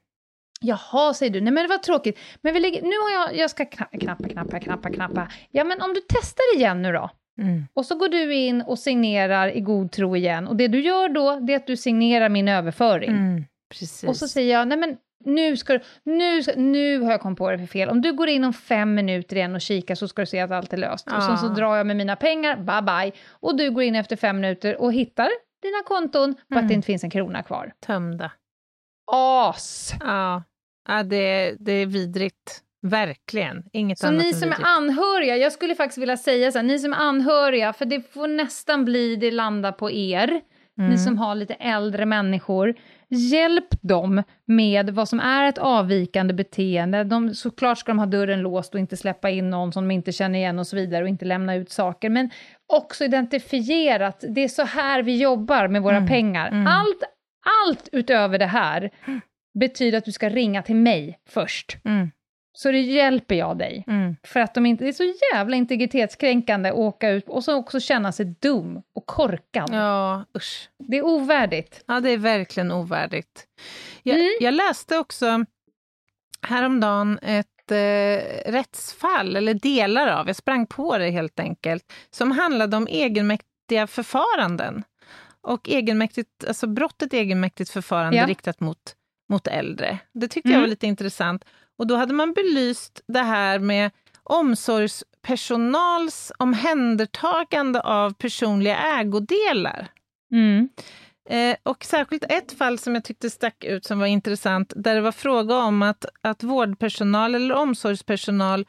Jaha, 0.60 1.14
säger 1.14 1.32
du. 1.32 1.40
Nej 1.40 1.52
men 1.52 1.62
det 1.64 1.68
var 1.68 1.78
tråkigt. 1.78 2.18
Men 2.42 2.54
vi 2.54 2.60
lägger, 2.60 2.82
nu 2.82 2.88
har 2.98 3.10
jag, 3.20 3.36
jag 3.36 3.50
ska 3.50 3.64
kna- 3.64 3.98
knappa, 4.00 4.28
knappa, 4.28 4.60
knappa, 4.60 4.90
knappa. 4.90 5.28
Ja 5.50 5.64
men 5.64 5.82
om 5.82 5.94
du 5.94 6.00
testar 6.08 6.56
igen 6.56 6.82
nu 6.82 6.92
då. 6.92 7.10
Mm. 7.38 7.64
Och 7.74 7.86
så 7.86 7.94
går 7.94 8.08
du 8.08 8.34
in 8.34 8.62
och 8.62 8.78
signerar 8.78 9.48
i 9.56 9.60
god 9.60 9.90
tro 9.92 10.16
igen. 10.16 10.48
Och 10.48 10.56
det 10.56 10.68
du 10.68 10.80
gör 10.80 11.08
då, 11.08 11.40
det 11.40 11.52
är 11.52 11.56
att 11.56 11.66
du 11.66 11.76
signerar 11.76 12.28
min 12.28 12.48
överföring. 12.48 13.10
Mm. 13.10 13.44
Och 14.06 14.16
så 14.16 14.28
säger 14.28 14.52
jag, 14.58 14.68
nej 14.68 14.78
men 14.78 14.96
nu, 15.24 15.56
ska 15.56 15.72
du, 15.72 15.80
nu, 16.04 16.42
ska, 16.42 16.52
nu 16.56 17.00
har 17.00 17.10
jag 17.10 17.20
kommit 17.20 17.38
på 17.38 17.50
det 17.50 17.58
för 17.58 17.66
fel. 17.66 17.88
Om 17.88 18.02
du 18.02 18.12
går 18.12 18.28
in 18.28 18.44
om 18.44 18.52
fem 18.52 18.94
minuter 18.94 19.36
igen 19.36 19.54
och 19.54 19.60
kikar 19.60 19.94
så 19.94 20.08
ska 20.08 20.22
du 20.22 20.26
se 20.26 20.40
att 20.40 20.50
allt 20.50 20.72
är 20.72 20.76
löst. 20.76 21.06
Och 21.12 21.22
sen 21.22 21.38
så 21.38 21.46
Ah. 21.46 21.54
drar 21.54 21.76
jag 21.76 21.86
med 21.86 21.96
mina 21.96 22.16
pengar, 22.16 22.56
bye 22.56 22.82
bye. 22.82 23.12
Och 23.30 23.56
du 23.56 23.70
går 23.70 23.82
in 23.82 23.94
efter 23.94 24.16
fem 24.16 24.36
minuter 24.40 24.80
och 24.80 24.92
hittar 24.92 25.28
dina 25.62 25.82
konton 25.86 26.34
på 26.34 26.40
att 26.48 26.52
Mm. 26.58 26.68
det 26.68 26.74
inte 26.74 26.86
finns 26.86 27.04
en 27.04 27.10
krona 27.10 27.42
kvar. 27.42 27.72
Tömda. 27.86 28.32
As! 29.12 29.94
Ja, 30.00 30.42
ja 30.88 31.02
det, 31.02 31.56
det 31.60 31.72
är 31.72 31.86
vidrigt. 31.86 32.62
Verkligen. 32.82 33.62
Inget 33.72 33.98
Så 33.98 34.06
annat 34.06 34.22
ni 34.22 34.32
som 34.32 34.52
är 34.52 34.64
anhöriga, 34.76 35.36
jag 35.36 35.52
skulle 35.52 35.74
faktiskt 35.74 35.98
vilja 35.98 36.16
säga 36.16 36.52
så 36.52 36.58
här, 36.58 36.62
ni 36.66 36.78
som 36.78 36.92
är 36.92 36.96
anhöriga, 36.96 37.72
för 37.72 37.84
det 37.84 38.12
får 38.12 38.28
nästan 38.28 38.84
bli, 38.84 39.16
det 39.16 39.30
landar 39.30 39.72
på 39.72 39.90
er, 39.90 40.40
Mm. 40.78 40.90
ni 40.90 40.98
som 40.98 41.18
har 41.18 41.34
lite 41.34 41.54
äldre 41.54 42.06
människor, 42.06 42.74
hjälp 43.08 43.68
dem 43.82 44.22
med 44.44 44.90
vad 44.90 45.08
som 45.08 45.20
är 45.20 45.48
ett 45.48 45.58
avvikande 45.58 46.34
beteende. 46.34 47.04
De, 47.04 47.34
såklart 47.34 47.78
ska 47.78 47.90
de 47.90 47.98
ha 47.98 48.06
dörren 48.06 48.40
låst 48.40 48.74
och 48.74 48.80
inte 48.80 48.96
släppa 48.96 49.30
in 49.30 49.50
någon 49.50 49.72
som 49.72 49.88
de 49.88 49.94
inte 49.94 50.12
känner 50.12 50.38
igen 50.38 50.58
och 50.58 50.66
så 50.66 50.76
vidare 50.76 51.02
och 51.02 51.08
inte 51.08 51.24
lämna 51.24 51.54
ut 51.54 51.70
saker, 51.70 52.10
men 52.10 52.30
också 52.66 53.04
identifierat, 53.04 54.24
det 54.28 54.40
är 54.44 54.48
så 54.48 54.62
här 54.64 55.02
vi 55.02 55.16
jobbar 55.18 55.68
med 55.68 55.82
våra 55.82 55.96
Mm. 55.96 56.08
pengar. 56.08 56.48
Mm. 56.48 56.66
Allt, 56.66 57.02
allt 57.66 57.88
utöver 57.92 58.38
det 58.38 58.46
här 58.46 58.90
betyder 59.58 59.98
att 59.98 60.04
du 60.04 60.12
ska 60.12 60.28
ringa 60.28 60.62
till 60.62 60.76
mig 60.76 61.18
först. 61.28 61.76
Mm. 61.84 62.10
Så 62.58 62.70
det 62.70 62.80
hjälper 62.80 63.34
jag 63.34 63.58
dig. 63.58 63.84
Mm. 63.86 64.16
För 64.22 64.40
att 64.40 64.54
de 64.54 64.66
inte, 64.66 64.84
det 64.84 64.90
är 64.90 64.92
så 64.92 65.14
jävla 65.34 65.56
integritetskränkande 65.56 66.68
att 66.68 66.74
åka 66.74 67.10
ut 67.10 67.28
och 67.28 67.44
så 67.44 67.54
också 67.56 67.80
känna 67.80 68.12
sig 68.12 68.26
dum 68.40 68.82
och 68.94 69.06
korkad. 69.06 69.68
Ja, 69.72 70.24
usch. 70.36 70.70
Det 70.78 70.96
är 70.98 71.02
ovärdigt. 71.04 71.84
Ja, 71.86 72.00
det 72.00 72.10
är 72.10 72.16
verkligen 72.18 72.72
ovärdigt. 72.72 73.46
Jag, 74.02 74.16
Mm. 74.16 74.28
jag 74.40 74.54
läste 74.54 74.98
också 74.98 75.44
häromdagen 76.42 77.18
ett 77.22 77.70
eh, 77.70 78.50
rättsfall, 78.52 79.36
eller 79.36 79.54
delar 79.54 80.06
av, 80.08 80.26
jag 80.26 80.36
sprang 80.36 80.66
på 80.66 80.98
det 80.98 81.10
helt 81.10 81.40
enkelt, 81.40 81.92
som 82.10 82.30
handlade 82.30 82.76
om 82.76 82.86
egenmäktiga 82.90 83.86
förfaranden. 83.86 84.84
Och 85.40 85.68
egenmäktigt, 85.68 86.44
alltså 86.48 86.66
brottet 86.66 87.12
egenmäktigt 87.12 87.70
förfarande 87.70 88.16
Ja. 88.16 88.26
riktat 88.26 88.60
mot, 88.60 88.94
mot 89.28 89.46
äldre. 89.46 89.98
Det 90.14 90.28
tyckte 90.28 90.48
jag 90.48 90.54
Mm. 90.56 90.62
var 90.62 90.68
lite 90.68 90.86
intressant. 90.86 91.44
Och 91.78 91.86
då 91.86 91.96
hade 91.96 92.14
man 92.14 92.32
belyst 92.32 93.00
det 93.08 93.22
här 93.22 93.58
med 93.58 93.90
omsorgspersonals 94.22 96.32
omhändertagande 96.38 97.80
av 97.80 98.12
personliga 98.14 98.76
ägodelar. 98.78 99.88
Mm. 100.32 100.68
Eh, 101.30 101.56
och 101.62 101.84
särskilt 101.84 102.24
ett 102.28 102.52
fall 102.58 102.78
som 102.78 102.94
jag 102.94 103.04
tyckte 103.04 103.30
stack 103.30 103.64
ut 103.64 103.84
som 103.84 103.98
var 103.98 104.06
intressant, 104.06 104.72
där 104.76 104.94
det 104.94 105.00
var 105.00 105.12
fråga 105.12 105.56
om 105.56 105.82
att, 105.82 106.04
att 106.22 106.42
vårdpersonal 106.42 107.34
eller 107.34 107.54
omsorgspersonal 107.54 108.66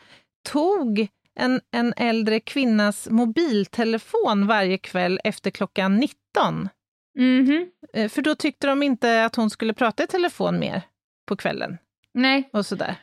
tog 0.50 1.08
en, 1.40 1.62
en 1.72 1.94
äldre 1.98 2.40
kvinnas 2.40 3.10
mobiltelefon 3.10 4.48
varje 4.48 4.78
kväll 4.78 5.20
efter 5.24 5.52
klockan 5.52 5.98
19. 5.98 6.70
Mhm. 7.16 7.70
Eh, 7.94 8.10
för 8.10 8.22
då 8.22 8.36
tyckte 8.36 8.68
de 8.68 8.84
inte 8.84 9.26
att 9.26 9.36
hon 9.36 9.50
skulle 9.50 9.74
prata 9.74 10.04
i 10.04 10.08
telefon 10.08 10.60
mer 10.60 10.82
på 11.28 11.36
kvällen. 11.36 11.78
Nej, 12.14 12.50
Och 12.54 12.66
sådär. 12.66 12.96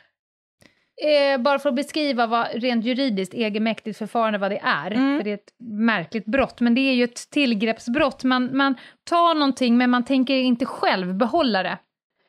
eh, 1.33 1.41
bara 1.41 1.59
för 1.59 1.69
att 1.69 1.75
beskriva 1.75 2.27
vad 2.27 2.47
rent 2.53 2.85
juridiskt 2.85 3.33
egenmäktigt 3.33 3.97
förfarande 3.97 4.39
vad 4.39 4.51
det 4.51 4.59
är, 4.63 4.91
Mm. 4.91 5.17
för 5.17 5.23
det 5.23 5.29
är 5.29 5.33
ett 5.35 5.53
märkligt 5.59 6.25
brott, 6.25 6.59
men 6.61 6.75
det 6.75 6.81
är 6.81 6.93
ju 6.93 7.03
ett 7.03 7.29
tillgreppsbrott. 7.31 8.23
Man, 8.23 8.57
man 8.57 8.75
tar 9.09 9.33
någonting 9.35 9.77
men 9.77 9.89
man 9.89 10.05
tänker 10.05 10.35
inte 10.35 10.65
själv 10.65 11.13
behålla 11.15 11.63
det, 11.63 11.77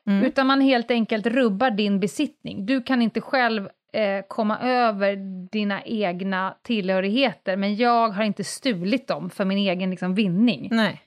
Mm. 0.06 0.24
utan 0.24 0.46
man 0.46 0.60
helt 0.60 0.90
enkelt 0.90 1.26
rubbar 1.26 1.70
din 1.70 2.00
besittning. 2.00 2.66
Du 2.66 2.82
kan 2.82 3.02
inte 3.02 3.20
själv 3.20 3.68
eh, 3.92 4.24
komma 4.28 4.58
över 4.58 5.16
dina 5.50 5.82
egna 5.84 6.54
tillhörigheter, 6.62 7.56
men 7.56 7.76
jag 7.76 8.08
har 8.08 8.22
inte 8.24 8.44
stulit 8.44 9.06
dem 9.08 9.30
för 9.30 9.44
min 9.44 9.58
egen 9.58 9.90
liksom, 9.90 10.14
vinning. 10.14 10.68
Nej. 10.72 11.00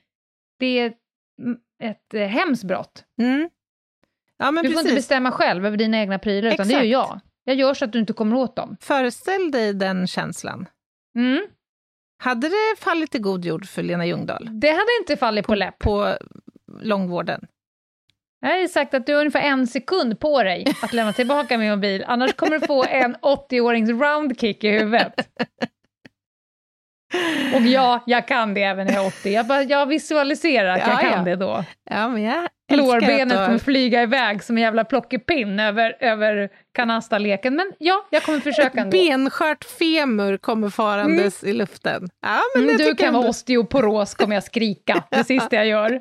Det 0.62 0.78
är 0.78 0.92
ett, 1.82 2.14
eh, 2.14 2.26
hemskt 2.26 2.64
brott. 2.64 3.04
Mm. 3.22 3.50
Ja, 4.36 4.50
du 4.50 4.56
får 4.56 4.62
precis. 4.62 4.80
inte 4.80 4.94
bestämma 4.94 5.32
själv 5.32 5.66
över 5.66 5.76
dina 5.76 5.98
egna 5.98 6.18
prylar, 6.18 6.52
utan 6.52 6.68
det 6.68 6.72
gör 6.72 6.80
Exakt. 6.80 6.90
jag. 6.90 7.20
Jag 7.44 7.56
gör 7.56 7.74
så 7.74 7.84
att 7.84 7.92
du 7.92 7.98
inte 7.98 8.12
kommer 8.12 8.36
åt 8.36 8.56
dem. 8.56 8.76
Föreställ 8.80 9.50
dig 9.50 9.74
den 9.74 10.06
känslan. 10.06 10.66
Mm. 11.16 11.46
Hade 12.18 12.48
det 12.48 12.76
fallit 12.78 13.14
i 13.14 13.18
god 13.18 13.44
jord 13.44 13.66
för 13.66 13.82
Lena 13.82 14.06
Ljungdahl 14.06 14.48
Det 14.60 14.70
hade 14.70 14.90
inte 15.00 15.16
fallit 15.16 15.46
på 15.46 15.54
läpp. 15.54 15.78
på 15.78 16.16
långvården? 16.80 17.46
Jag 18.40 18.60
har 18.60 18.68
sagt 18.68 18.94
att 18.94 19.06
du 19.06 19.12
har 19.14 19.20
ungefär 19.20 19.40
en 19.40 19.66
sekund 19.66 20.20
på 20.20 20.42
dig 20.42 20.66
att 20.82 20.92
lämna 20.92 21.12
tillbaka 21.12 21.58
min 21.58 21.70
mobil, 21.70 22.04
annars 22.06 22.34
kommer 22.34 22.58
du 22.58 22.66
få 22.66 22.84
en 22.84 23.16
80-årings 23.22 24.02
roundkick 24.02 24.64
i 24.64 24.70
huvudet. 24.70 25.28
Och 27.54 27.60
ja, 27.60 28.02
jag 28.06 28.28
kan 28.28 28.54
det 28.54 28.62
även 28.62 28.86
när 28.86 28.94
jag 28.94 29.02
är 29.04 29.08
80. 29.08 29.30
Jag, 29.30 29.46
bara, 29.46 29.62
jag 29.62 29.86
visualiserar 29.86 30.68
att 30.74 30.80
jag 30.80 30.88
Ja, 30.88 30.96
kan 30.96 31.10
ja. 31.18 31.24
det 31.24 31.36
då. 31.36 31.64
Ja, 31.90 32.08
men 32.08 32.22
jag 32.22 32.48
Lårbenet 32.72 33.46
kommer 33.46 33.58
flyga 33.58 34.02
iväg 34.02 34.42
som 34.44 34.56
en 34.56 34.62
jävla 34.62 34.84
plockepinn 34.84 35.60
över, 35.60 35.96
över 36.00 36.48
kanastaleken. 36.74 37.54
Men 37.56 37.72
ja, 37.78 38.06
jag 38.10 38.22
kommer 38.22 38.40
försöka 38.40 38.80
ändå. 38.80 38.90
benskört 38.98 39.64
femur 39.64 40.36
kommer 40.36 40.70
farandes 40.70 41.44
i 41.44 41.52
luften. 41.52 42.08
Ja, 42.22 42.40
men 42.54 42.64
Mm, 42.64 42.76
du 42.76 42.94
kan 42.94 43.12
vara 43.12 43.20
ändå- 43.20 43.28
osteoporos, 43.30 44.14
kommer 44.14 44.34
jag 44.36 44.44
skrika. 44.44 45.02
Det 45.10 45.24
sista 45.24 45.56
jag 45.56 45.66
gör. 45.66 46.00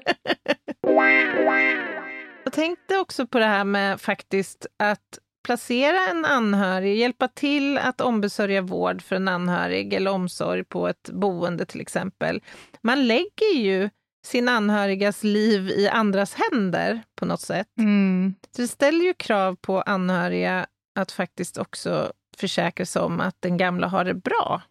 Jag 2.43 2.53
tänkte 2.53 2.97
också 2.97 3.27
på 3.27 3.39
det 3.39 3.45
här 3.45 3.63
med 3.63 4.01
faktiskt 4.01 4.65
att 4.83 4.99
placera 5.43 6.07
en 6.09 6.25
anhörig, 6.25 6.97
hjälpa 6.97 7.27
till 7.27 7.77
att 7.77 8.01
ombesörja 8.01 8.61
vård 8.61 9.01
för 9.01 9.15
en 9.15 9.27
anhörig 9.27 9.93
eller 9.93 10.11
omsorg 10.11 10.63
på 10.63 10.87
ett 10.87 11.09
boende 11.13 11.65
till 11.65 11.81
exempel. 11.81 12.41
Man 12.81 13.07
lägger 13.07 13.55
ju 13.55 13.89
sin 14.25 14.47
anhörigas 14.47 15.23
liv 15.23 15.69
i 15.69 15.87
andras 15.87 16.33
händer 16.35 17.01
på 17.15 17.25
något 17.25 17.41
sätt. 17.41 17.67
Mm. 17.79 18.35
Så 18.55 18.61
det 18.61 18.67
ställer 18.67 19.05
ju 19.05 19.13
krav 19.13 19.55
på 19.55 19.81
anhöriga 19.81 20.65
att 20.99 21.11
faktiskt 21.11 21.57
också 21.57 22.13
försäkra 22.37 22.85
sig 22.85 23.01
om 23.01 23.19
att 23.19 23.35
den 23.39 23.57
gamla 23.57 23.87
har 23.87 24.05
det 24.05 24.13
bra 24.13 24.61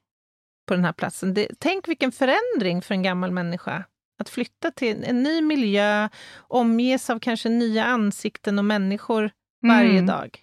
på 0.68 0.74
den 0.74 0.84
här 0.84 0.92
platsen. 0.92 1.34
Det, 1.34 1.48
tänk 1.58 1.88
vilken 1.88 2.12
förändring 2.12 2.82
för 2.82 2.94
en 2.94 3.02
gammal 3.02 3.30
människa. 3.30 3.84
Att 4.20 4.28
flytta 4.28 4.70
till 4.70 4.96
en, 4.96 5.04
en 5.04 5.22
ny 5.22 5.42
miljö, 5.42 6.08
omges 6.38 7.10
av 7.10 7.18
kanske 7.18 7.48
nya 7.48 7.84
ansikten 7.84 8.58
och 8.58 8.64
människor 8.64 9.30
varje 9.66 9.90
Mm. 9.90 10.06
dag. 10.06 10.42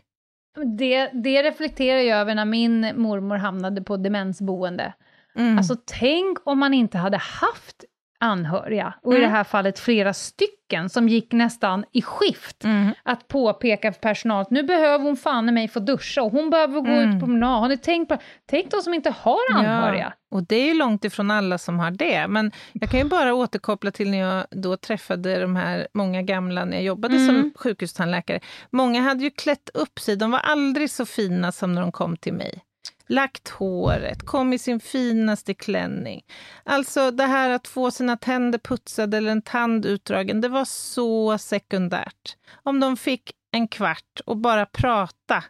Det, 0.65 1.09
det 1.13 1.43
reflekterar 1.43 1.99
jag 1.99 2.19
över 2.19 2.35
när 2.35 2.45
min 2.45 2.91
mormor 2.95 3.35
hamnade 3.35 3.81
på 3.81 3.97
demensboende. 3.97 4.93
Mm. 5.35 5.57
Alltså 5.57 5.75
tänk 5.85 6.37
om 6.47 6.59
man 6.59 6.73
inte 6.73 6.97
hade 6.97 7.17
haft 7.17 7.83
anhöriga, 8.19 8.93
och 9.03 9.13
i 9.13 9.17
Mm. 9.17 9.29
det 9.29 9.35
här 9.37 9.43
fallet 9.43 9.79
flera 9.79 10.13
stycken, 10.13 10.89
som 10.89 11.09
gick 11.09 11.31
nästan 11.31 11.85
i 11.93 12.01
skift 12.01 12.63
Mm. 12.63 12.91
att 13.03 13.27
påpeka 13.27 13.93
för 13.93 13.99
personal 14.01 14.41
att 14.41 14.51
nu 14.51 14.63
behöver 14.63 15.03
hon 15.05 15.17
fan 15.17 15.49
i 15.49 15.51
mig 15.51 15.67
få 15.67 15.79
duscha 15.79 16.21
och 16.21 16.31
hon 16.31 16.49
behöver 16.49 16.81
gå 16.81 16.87
Mm. 16.91 17.09
ut 17.09 17.19
på 17.19 17.25
promenad. 17.25 17.59
Har 17.61 17.69
ni 17.69 17.77
tänkt 17.77 18.09
på 18.09 18.17
Tänk 18.49 18.71
de 18.71 18.81
som 18.81 18.93
inte 18.93 19.13
har 19.19 19.37
anhöriga. 19.55 20.13
Ja, 20.29 20.37
och 20.37 20.43
det 20.47 20.55
är 20.55 20.65
ju 20.65 20.73
långt 20.73 21.05
ifrån 21.05 21.31
alla 21.31 21.57
som 21.57 21.79
har 21.79 21.91
det. 21.91 22.27
Men 22.27 22.51
jag 22.73 22.89
kan 22.89 22.99
ju 22.99 23.05
bara 23.05 23.33
återkoppla 23.33 23.91
till 23.91 24.11
när 24.11 24.17
jag 24.19 24.45
då 24.51 24.77
träffade 24.77 25.39
de 25.41 25.55
här 25.55 25.87
många 25.93 26.21
gamla 26.21 26.65
när 26.65 26.73
jag 26.77 26.83
jobbade 26.83 27.15
Mm. 27.15 27.27
som 27.27 27.51
sjukhustandläkare. 27.55 28.39
Många 28.71 29.01
hade 29.01 29.23
ju 29.23 29.29
klätt 29.29 29.69
upp 29.73 29.99
sig, 29.99 30.15
de 30.15 30.31
var 30.31 30.39
aldrig 30.39 30.89
så 30.91 31.05
fina 31.05 31.51
som 31.51 31.73
när 31.73 31.81
de 31.81 31.91
kom 31.91 32.17
till 32.17 32.33
mig. 32.33 32.61
Lagt 33.09 33.49
håret, 33.49 34.25
kom 34.25 34.53
i 34.53 34.59
sin 34.59 34.79
finaste 34.79 35.53
klänning. 35.53 36.21
Alltså 36.63 37.11
det 37.11 37.23
här 37.23 37.49
att 37.49 37.67
få 37.67 37.91
sina 37.91 38.17
tänder 38.17 38.59
putsade 38.59 39.17
eller 39.17 39.31
en 39.31 39.41
tand 39.41 39.85
utdragen, 39.85 40.41
det 40.41 40.49
var 40.49 40.65
så 40.65 41.37
sekundärt. 41.37 42.37
Om 42.63 42.79
de 42.79 42.97
fick 42.97 43.31
en 43.51 43.67
kvart 43.67 44.19
och 44.25 44.37
bara 44.37 44.65
prata 44.65 45.43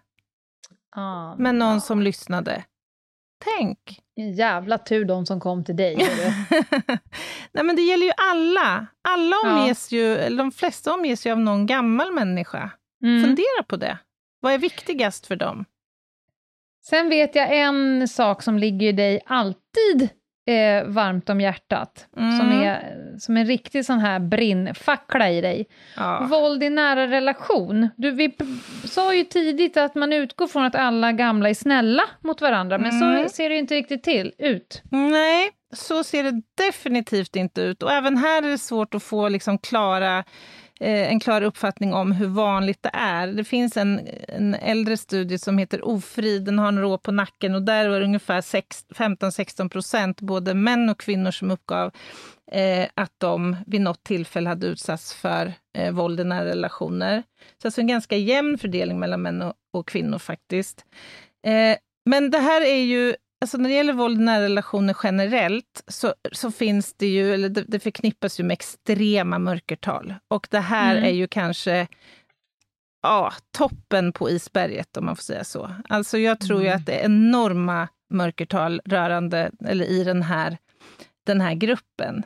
Ah, 0.95 1.35
med 1.35 1.55
någon 1.55 1.81
som 1.81 2.01
lyssnade. 2.01 2.63
Tänk! 3.57 3.79
En 4.15 4.33
jävla 4.33 4.77
tur 4.77 5.05
de 5.05 5.25
som 5.25 5.39
kom 5.39 5.63
till 5.65 5.75
dig. 5.75 5.95
Nej, 7.51 7.63
men 7.63 7.75
det 7.75 7.81
gäller 7.81 8.05
ju 8.05 8.11
alla. 8.17 8.87
Alla 9.09 9.35
Ja. 9.43 9.61
omges 9.61 9.91
ju, 9.91 10.17
eller 10.17 10.37
de 10.37 10.51
flesta 10.51 10.93
omges 10.93 11.25
ju 11.25 11.31
av 11.31 11.39
någon 11.39 11.65
gammal 11.65 12.11
människa. 12.13 12.71
Mm. 13.03 13.23
Fundera 13.23 13.63
på 13.67 13.75
det. 13.75 13.97
Vad 14.39 14.53
är 14.53 14.57
viktigast 14.57 15.27
för 15.27 15.35
dem? 15.35 15.65
Sen 16.89 17.09
vet 17.09 17.35
jag 17.35 17.55
en 17.57 18.07
sak 18.07 18.41
som 18.43 18.57
ligger 18.57 18.93
dig 18.93 19.21
alltid 19.25 20.09
eh, 20.49 20.83
varmt 20.85 21.29
om 21.29 21.41
hjärtat, 21.41 22.07
Mm. 22.17 22.37
som, 22.39 22.51
är, 22.51 22.93
som 23.19 23.37
en 23.37 23.45
riktig 23.45 23.85
sån 23.85 23.99
här 23.99 24.19
brinnfackla 24.19 25.29
i 25.29 25.41
dig. 25.41 25.65
Ja. 25.95 26.27
Våld 26.31 26.63
i 26.63 26.69
nära 26.69 27.07
relation. 27.07 27.89
Du, 27.97 28.11
vi 28.11 28.35
sa 28.85 29.13
ju 29.13 29.23
tidigt 29.23 29.77
att 29.77 29.95
man 29.95 30.13
utgår 30.13 30.47
från 30.47 30.63
att 30.65 30.75
alla 30.75 31.11
gamla 31.11 31.49
är 31.49 31.53
snälla 31.53 32.03
mot 32.23 32.41
varandra, 32.41 32.77
men 32.77 32.91
Mm. 33.01 33.23
så 33.27 33.33
ser 33.33 33.49
det 33.49 33.55
ju 33.55 33.59
inte 33.61 33.75
riktigt 33.75 34.03
till 34.03 34.33
ut. 34.37 34.81
Nej, 34.91 35.49
så 35.75 36.03
ser 36.03 36.23
det 36.23 36.41
definitivt 36.65 37.35
inte 37.35 37.61
ut. 37.61 37.83
Och 37.83 37.91
även 37.91 38.17
här 38.17 38.43
är 38.43 38.49
det 38.49 38.57
svårt 38.57 38.93
att 38.95 39.03
få 39.03 39.29
liksom 39.29 39.57
klara, 39.57 40.23
Eh, 40.79 41.11
en 41.11 41.19
klar 41.19 41.41
uppfattning 41.41 41.93
om 41.93 42.11
hur 42.11 42.27
vanligt 42.27 42.83
det 42.83 42.91
är. 42.93 43.27
Det 43.27 43.43
finns 43.43 43.77
en, 43.77 44.07
en 44.27 44.53
äldre 44.53 44.97
studie 44.97 45.37
som 45.37 45.57
heter 45.57 45.87
Ofrid, 45.87 46.43
den 46.43 46.59
har 46.59 46.71
några 46.71 46.87
år 46.87 46.97
på 46.97 47.11
nacken 47.11 47.55
och 47.55 47.61
där 47.61 47.89
var 47.89 47.99
det 47.99 48.05
ungefär 48.05 48.41
15-16 48.41 49.69
procent, 49.69 50.21
både 50.21 50.53
män 50.53 50.89
och 50.89 50.99
kvinnor 50.99 51.31
som 51.31 51.51
uppgav 51.51 51.91
eh, 52.51 52.87
att 52.93 53.13
de 53.17 53.55
vid 53.67 53.81
något 53.81 54.03
tillfälle 54.03 54.49
hade 54.49 54.67
utsatts 54.67 55.13
för 55.13 55.53
eh, 55.77 55.91
våld 55.91 56.19
i 56.19 56.23
nära 56.23 56.45
relationer. 56.45 57.23
Så 57.61 57.67
alltså 57.67 57.81
en 57.81 57.87
ganska 57.87 58.17
jämn 58.17 58.57
fördelning 58.57 58.99
mellan 58.99 59.21
män 59.21 59.41
och, 59.41 59.53
och 59.73 59.87
kvinnor 59.87 60.19
faktiskt. 60.19 60.85
Eh, 61.45 61.77
men 62.05 62.31
det 62.31 62.39
här 62.39 62.61
är 62.61 62.83
ju 62.83 63.15
Alltså 63.41 63.57
när 63.57 63.69
det 63.69 63.75
gäller 63.75 63.93
våld 63.93 64.21
i 64.21 64.23
nära 64.23 64.43
relationer 64.43 64.97
generellt 65.03 65.83
så, 65.87 66.13
så 66.31 66.51
finns 66.51 66.93
det 66.93 67.07
ju, 67.07 67.33
eller 67.33 67.49
det, 67.49 67.63
det 67.67 67.79
förknippas 67.79 68.39
ju 68.39 68.43
med 68.43 68.53
extrema 68.53 69.39
mörkertal. 69.39 70.13
Och 70.27 70.47
det 70.51 70.59
här 70.59 70.91
Mm. 70.95 71.09
är 71.09 71.13
ju 71.13 71.27
kanske 71.27 71.87
ja, 73.03 73.33
toppen 73.57 74.13
på 74.13 74.29
isberget 74.29 74.97
om 74.97 75.05
man 75.05 75.15
får 75.15 75.23
säga 75.23 75.43
så. 75.43 75.71
Alltså 75.89 76.17
jag 76.17 76.39
tror 76.39 76.61
ju 76.61 76.67
Mm. 76.67 76.77
att 76.79 76.85
det 76.85 76.93
är 76.99 77.05
enorma 77.05 77.87
mörkertal 78.13 78.81
rörande, 78.85 79.51
eller 79.65 79.85
i 79.85 80.03
den 80.03 80.21
här, 80.23 80.57
den 81.25 81.41
här 81.41 81.53
gruppen. 81.53 82.23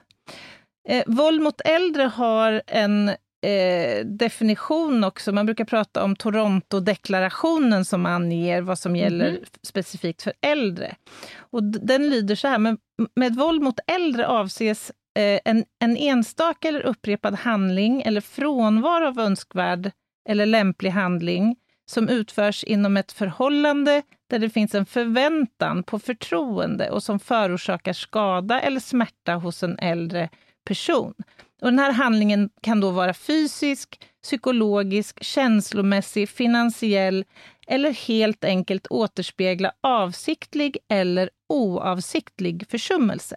Eh, 0.90 1.04
våld 1.08 1.42
mot 1.42 1.62
äldre 1.66 2.04
har 2.04 2.62
en 2.68 3.12
eh, 3.42 4.06
definition 4.06 5.04
också. 5.04 5.32
Man 5.32 5.46
brukar 5.46 5.66
prata 5.66 6.04
om 6.04 6.16
Toronto-deklarationen 6.16 7.86
som 7.86 8.06
anger 8.06 8.62
vad 8.62 8.80
som 8.80 8.96
gäller 8.96 9.40
specifikt 9.64 10.22
för 10.22 10.34
äldre. 10.42 10.96
Och 11.38 11.64
den 11.64 12.10
lyder 12.10 12.36
så 12.36 12.48
här, 12.48 12.58
med, 12.58 12.78
med 13.16 13.36
våld 13.36 13.62
mot 13.62 13.80
äldre 13.88 14.28
avses 14.28 14.92
eh, 15.18 15.40
en, 15.46 15.66
en 15.80 15.98
enstaka 15.98 16.68
eller 16.68 16.82
upprepad 16.82 17.36
handling 17.36 18.02
eller 18.02 18.22
frånvaro 18.22 19.08
av 19.08 19.20
önskvärd 19.20 19.92
eller 20.30 20.46
lämplig 20.46 20.90
handling 20.90 21.56
som 21.86 22.10
utförs 22.10 22.64
inom 22.64 22.98
ett 22.98 23.12
förhållande 23.12 24.02
där 24.30 24.40
det 24.40 24.50
finns 24.50 24.76
en 24.76 24.86
förväntan 24.86 25.84
på 25.84 26.00
förtroende 26.00 26.90
och 26.90 27.04
som 27.04 27.20
förorsakar 27.20 27.94
skada 27.94 28.62
eller 28.62 28.80
smärta 28.80 29.34
hos 29.34 29.64
en 29.64 29.80
äldre 29.80 30.30
person. 30.66 31.14
Och 31.62 31.68
den 31.68 31.80
här 31.80 31.92
handlingen 31.92 32.50
kan 32.62 32.80
då 32.80 32.92
vara 32.92 33.14
fysisk, 33.14 34.00
psykologisk, 34.24 35.24
känslomässig, 35.24 36.30
finansiell 36.30 37.26
eller 37.68 37.92
helt 37.92 38.44
enkelt 38.44 38.88
återspegla 38.90 39.72
avsiktlig 39.82 40.78
eller 40.90 41.30
oavsiktlig 41.50 42.66
försummelse. 42.70 43.36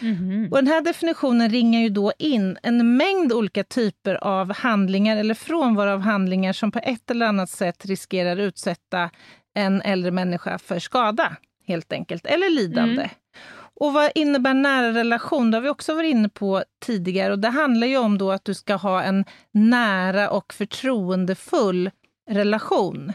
Mhm. 0.00 0.48
Och 0.50 0.56
den 0.56 0.66
här 0.66 0.80
definitionen 0.80 1.50
ringar 1.50 1.80
ju 1.80 1.88
då 1.88 2.12
in 2.18 2.58
en 2.62 2.96
mängd 2.96 3.32
olika 3.32 3.64
typer 3.64 4.14
av 4.14 4.52
handlingar 4.52 5.16
eller 5.16 5.34
frånvaro 5.34 5.90
av 5.90 6.00
handlingar 6.00 6.52
som 6.52 6.72
på 6.72 6.78
ett 6.78 7.10
eller 7.10 7.26
annat 7.26 7.50
sätt 7.50 7.86
riskerar 7.86 8.36
utsätta 8.36 9.10
en 9.54 9.82
äldre 9.82 10.10
människa 10.10 10.58
för 10.58 10.78
skada, 10.78 11.36
helt 11.66 11.92
enkelt, 11.92 12.26
eller 12.26 12.50
lidande. 12.50 13.02
Mm. 13.02 13.10
Och 13.80 13.92
vad 13.92 14.10
innebär 14.14 14.54
nära 14.54 14.92
relation? 14.92 15.50
Det 15.50 15.56
har 15.56 15.62
vi 15.62 15.68
också 15.68 15.94
varit 15.94 16.10
inne 16.10 16.28
på 16.28 16.64
tidigare. 16.84 17.32
Och 17.32 17.38
Det 17.38 17.48
handlar 17.48 17.86
ju 17.86 17.96
om 17.96 18.18
då 18.18 18.32
att 18.32 18.44
du 18.44 18.54
ska 18.54 18.74
ha 18.74 19.02
en 19.02 19.24
nära 19.52 20.30
och 20.30 20.54
förtroendefull 20.54 21.90
relation. 22.30 23.12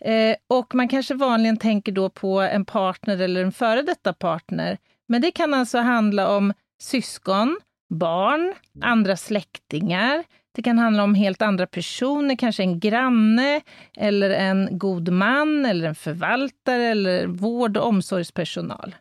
Eh, 0.00 0.36
och 0.48 0.74
man 0.74 0.88
kanske 0.88 1.14
vanligen 1.14 1.56
tänker 1.56 1.92
då 1.92 2.10
på 2.10 2.40
en 2.40 2.64
partner 2.64 3.18
eller 3.18 3.44
en 3.44 3.52
före 3.52 3.82
detta 3.82 4.12
partner. 4.12 4.78
Men 5.08 5.20
det 5.20 5.30
kan 5.30 5.54
alltså 5.54 5.78
handla 5.78 6.36
om 6.36 6.52
syskon, 6.82 7.58
barn, 7.94 8.54
andra 8.82 9.16
släktingar. 9.16 10.24
Det 10.54 10.62
kan 10.62 10.78
handla 10.78 11.02
om 11.02 11.14
helt 11.14 11.42
andra 11.42 11.66
personer, 11.66 12.36
kanske 12.36 12.62
en 12.62 12.80
granne 12.80 13.60
eller 13.96 14.30
en 14.30 14.78
god 14.78 15.08
man 15.08 15.66
eller 15.66 15.88
en 15.88 15.94
förvaltare 15.94 16.82
eller 16.82 17.26
vård 17.26 17.76
och 17.76 17.86
omsorgspersonal. 17.86 18.94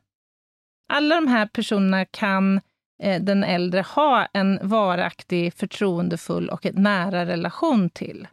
Alla 0.93 1.15
de 1.15 1.27
här 1.27 1.45
personerna 1.45 2.05
kan 2.05 2.61
eh, 3.03 3.21
den 3.21 3.43
äldre 3.43 3.81
ha 3.81 4.25
en 4.33 4.59
varaktig, 4.61 5.53
förtroendefull 5.53 6.49
och 6.49 6.65
ett 6.65 6.77
nära 6.77 7.25
relation 7.25 7.89
till. 7.89 8.27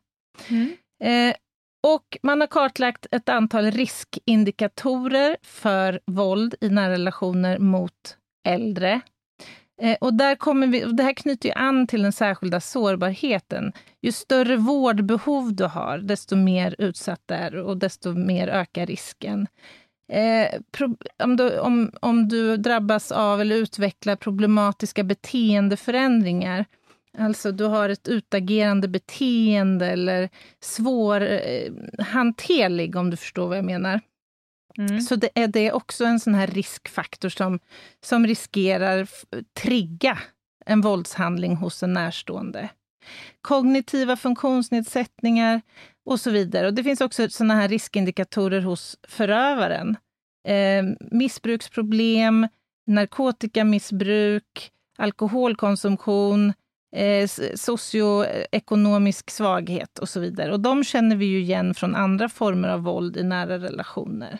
Mm. 0.48 0.72
Eh, 1.04 1.34
och 1.82 2.18
man 2.22 2.40
har 2.40 2.48
kartlagt 2.48 3.06
ett 3.10 3.28
antal 3.28 3.70
riskindikatorer 3.70 5.36
för 5.42 6.00
våld 6.06 6.54
i 6.60 6.68
nära 6.68 6.92
relationer 6.92 7.58
mot 7.58 8.16
äldre. 8.48 9.00
Eh, 9.82 9.96
och 10.00 10.14
där 10.14 10.34
kommer 10.34 10.66
vi, 10.66 10.84
och 10.84 10.94
det 10.94 11.02
här 11.02 11.12
knyter 11.12 11.48
ju 11.48 11.54
an 11.54 11.86
till 11.86 12.02
den 12.02 12.12
särskilda 12.12 12.60
sårbarheten. 12.60 13.72
Ju 14.02 14.12
större 14.12 14.56
vårdbehov 14.56 15.54
du 15.54 15.64
har, 15.64 15.98
desto 15.98 16.36
mer 16.36 16.74
utsatt 16.78 17.30
är 17.30 17.50
du 17.50 17.62
och 17.62 17.76
desto 17.76 18.12
mer 18.12 18.48
ökar 18.48 18.86
risken. 18.86 19.46
Eh, 20.10 20.60
pro, 20.72 20.96
om, 21.18 21.36
du, 21.36 21.58
om, 21.58 21.90
om 22.00 22.28
du 22.28 22.56
drabbas 22.56 23.12
av 23.12 23.40
eller 23.40 23.56
utvecklar 23.56 24.16
problematiska 24.16 25.04
beteendeförändringar, 25.04 26.64
alltså 27.18 27.52
du 27.52 27.64
har 27.64 27.88
ett 27.88 28.08
utagerande 28.08 28.88
beteende 28.88 29.86
eller 29.86 30.28
svår 30.60 31.20
eh, 31.22 31.72
om 32.96 33.10
du 33.10 33.16
förstår 33.16 33.48
vad 33.48 33.58
jag 33.58 33.64
menar, 33.64 34.00
Mm. 34.78 35.00
så 35.00 35.16
det 35.16 35.30
är 35.34 35.48
det 35.48 35.72
också 35.72 36.04
en 36.04 36.20
sån 36.20 36.34
här 36.34 36.46
riskfaktor 36.46 37.28
som, 37.28 37.58
som 38.04 38.26
riskerar 38.26 39.08
trigga 39.62 40.18
en 40.66 40.80
våldshandling 40.80 41.56
hos 41.56 41.82
en 41.82 41.92
närstående. 41.92 42.68
Kognitiva 43.42 44.16
funktionsnedsättningar 44.16 45.62
och 46.06 46.20
så 46.20 46.30
vidare. 46.30 46.66
Och 46.66 46.74
det 46.74 46.84
finns 46.84 47.00
också 47.00 47.28
såna 47.28 47.54
här 47.54 47.68
riskindikatorer 47.68 48.60
hos 48.60 48.98
förövaren. 49.08 49.96
Eh, 50.48 50.84
missbruksproblem, 51.10 52.48
narkotikamissbruk, 52.86 54.70
alkoholkonsumtion, 54.98 56.52
eh, 56.96 57.28
socioekonomisk 57.54 59.30
svaghet 59.30 59.98
och 59.98 60.08
så 60.08 60.20
vidare. 60.20 60.52
Och 60.52 60.60
de 60.60 60.84
känner 60.84 61.16
vi 61.16 61.26
ju 61.26 61.40
igen 61.40 61.74
från 61.74 61.94
andra 61.94 62.28
former 62.28 62.68
av 62.68 62.82
våld 62.82 63.16
i 63.16 63.22
nära 63.22 63.58
relationer. 63.58 64.38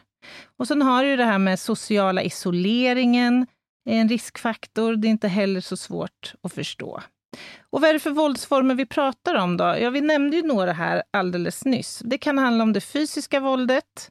Och 0.57 0.69
sen 0.69 0.83
har 0.83 1.05
du 1.05 1.17
det 1.17 1.25
här 1.25 1.39
med 1.39 1.59
sociala 1.59 2.23
isoleringen, 2.23 3.47
är 3.85 4.01
en 4.01 4.09
riskfaktor. 4.09 4.97
Det 4.97 5.09
är 5.09 5.11
inte 5.11 5.29
heller 5.29 5.61
så 5.61 5.77
svårt 5.77 6.35
att 6.43 6.53
förstå. 6.53 7.03
Och 7.71 7.81
vad 7.81 7.91
är 7.91 7.95
det 7.95 8.01
för 8.01 8.11
våldsformer 8.11 8.75
vi 8.75 8.87
pratar 8.87 9.35
om 9.35 9.57
då? 9.57 9.65
Ja, 9.65 9.91
vi 9.91 10.01
nämnde 10.01 10.37
ju 10.37 10.43
några 10.43 10.73
här 10.73 11.03
alldeles 11.11 11.65
nyss. 11.65 12.03
Det 12.05 12.19
kan 12.19 12.39
handla 12.39 12.65
om 12.65 12.73
det 12.73 12.81
fysiska 12.81 13.41
våldet 13.41 14.11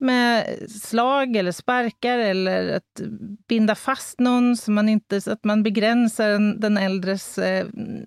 med 0.00 0.58
slag 0.70 1.36
eller 1.36 1.52
sparkar 1.52 2.18
eller 2.18 2.76
att 2.76 3.00
binda 3.48 3.74
fast 3.74 4.20
någon 4.20 4.56
så, 4.56 4.70
man 4.70 4.88
inte, 4.88 5.20
så 5.20 5.32
att 5.32 5.44
man 5.44 5.62
begränsar 5.62 6.58
den, 6.60 6.76
äldres 6.76 7.38
eh, 7.38 7.66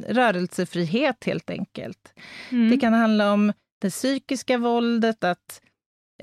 rörelsefrihet 0.10 1.24
helt 1.24 1.50
enkelt. 1.50 2.14
Mm. 2.52 2.70
Det 2.70 2.78
kan 2.78 2.94
handla 2.94 3.34
om 3.34 3.54
det 3.82 3.90
psykiska 3.90 4.58
våldet, 4.58 5.24
att 5.24 5.62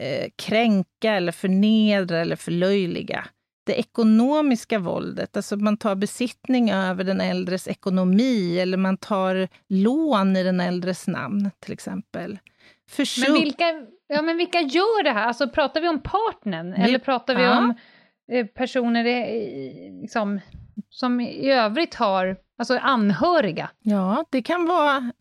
eh, 0.01 0.28
kränka 0.37 1.14
eller 1.14 1.33
förnedra 1.33 2.18
eller 2.18 2.37
förlöjliga. 2.37 3.24
Det 3.71 3.79
ekonomiska 3.79 4.79
våldet, 4.79 5.37
alltså 5.37 5.57
man 5.57 5.77
tar 5.77 5.95
besittning 5.95 6.71
över 6.71 7.05
den 7.05 7.21
äldres 7.21 7.68
ekonomi 7.68 8.59
eller 8.61 8.77
man 8.77 8.97
tar 8.97 9.49
lån 9.68 10.37
i 10.37 10.43
den 10.43 10.61
äldres 10.61 11.07
namn 11.09 11.51
till 11.61 11.73
exempel. 11.73 12.39
Försuk- 12.91 13.25
Men 13.29 13.33
vilka, 13.41 13.64
ja, 14.07 14.23
men 14.23 14.37
vilka 14.37 14.61
gör 14.61 15.03
det 15.05 15.11
här? 15.11 15.27
Alltså, 15.27 15.49
pratar 15.49 15.81
vi 15.81 15.89
om 15.89 16.01
partnern 16.01 16.73
eller 16.75 16.99
pratar 16.99 17.35
vi 17.35 17.43
ja. 17.43 17.59
om 17.59 17.75
eh, 18.33 18.47
personer 18.47 19.05
i- 19.07 19.99
liksom, 20.03 20.41
som 20.91 21.21
i 21.21 21.51
övrigt 21.53 21.95
har, 21.95 22.37
alltså 22.59 22.79
anhöriga? 22.79 23.71
Ja, 23.83 24.25
det 24.31 24.43
kan 24.43 24.66
vara 24.66 25.12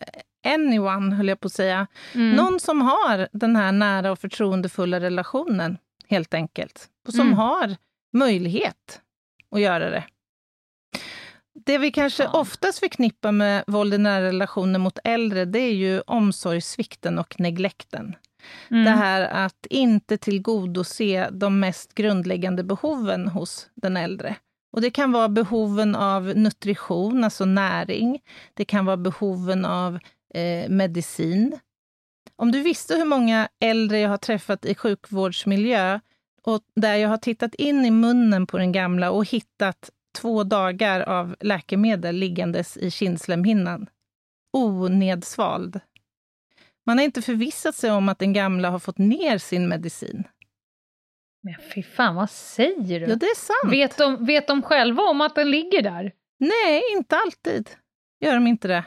anyone, 0.46 1.16
höll 1.16 1.28
jag 1.28 1.40
på 1.40 1.46
att 1.46 1.54
säga. 1.54 1.88
Mm. 2.16 2.32
Någon 2.36 2.60
som 2.60 2.82
har 2.82 3.28
den 3.32 3.56
här 3.56 3.72
nära 3.72 4.12
och 4.12 4.20
förtroendefulla 4.20 5.00
relationen, 5.00 5.78
helt 6.08 6.34
enkelt. 6.34 6.88
Och 7.08 7.14
som 7.14 7.22
Mm. 7.28 7.34
har 7.34 7.76
möjlighet 8.14 9.02
att 9.52 9.62
göra 9.62 9.90
det. 9.90 10.04
Det 11.66 11.78
vi 11.78 11.92
kanske 11.92 12.24
Ja. 12.24 12.32
oftast 12.40 12.80
förknippar 12.80 13.32
med 13.32 13.64
våld 13.68 13.94
i 13.94 13.98
nära 13.98 14.26
relationer 14.26 14.80
mot 14.80 15.00
äldre, 15.04 15.46
det 15.46 15.60
är 15.60 15.74
ju 15.74 16.02
omsorgssvikten 16.02 17.20
och 17.20 17.40
neglekten. 17.40 18.16
Mm. 18.72 18.84
Det 18.86 18.92
här 18.92 19.22
att 19.46 19.66
inte 19.70 20.18
tillgodose 20.18 21.30
de 21.32 21.60
mest 21.60 21.94
grundläggande 21.94 22.64
behoven 22.64 23.28
hos 23.28 23.70
den 23.76 23.98
äldre. 23.98 24.36
Och 24.72 24.82
Det 24.82 24.92
kan 24.92 25.12
vara 25.12 25.30
behoven 25.30 25.96
av 25.96 26.24
nutrition, 26.36 27.24
alltså 27.24 27.46
näring. 27.46 28.20
Det 28.54 28.66
kan 28.66 28.86
vara 28.86 28.98
behoven 28.98 29.66
av 29.66 30.00
eh, 30.34 30.70
medicin. 30.70 31.60
Om 32.36 32.52
du 32.52 32.62
visste 32.62 32.96
hur 32.96 33.06
många 33.06 33.50
äldre 33.60 34.00
jag 34.00 34.10
har 34.10 34.18
träffat 34.18 34.66
i 34.66 34.76
sjukvårdsmiljö 34.76 36.00
och 36.44 36.62
där 36.76 36.96
jag 36.96 37.10
har 37.10 37.18
tittat 37.18 37.56
in 37.56 37.86
i 37.86 37.92
munnen 37.92 38.48
på 38.48 38.58
den 38.58 38.72
gamla 38.72 39.12
och 39.12 39.26
hittat 39.26 39.90
två 40.18 40.44
dagar 40.44 41.02
av 41.02 41.36
läkemedel 41.40 42.16
liggandes 42.16 42.78
i 42.78 42.92
kindslemhinnan. 42.92 43.90
Onedsvald. 44.54 45.80
Man 46.86 46.98
har 46.98 47.06
inte 47.06 47.22
förvissat 47.22 47.76
sig 47.76 47.92
om 47.92 48.10
att 48.10 48.20
den 48.20 48.34
gamla 48.34 48.70
har 48.70 48.80
fått 48.80 48.98
ner 48.98 49.38
sin 49.38 49.68
medicin. 49.68 50.24
Men 51.42 51.56
fy 51.74 51.84
fan, 51.84 52.16
vad 52.16 52.30
säger 52.30 53.00
du? 53.00 53.06
Ja, 53.06 53.16
det 53.16 53.26
är 53.26 53.36
sant. 53.36 53.74
vet, 53.74 53.98
de, 53.98 54.26
vet 54.26 54.48
de 54.48 54.62
själva 54.62 55.04
om 55.04 55.22
att 55.22 55.36
den 55.36 55.52
ligger 55.52 55.82
där? 55.82 56.12
Nej, 56.38 56.84
inte 56.92 57.16
alltid 57.16 57.70
gör 58.20 58.34
de 58.34 58.48
inte 58.48 58.68
det. 58.68 58.84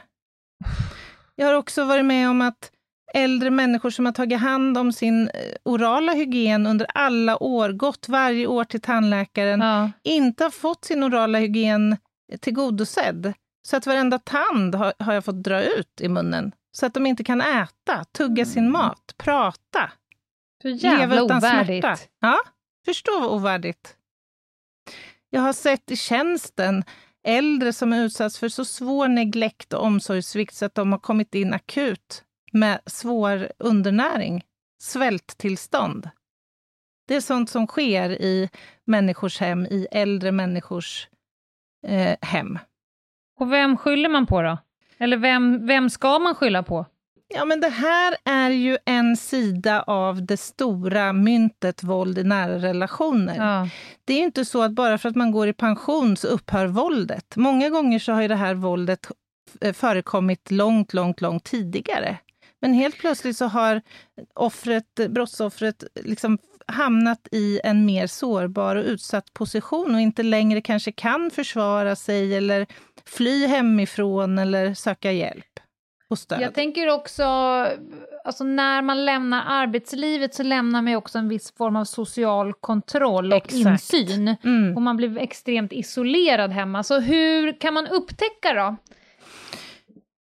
Jag 1.35 1.47
har 1.47 1.53
också 1.53 1.85
varit 1.85 2.05
med 2.05 2.29
om 2.29 2.41
att 2.41 2.71
äldre 3.13 3.49
människor 3.51 3.89
som 3.89 4.05
har 4.05 4.13
tagit 4.13 4.39
hand 4.39 4.77
om 4.77 4.91
sin 4.91 5.27
eh, 5.29 5.33
orala 5.65 6.13
hygien 6.13 6.67
under 6.67 6.87
alla 6.95 7.43
år, 7.43 7.69
gått 7.69 8.09
varje 8.09 8.47
år 8.47 8.63
till 8.63 8.81
tandläkaren, 8.81 9.59
Ja. 9.61 9.91
inte 10.03 10.43
har 10.43 10.51
fått 10.51 10.85
sin 10.85 11.03
orala 11.03 11.39
hygien 11.39 11.97
tillgodosedd. 12.41 13.33
Så 13.67 13.77
att 13.77 13.85
varenda 13.87 14.19
tand 14.19 14.75
har, 14.75 14.93
har 14.99 15.13
jag 15.13 15.25
fått 15.25 15.43
dra 15.43 15.63
ut 15.63 16.01
i 16.01 16.07
munnen. 16.09 16.51
Så 16.71 16.85
att 16.85 16.93
de 16.93 17.05
inte 17.05 17.23
kan 17.23 17.41
äta, 17.41 18.03
tugga 18.17 18.45
sin 18.45 18.71
mat, 18.71 19.13
prata, 19.17 19.91
Så 20.61 20.67
leva 20.67 20.77
jävla 20.99 21.21
utan 21.21 21.37
ovärdigt. 21.37 21.83
smärta. 21.83 22.01
Ja, 22.21 22.37
förstå 22.85 23.19
vad 23.19 23.29
ovärdigt. 23.31 23.95
Jag 25.29 25.41
har 25.41 25.53
sett 25.53 25.91
i 25.91 25.95
tjänsten 25.95 26.83
äldre 27.27 27.73
som 27.73 27.93
utsatts 27.93 28.39
för 28.39 28.49
så 28.49 28.65
svår 28.65 29.07
neglekt 29.07 29.73
och 29.73 29.83
omsorgssvikt 29.83 30.55
så 30.55 30.65
att 30.65 30.75
de 30.75 30.91
har 30.91 30.99
kommit 30.99 31.35
in 31.35 31.53
akut 31.53 32.23
med 32.53 32.79
svår 32.85 33.51
undernäring, 33.57 34.43
svälttillstånd. 34.81 36.09
Det 37.07 37.15
är 37.15 37.21
sånt 37.21 37.49
som 37.49 37.67
sker 37.67 38.09
i 38.09 38.49
människors 38.85 39.39
hem, 39.39 39.65
i 39.65 39.87
äldre 39.91 40.31
människors 40.31 41.07
eh, 41.87 42.17
hem. 42.21 42.59
Och 43.39 43.53
vem 43.53 43.77
skyller 43.77 44.09
man 44.09 44.25
på 44.25 44.41
då? 44.41 44.57
Eller 44.97 45.17
vem, 45.17 45.67
vem 45.67 45.89
ska 45.89 46.19
man 46.19 46.35
skylla 46.35 46.63
på? 46.63 46.85
Ja, 47.27 47.45
men 47.45 47.59
det 47.59 47.69
här 47.69 48.15
är 48.25 48.49
ju 48.49 48.77
en 48.85 49.17
sida 49.17 49.81
av 49.81 50.25
det 50.25 50.37
stora 50.37 51.13
myntet 51.13 51.83
våld 51.83 52.17
i 52.17 52.23
nära 52.23 52.57
relationer. 52.57 53.35
Ja. 53.35 53.69
Det 54.05 54.13
är 54.13 54.23
inte 54.23 54.45
så 54.45 54.61
att 54.61 54.71
bara 54.71 54.97
för 54.97 55.09
att 55.09 55.15
man 55.15 55.31
går 55.31 55.47
i 55.47 55.53
pension 55.53 56.17
så 56.17 56.27
upphör 56.27 56.65
våldet. 56.67 57.35
Många 57.35 57.69
gånger 57.69 57.99
så 57.99 58.11
har 58.11 58.21
ju 58.21 58.27
det 58.27 58.35
här 58.35 58.53
våldet 58.53 59.07
eh, 59.61 59.73
förekommit 59.73 60.51
långt, 60.51 60.93
långt, 60.93 61.21
långt 61.21 61.43
tidigare. 61.43 62.17
Men 62.63 62.73
helt 62.73 62.97
plötsligt 62.97 63.37
så 63.37 63.45
har 63.45 63.81
offret, 64.33 64.99
brottsoffret 65.09 65.83
liksom 65.95 66.37
hamnat 66.67 67.27
i 67.31 67.59
en 67.63 67.85
mer 67.85 68.07
sårbar 68.07 68.75
och 68.75 68.85
utsatt 68.85 69.33
position 69.33 69.95
och 69.95 70.01
inte 70.01 70.23
längre 70.23 70.61
kanske 70.61 70.91
kan 70.91 71.31
försvara 71.31 71.95
sig 71.95 72.35
eller 72.35 72.67
fly 73.05 73.47
hemifrån 73.47 74.37
eller 74.37 74.73
söka 74.73 75.11
hjälp 75.11 75.59
och 76.09 76.19
stöd. 76.19 76.41
Jag 76.41 76.53
tänker 76.53 76.89
också, 76.89 77.23
alltså 78.23 78.43
när 78.43 78.81
man 78.81 79.05
lämnar 79.05 79.43
arbetslivet 79.47 80.33
så 80.35 80.43
lämnar 80.43 80.81
man 80.81 80.95
också 80.95 81.17
en 81.17 81.29
viss 81.29 81.51
form 81.51 81.75
av 81.75 81.85
social 81.85 82.53
kontroll 82.53 83.33
och 83.33 83.37
Exakt. 83.37 83.93
insyn. 83.93 84.35
Mm. 84.43 84.75
Och 84.75 84.81
man 84.81 84.97
blir 84.97 85.17
extremt 85.17 85.73
isolerad 85.73 86.51
hemma. 86.51 86.83
Så 86.83 86.99
hur 86.99 87.59
kan 87.59 87.73
man 87.73 87.87
upptäcka 87.87 88.53
då? 88.53 88.75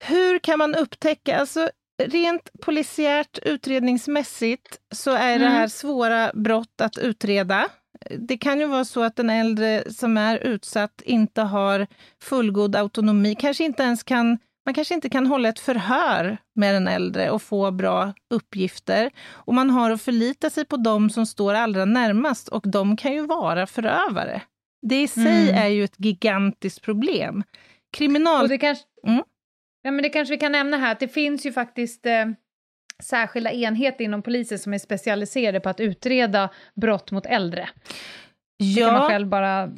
Hur 0.05 0.39
kan 0.39 0.59
man 0.59 0.75
upptäcka? 0.75 1.39
Alltså, 1.39 1.71
rent 2.09 2.51
polisiärt 2.63 3.39
utredningsmässigt 3.43 4.79
så 4.95 5.11
är 5.11 5.39
det 5.39 5.45
Mm. 5.45 5.53
här 5.53 5.69
svåra 5.69 6.31
brott 6.35 6.81
att 6.81 6.99
utreda. 6.99 7.69
Det 8.19 8.39
kan 8.39 8.61
ju 8.61 8.67
vara 8.67 8.85
så 8.85 9.03
att 9.03 9.17
den 9.17 9.31
äldre 9.31 9.85
som 9.93 10.17
är 10.17 10.37
utsatt 10.39 11.03
inte 11.05 11.43
har 11.43 11.87
fullgod 12.23 12.77
autonomi, 12.77 13.35
kanske 13.35 13.65
inte 13.65 13.83
ens 13.83 14.03
kan 14.03 14.39
man 14.67 14.75
kanske 14.75 14.95
inte 14.95 15.09
kan 15.09 15.27
hålla 15.27 15.49
ett 15.49 15.59
förhör 15.59 16.39
med 16.55 16.75
den 16.75 16.89
äldre 16.89 17.31
och 17.31 17.43
få 17.43 17.71
bra 17.71 18.13
uppgifter. 18.31 19.11
Och 19.31 19.55
man 19.55 19.71
har 19.71 19.91
att 19.91 20.03
förlita 20.03 20.51
sig 20.51 20.65
på 20.65 20.77
dem 20.77 21.11
som 21.11 21.27
står 21.27 21.55
allra 21.55 21.85
närmast 21.85 22.49
och 22.49 22.63
de 22.71 22.97
kan 22.97 23.13
ju 23.13 23.27
vara 23.27 23.67
förövare. 23.67 24.43
Det 24.87 25.03
i 25.03 25.09
sig 25.09 25.49
Mm. 25.51 25.55
är 25.65 25.69
ju 25.69 25.85
ett 25.85 25.95
gigantiskt 25.97 26.83
problem. 26.83 27.43
Kriminal... 27.93 28.43
Och 28.43 28.49
det 28.49 28.59
kanske, 28.59 28.85
Mm. 29.07 29.23
Ja, 29.83 29.91
men 29.91 30.03
det 30.03 30.09
kanske 30.09 30.35
vi 30.35 30.39
kan 30.39 30.53
nämna 30.53 30.77
här, 30.77 30.93
att 30.93 31.01
det 31.01 31.09
finns 31.09 31.47
ju 31.47 31.53
faktiskt 31.53 32.07
eh, 32.07 32.27
särskilda 33.03 33.53
enheter 33.53 34.05
inom 34.05 34.23
polisen 34.23 34.59
som 34.59 34.75
är 34.75 34.79
specialiserade 34.79 35.61
på 35.61 35.69
att 35.69 35.81
utreda 35.81 36.49
brott 36.75 37.11
mot 37.11 37.27
äldre. 37.27 37.69
Det 38.59 38.81
kan 38.81 38.93
man 38.93 39.09
själv 39.09 39.29
bara 39.29 39.71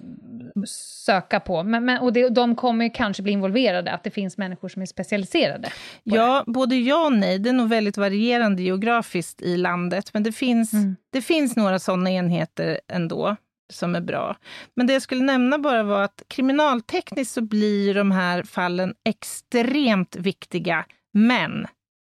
söka 1.07 1.41
på. 1.41 1.63
Men, 1.63 1.85
men, 1.85 1.99
och 1.99 2.13
det, 2.13 2.29
de 2.29 2.57
kommer 2.57 2.85
ju 2.85 2.91
kanske 2.91 3.23
bli 3.23 3.33
involverade, 3.33 3.93
att 3.93 4.05
det 4.05 4.11
finns 4.11 4.39
människor 4.39 4.69
som 4.69 4.83
är 4.83 4.87
specialiserade. 4.87 5.69
Ja, 6.03 6.45
både 6.47 6.77
ja 6.77 7.07
och 7.07 7.13
nej. 7.13 7.39
Det 7.39 7.49
är 7.49 7.53
nog 7.53 7.69
väldigt 7.69 7.97
varierande 7.97 8.63
geografiskt 8.63 9.43
i 9.43 9.57
landet, 9.57 10.11
men 10.15 10.23
det 10.23 10.33
finns, 10.33 10.73
Mm. 10.73 10.97
det 11.13 11.23
finns 11.23 11.57
några 11.57 11.79
sådana 11.79 12.11
enheter 12.11 12.81
ändå 12.89 13.37
som 13.73 13.95
är 13.95 14.01
bra. 14.01 14.37
Men 14.77 14.87
det 14.87 14.93
jag 14.93 15.03
skulle 15.03 15.23
nämna 15.25 15.59
bara 15.59 15.83
var 15.83 16.03
att 16.03 16.23
kriminaltekniskt 16.29 17.35
så 17.35 17.41
blir 17.41 17.95
de 17.95 18.11
här 18.11 18.43
fallen 18.43 18.95
extremt 19.05 20.17
viktiga, 20.17 20.85
men 21.13 21.67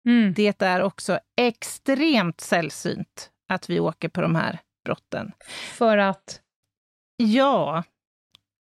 Mm. 0.05 0.33
det 0.33 0.61
är 0.61 0.81
också 0.81 1.19
extremt 1.41 2.41
sällsynt 2.41 3.29
att 3.49 3.69
vi 3.69 3.79
åker 3.79 4.09
på 4.09 4.21
de 4.21 4.35
här 4.35 4.59
brotten. 4.85 5.31
För 5.73 5.97
att... 5.97 6.41
Ja, 7.17 7.83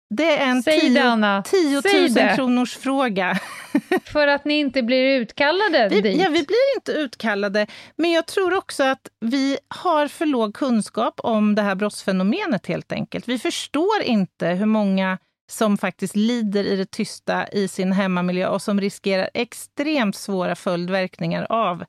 det 0.09 0.37
är 0.37 0.49
en 0.49 0.63
Säg 0.63 0.79
det, 0.79 0.89
10 0.89 1.03
Anna. 1.03 1.43
10 1.43 1.81
Säg 1.81 2.01
000 2.01 2.13
det. 2.13 2.33
kronors 2.35 2.77
fråga. 2.77 3.39
För 4.11 4.27
att 4.27 4.45
ni 4.45 4.59
inte 4.59 4.83
blir 4.83 5.19
utkallade 5.19 5.87
Vi, 5.91 6.01
dit. 6.01 6.21
ja, 6.21 6.29
vi 6.29 6.43
blir 6.43 6.75
inte 6.75 6.91
utkallade, 6.91 7.67
men 7.95 8.11
jag 8.11 8.25
tror 8.27 8.57
också 8.57 8.83
att 8.83 9.07
vi 9.19 9.57
har 9.67 10.07
för 10.07 10.25
låg 10.25 10.53
kunskap 10.55 11.19
om 11.23 11.55
det 11.55 11.61
här 11.61 11.75
brottsfenomenet 11.75 12.67
helt 12.67 12.91
enkelt. 12.91 13.27
Vi 13.27 13.39
förstår 13.39 14.01
inte 14.03 14.47
hur 14.47 14.65
många 14.65 15.17
som 15.51 15.77
faktiskt 15.77 16.15
lider 16.15 16.63
i 16.63 16.75
det 16.75 16.91
tysta 16.91 17.47
i 17.47 17.67
sin 17.67 17.91
hemmamiljö 17.91 18.47
och 18.47 18.61
som 18.61 18.81
riskerar 18.81 19.29
extremt 19.33 20.15
svåra 20.15 20.55
följdverkningar 20.55 21.47
av 21.49 21.83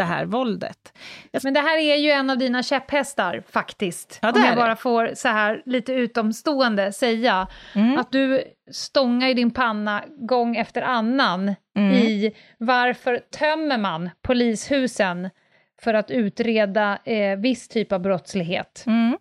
det 0.00 0.04
här 0.04 0.24
våldet. 0.24 0.98
Men 1.42 1.54
det 1.54 1.60
här 1.60 1.78
är 1.78 1.96
ju 1.96 2.10
en 2.10 2.30
av 2.30 2.38
dina 2.38 2.62
käpphästar, 2.62 3.42
faktiskt. 3.50 4.18
Ja, 4.22 4.32
Om 4.32 4.42
jag 4.44 4.56
bara 4.56 4.76
får 4.76 5.10
så 5.14 5.28
här 5.28 5.62
lite 5.66 5.92
utomstående 5.92 6.92
säga. 6.92 7.46
Mm. 7.74 7.98
Att 7.98 8.12
du 8.12 8.44
stångar 8.72 9.28
i 9.28 9.34
din 9.34 9.50
panna 9.50 10.04
gång 10.18 10.56
efter 10.56 10.82
annan 10.82 11.54
Mm. 11.76 11.92
i 11.92 12.32
varför 12.58 13.16
tömmer 13.38 13.78
man 13.78 14.10
polishusen 14.22 15.30
för 15.82 15.94
att 15.94 16.10
utreda 16.10 16.98
eh, 17.04 17.38
viss 17.38 17.68
typ 17.68 17.92
av 17.92 18.00
brottslighet. 18.00 18.84
Mm. 18.86 19.16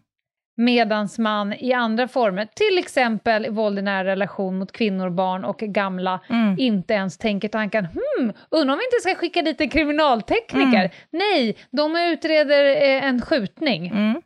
Medans 0.59 1.19
man 1.19 1.53
i 1.53 1.73
andra 1.73 2.07
former, 2.07 2.47
till 2.55 2.77
exempel 2.77 3.49
våld 3.49 3.79
i 3.79 3.81
nära 3.81 4.03
relation 4.05 4.57
mot 4.59 4.71
kvinnor, 4.71 5.09
barn 5.09 5.45
och 5.45 5.57
gamla, 5.59 6.19
Mm. 6.29 6.55
inte 6.59 6.93
ens 6.93 7.17
tänker 7.17 7.47
tanken 7.47 7.85
hmm, 7.85 8.33
undrar 8.49 8.73
om 8.73 8.79
vi 8.79 8.85
inte 8.85 9.01
ska 9.09 9.15
skicka 9.15 9.41
dit 9.41 9.61
en 9.61 9.69
kriminaltekniker? 9.69 10.79
Mm. 10.79 10.89
Nej, 11.11 11.57
de 11.71 11.95
utreder 11.95 12.65
eh, 12.65 13.05
en 13.05 13.21
skjutning. 13.21 13.87
Mm. 13.87 14.21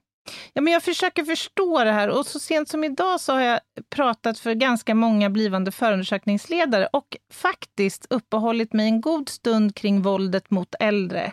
Ja, 0.54 0.62
men 0.62 0.74
jag 0.74 0.84
försöker 0.84 1.24
förstå 1.24 1.84
det 1.84 1.92
här 1.92 2.10
och 2.10 2.26
så 2.26 2.40
sent 2.40 2.70
som 2.70 2.84
idag 2.84 3.20
så 3.22 3.34
har 3.34 3.42
jag 3.42 3.60
pratat 3.96 4.40
för 4.40 4.54
ganska 4.54 4.96
många 4.96 5.30
blivande 5.30 5.72
förundersökningsledare 5.72 6.88
och 6.94 7.18
faktiskt 7.34 8.08
uppehållit 8.10 8.74
mig 8.74 8.86
en 8.86 9.02
god 9.02 9.30
stund 9.30 9.76
kring 9.76 10.02
våldet 10.02 10.52
mot 10.52 10.76
äldre. 10.80 11.32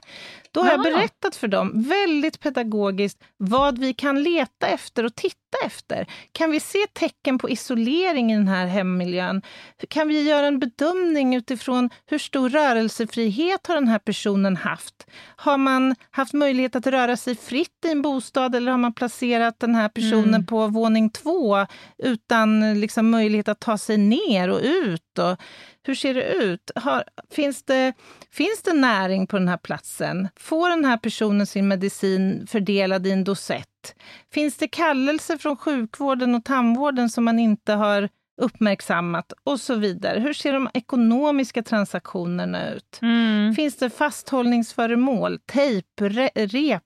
Då 0.52 0.60
har 0.60 0.70
jag 0.70 0.80
Ah. 0.80 0.82
berättat 0.82 1.36
för 1.36 1.48
dem 1.48 1.72
väldigt 1.82 2.40
pedagogiskt 2.40 3.18
vad 3.36 3.78
vi 3.78 3.94
kan 3.94 4.22
leta 4.22 4.66
efter 4.66 5.04
och 5.04 5.14
titta 5.14 5.36
efter. 5.66 6.06
Kan 6.32 6.50
vi 6.50 6.60
se 6.60 6.78
tecken 6.92 7.38
på 7.38 7.50
isolering 7.50 8.32
i 8.32 8.36
den 8.36 8.48
här 8.48 8.66
hemmiljön? 8.66 9.42
Kan 9.88 10.08
vi 10.08 10.22
göra 10.22 10.46
en 10.46 10.58
bedömning 10.58 11.34
utifrån 11.34 11.90
hur 12.06 12.18
stor 12.18 12.48
rörelsefrihet 12.48 13.66
har 13.66 13.74
den 13.74 13.88
här 13.88 13.98
personen 13.98 14.56
haft? 14.56 15.06
Har 15.36 15.58
man 15.58 15.94
haft 16.10 16.32
möjlighet 16.32 16.76
att 16.76 16.86
röra 16.86 17.16
sig 17.16 17.36
fritt 17.36 17.84
i 17.86 17.90
en 17.90 18.02
bostad 18.02 18.54
eller 18.54 18.70
har 18.72 18.78
man 18.78 18.94
placerat 18.94 19.60
den 19.60 19.74
här 19.74 19.88
personen 19.88 20.34
Mm. 20.34 20.46
på 20.46 20.66
våning 20.66 21.10
två 21.10 21.66
utan 21.98 22.80
liksom 22.80 23.10
möjlighet 23.10 23.48
att 23.48 23.60
ta 23.60 23.78
sig 23.78 23.96
ner 23.98 24.48
och 24.50 24.60
ut? 24.62 25.18
Och 25.18 25.36
hur 25.82 25.94
ser 25.94 26.14
det 26.14 26.32
ut? 26.32 26.70
Har, 26.74 27.04
finns, 27.30 27.62
det, 27.62 27.92
finns 28.32 28.62
det 28.62 28.72
näring 28.72 29.26
på 29.26 29.38
den 29.38 29.48
här 29.48 29.56
platsen? 29.56 30.28
Får 30.36 30.70
den 30.70 30.84
här 30.84 30.96
personen 30.96 31.46
sin 31.46 31.68
medicin 31.68 32.46
fördelad 32.46 33.06
i 33.06 33.10
en 33.10 33.24
dosett? 33.24 33.94
Finns 34.32 34.56
det 34.56 34.68
kallelse 34.68 35.38
från 35.38 35.56
sjukvården 35.56 36.34
och 36.34 36.44
tandvården 36.44 37.10
som 37.10 37.24
man 37.24 37.38
inte 37.38 37.72
har 37.72 38.08
uppmärksammat? 38.42 39.32
Och 39.44 39.60
så 39.60 39.74
vidare. 39.74 40.20
Hur 40.20 40.32
ser 40.32 40.52
de 40.52 40.68
ekonomiska 40.74 41.62
transaktionerna 41.62 42.70
ut? 42.70 42.98
Mm. 43.02 43.54
Finns 43.54 43.76
det 43.76 43.90
fasthållningsföremål, 43.90 45.38
tejp, 45.46 46.08
re, 46.08 46.30
rep, 46.34 46.82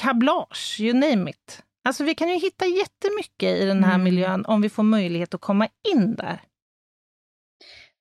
kablage, 0.00 0.76
you 0.80 0.92
name 0.94 1.30
it. 1.30 1.62
Alltså 1.84 2.04
vi 2.04 2.14
kan 2.14 2.28
ju 2.28 2.34
hitta 2.38 2.66
jättemycket 2.66 3.62
i 3.62 3.64
den 3.66 3.84
här 3.84 3.94
Mm. 3.94 4.04
miljön 4.04 4.44
om 4.46 4.62
vi 4.62 4.68
får 4.68 4.82
möjlighet 4.82 5.34
att 5.34 5.40
komma 5.40 5.68
in 5.94 6.14
där. 6.14 6.40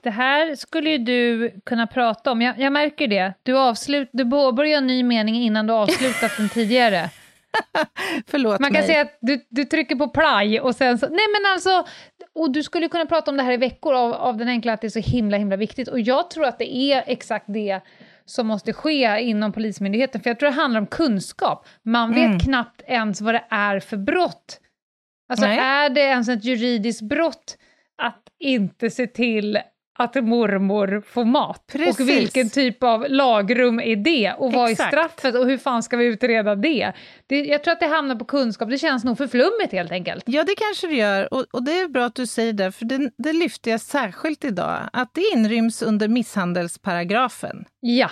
Det 0.03 0.09
här 0.09 0.55
skulle 0.55 0.89
ju 0.89 0.97
du 0.97 1.51
kunna 1.65 1.87
prata 1.87 2.31
om. 2.31 2.41
Jag, 2.41 2.59
jag 2.59 2.73
märker 2.73 3.07
det. 3.07 3.33
Du, 3.43 3.57
avslut, 3.57 4.09
du 4.13 4.29
påbörjar 4.29 4.77
en 4.77 4.87
ny 4.87 5.03
mening 5.03 5.35
innan 5.35 5.67
du 5.67 5.73
avslutat 5.73 6.31
den 6.37 6.49
tidigare. 6.49 7.09
Förlåt 8.27 8.59
Man 8.59 8.71
kan 8.73 8.79
mig. 8.81 8.87
säga 8.87 9.01
att 9.01 9.17
du, 9.21 9.45
du 9.49 9.65
trycker 9.65 9.95
på 9.95 10.07
play 10.07 10.59
och 10.59 10.75
sen 10.75 10.97
så... 10.97 11.05
Nej 11.09 11.25
men 11.41 11.51
alltså, 11.53 11.85
och 12.35 12.51
du 12.51 12.63
skulle 12.63 12.87
kunna 12.89 13.05
prata 13.05 13.31
om 13.31 13.37
det 13.37 13.43
här 13.43 13.51
i 13.51 13.57
veckor 13.57 13.93
av, 13.95 14.13
av 14.13 14.37
den 14.37 14.47
enkla 14.47 14.73
att 14.73 14.81
det 14.81 14.87
är 14.87 15.01
så 15.01 15.11
himla 15.11 15.37
himla 15.37 15.55
viktigt. 15.55 15.87
Och 15.87 15.99
jag 15.99 16.29
tror 16.29 16.45
att 16.45 16.59
det 16.59 16.75
är 16.75 17.03
exakt 17.07 17.45
det 17.47 17.79
som 18.25 18.47
måste 18.47 18.73
ske 18.73 19.19
inom 19.21 19.51
Polismyndigheten, 19.51 20.21
för 20.21 20.29
jag 20.29 20.39
tror 20.39 20.49
det 20.49 20.55
handlar 20.55 20.79
om 20.81 20.87
kunskap. 20.87 21.67
Man 21.83 22.13
vet 22.13 22.25
Mm. 22.25 22.39
knappt 22.39 22.81
ens 22.87 23.21
vad 23.21 23.33
det 23.33 23.43
är 23.49 23.79
för 23.79 23.97
brott. 23.97 24.59
Alltså 25.29 25.45
Nej. 25.45 25.57
är 25.59 25.89
det 25.89 26.01
ens 26.01 26.29
ett 26.29 26.43
juridiskt 26.43 27.01
brott 27.01 27.57
att 28.01 28.23
inte 28.39 28.89
se 28.89 29.07
till 29.07 29.59
att 29.99 30.15
mormor 30.15 31.03
får 31.07 31.25
mat? 31.25 31.63
Precis. 31.71 31.99
Och 31.99 32.09
vilken 32.09 32.49
typ 32.49 32.83
av 32.83 33.05
lagrum 33.09 33.79
är 33.79 33.95
det? 33.95 34.33
Och 34.37 34.53
vad 34.53 34.67
är 34.67 34.71
Exakt. 34.71 34.89
straffet? 34.89 35.35
Och 35.35 35.45
hur 35.45 35.57
fan 35.57 35.83
ska 35.83 35.97
vi 35.97 36.05
utreda 36.05 36.55
det? 36.55 36.93
det? 37.27 37.45
Jag 37.45 37.63
tror 37.63 37.71
att 37.71 37.79
det 37.79 37.87
hamnar 37.87 38.15
på 38.15 38.25
kunskap, 38.25 38.69
det 38.69 38.77
känns 38.77 39.03
nog 39.03 39.17
för 39.17 39.27
flummigt 39.27 39.71
helt 39.71 39.91
enkelt. 39.91 40.23
Ja, 40.27 40.43
det 40.43 40.55
kanske 40.55 40.87
det 40.87 40.95
gör. 40.95 41.33
Och, 41.33 41.45
och 41.51 41.63
det 41.63 41.79
är 41.79 41.87
bra 41.87 42.05
att 42.05 42.15
du 42.15 42.27
säger 42.27 42.53
det, 42.53 42.71
för 42.71 42.85
det, 42.85 43.11
det 43.17 43.33
lyfter 43.33 43.71
jag 43.71 43.81
särskilt 43.81 44.45
idag. 44.45 44.89
Att 44.93 45.13
det 45.13 45.21
inryms 45.33 45.81
under 45.81 46.07
misshandelsparagrafen. 46.07 47.65
Ja. 47.79 48.09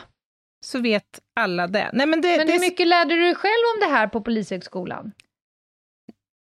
Så 0.66 0.80
vet 0.80 1.20
alla 1.40 1.68
det. 1.68 1.90
Nej, 1.94 2.08
men 2.08 2.22
det, 2.22 2.38
Men 2.38 2.48
hur 2.48 2.56
är 2.56 2.60
mycket 2.60 2.88
lärde 2.88 3.16
du 3.16 3.22
dig 3.22 3.36
själv 3.36 3.64
om 3.76 3.80
det 3.80 3.96
här 3.96 4.08
på 4.08 4.22
Polishögskolan? 4.22 5.12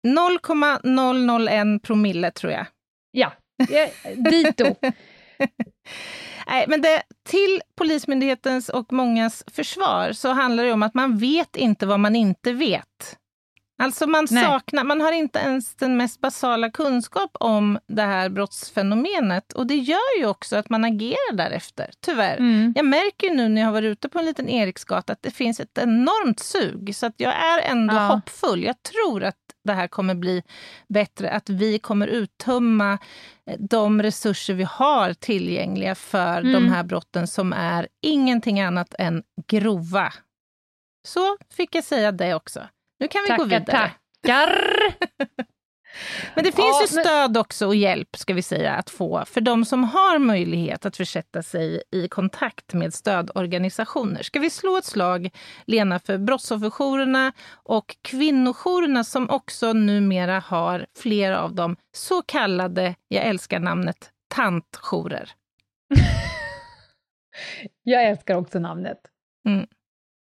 0,001 0.07 1.83
promille, 1.83 2.31
tror 2.31 2.53
jag. 2.53 2.65
Ja, 3.11 3.33
ja 3.69 3.87
dito. 4.15 4.75
Nej, 6.47 6.65
men 6.67 6.81
det, 6.81 7.03
till 7.29 7.61
Polismyndighetens 7.75 8.69
och 8.69 8.93
mångas 8.93 9.43
försvar 9.51 10.11
så 10.13 10.29
handlar 10.33 10.63
det 10.63 10.71
om 10.73 10.83
att 10.83 10.93
man 10.93 11.17
vet 11.17 11.55
inte 11.55 11.85
vad 11.85 11.99
man 11.99 12.15
inte 12.15 12.53
vet. 12.53 13.17
Alltså 13.83 14.07
man 14.07 14.27
Nej. 14.31 14.43
saknar, 14.43 14.83
man 14.83 15.01
har 15.01 15.11
inte 15.11 15.39
ens 15.39 15.75
den 15.75 15.97
mest 15.97 16.21
basala 16.21 16.69
kunskap 16.71 17.31
om 17.39 17.79
det 17.87 18.01
här 18.01 18.29
brottsfenomenet. 18.29 19.53
Och 19.53 19.67
det 19.67 19.75
gör 19.75 20.19
ju 20.19 20.25
också 20.25 20.55
att 20.55 20.69
man 20.69 20.83
agerar 20.83 21.33
därefter, 21.33 21.89
tyvärr. 22.05 22.37
Mm. 22.37 22.73
Jag 22.75 22.85
märker 22.85 23.27
ju 23.27 23.33
nu 23.33 23.49
när 23.49 23.61
jag 23.61 23.67
har 23.67 23.73
varit 23.73 23.91
ute 23.91 24.09
på 24.09 24.19
en 24.19 24.25
liten 24.25 24.49
Eriksgata 24.49 25.13
att 25.13 25.21
det 25.23 25.31
finns 25.31 25.59
ett 25.59 25.77
enormt 25.77 26.39
sug. 26.39 26.95
Så 26.95 27.05
att 27.05 27.13
jag 27.17 27.33
är 27.33 27.59
ändå 27.71 27.95
Ja. 27.95 27.99
hoppfull. 28.07 28.63
Jag 28.63 28.83
tror 28.83 29.23
att 29.23 29.35
det 29.63 29.73
här 29.73 29.87
kommer 29.87 30.15
bli 30.15 30.43
bättre. 30.89 31.31
Att 31.31 31.49
vi 31.49 31.79
kommer 31.79 32.07
uttömma 32.07 32.97
eh, 33.45 33.55
de 33.59 34.01
resurser 34.03 34.53
vi 34.53 34.63
har 34.63 35.13
tillgängliga 35.13 35.95
för 35.95 36.37
Mm. 36.41 36.53
de 36.53 36.69
här 36.69 36.83
brotten 36.83 37.27
som 37.27 37.53
är 37.53 37.87
ingenting 38.01 38.61
annat 38.61 38.95
än 38.99 39.23
grova. 39.47 40.13
Så 41.07 41.37
fick 41.53 41.75
jag 41.75 41.83
säga 41.83 42.11
det 42.11 42.33
också. 42.35 42.67
Nu 42.99 43.07
kan 43.07 43.21
vi 43.23 43.29
gå 43.29 43.35
Tackar, 43.43 43.59
vidare. 43.59 43.91
tackar! 44.21 44.95
Men 46.35 46.43
det 46.43 46.51
finns 46.51 46.57
Ja, 46.81 46.87
ju 46.89 46.95
men- 46.95 47.03
stöd 47.05 47.37
också 47.37 47.67
och 47.67 47.75
hjälp 47.75 48.15
ska 48.17 48.33
vi 48.33 48.41
säga 48.41 48.73
att 48.73 48.89
få 48.89 49.25
för 49.25 49.41
de 49.41 49.65
som 49.65 49.83
har 49.83 50.19
möjlighet 50.19 50.85
att 50.85 50.97
försätta 50.97 51.43
sig 51.43 51.83
i 51.91 52.07
kontakt 52.07 52.73
med 52.73 52.93
stödorganisationer. 52.93 54.23
Ska 54.23 54.39
vi 54.39 54.49
slå 54.49 54.77
ett 54.77 54.85
slag, 54.85 55.29
Lena, 55.65 55.99
för 55.99 56.17
brottsofferjourerna 56.17 57.33
och 57.53 57.95
kvinnojourerna 58.01 59.03
som 59.03 59.29
också 59.29 59.73
numera 59.73 60.39
har 60.39 60.85
flera 60.97 61.41
av 61.41 61.55
dem 61.55 61.75
så 61.95 62.21
kallade, 62.21 62.95
jag 63.07 63.25
älskar 63.25 63.59
namnet, 63.59 64.09
tantjourer. 64.27 65.31
Jag 67.83 68.03
älskar 68.03 68.35
också 68.35 68.59
namnet. 68.59 68.97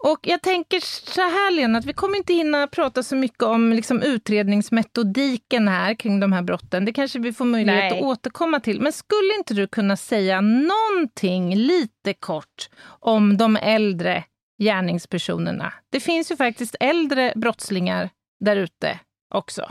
Och 0.05 0.18
jag 0.22 0.42
tänker 0.42 0.80
så 1.11 1.20
här 1.20 1.51
Lena, 1.51 1.78
att 1.78 1.84
vi 1.84 1.92
kommer 1.92 2.16
inte 2.16 2.32
hinna 2.32 2.66
prata 2.66 3.03
så 3.03 3.16
mycket 3.16 3.42
om 3.42 3.72
liksom, 3.72 4.03
utredningsmetodiken 4.03 5.68
här 5.68 5.94
kring 5.94 6.20
de 6.20 6.32
här 6.32 6.42
brotten. 6.42 6.84
Det 6.84 6.92
kanske 6.92 7.18
vi 7.18 7.32
får 7.32 7.44
möjlighet 7.44 7.80
Nej. 7.90 7.98
att 7.98 8.05
återkomma 8.05 8.61
till. 8.61 8.80
Men 8.80 8.92
skulle 8.92 9.34
inte 9.38 9.55
du 9.55 9.66
kunna 9.66 9.96
säga 9.96 10.40
någonting 10.40 11.57
lite 11.57 12.14
kort 12.14 12.68
om 13.01 13.36
de 13.36 13.57
äldre 13.57 14.24
gärningspersonerna? 14.62 15.72
Det 15.92 16.01
finns 16.01 16.30
ju 16.32 16.36
faktiskt 16.36 16.76
äldre 16.80 17.32
brottslingar 17.36 18.11
där 18.44 18.57
ute 18.57 18.98
också. 19.34 19.70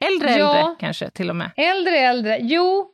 Äldre 0.00 0.30
Ja. 0.30 0.56
äldre 0.56 0.76
kanske 0.80 1.10
till 1.10 1.30
och 1.30 1.36
med. 1.36 1.50
Äldre, 1.56 1.98
äldre. 1.98 2.38
Jo, 2.40 2.88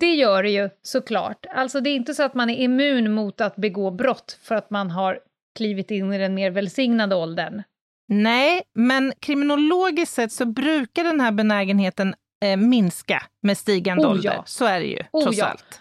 det 0.00 0.14
gör 0.14 0.42
det 0.42 0.50
ju 0.50 0.70
såklart. 0.82 1.46
Alltså 1.54 1.80
det 1.80 1.90
är 1.90 1.96
inte 1.96 2.14
så 2.14 2.22
att 2.22 2.34
man 2.34 2.50
är 2.50 2.56
immun 2.56 3.12
mot 3.12 3.40
att 3.40 3.56
begå 3.56 3.90
brott 3.90 4.38
för 4.42 4.54
att 4.54 4.70
man 4.70 4.90
har 4.90 5.18
klivit 5.54 5.90
in 5.90 6.12
i 6.12 6.18
den 6.18 6.34
mer 6.34 6.50
välsignade 6.50 7.14
åldern. 7.14 7.62
Nej, 8.08 8.62
men 8.74 9.12
kriminologiskt 9.20 10.14
sett 10.14 10.32
så 10.32 10.46
brukar 10.46 11.04
den 11.04 11.20
här 11.20 11.32
benägenheten 11.32 12.14
eh, 12.44 12.56
minska 12.56 13.22
med 13.42 13.58
stigande 13.58 14.06
Oh, 14.06 14.10
ålder. 14.10 14.32
ja. 14.34 14.42
Så 14.46 14.64
är 14.64 14.80
det 14.80 14.86
ju, 14.86 14.98
Oh, 15.12 15.22
trots 15.22 15.38
ja. 15.38 15.46
allt. 15.46 15.80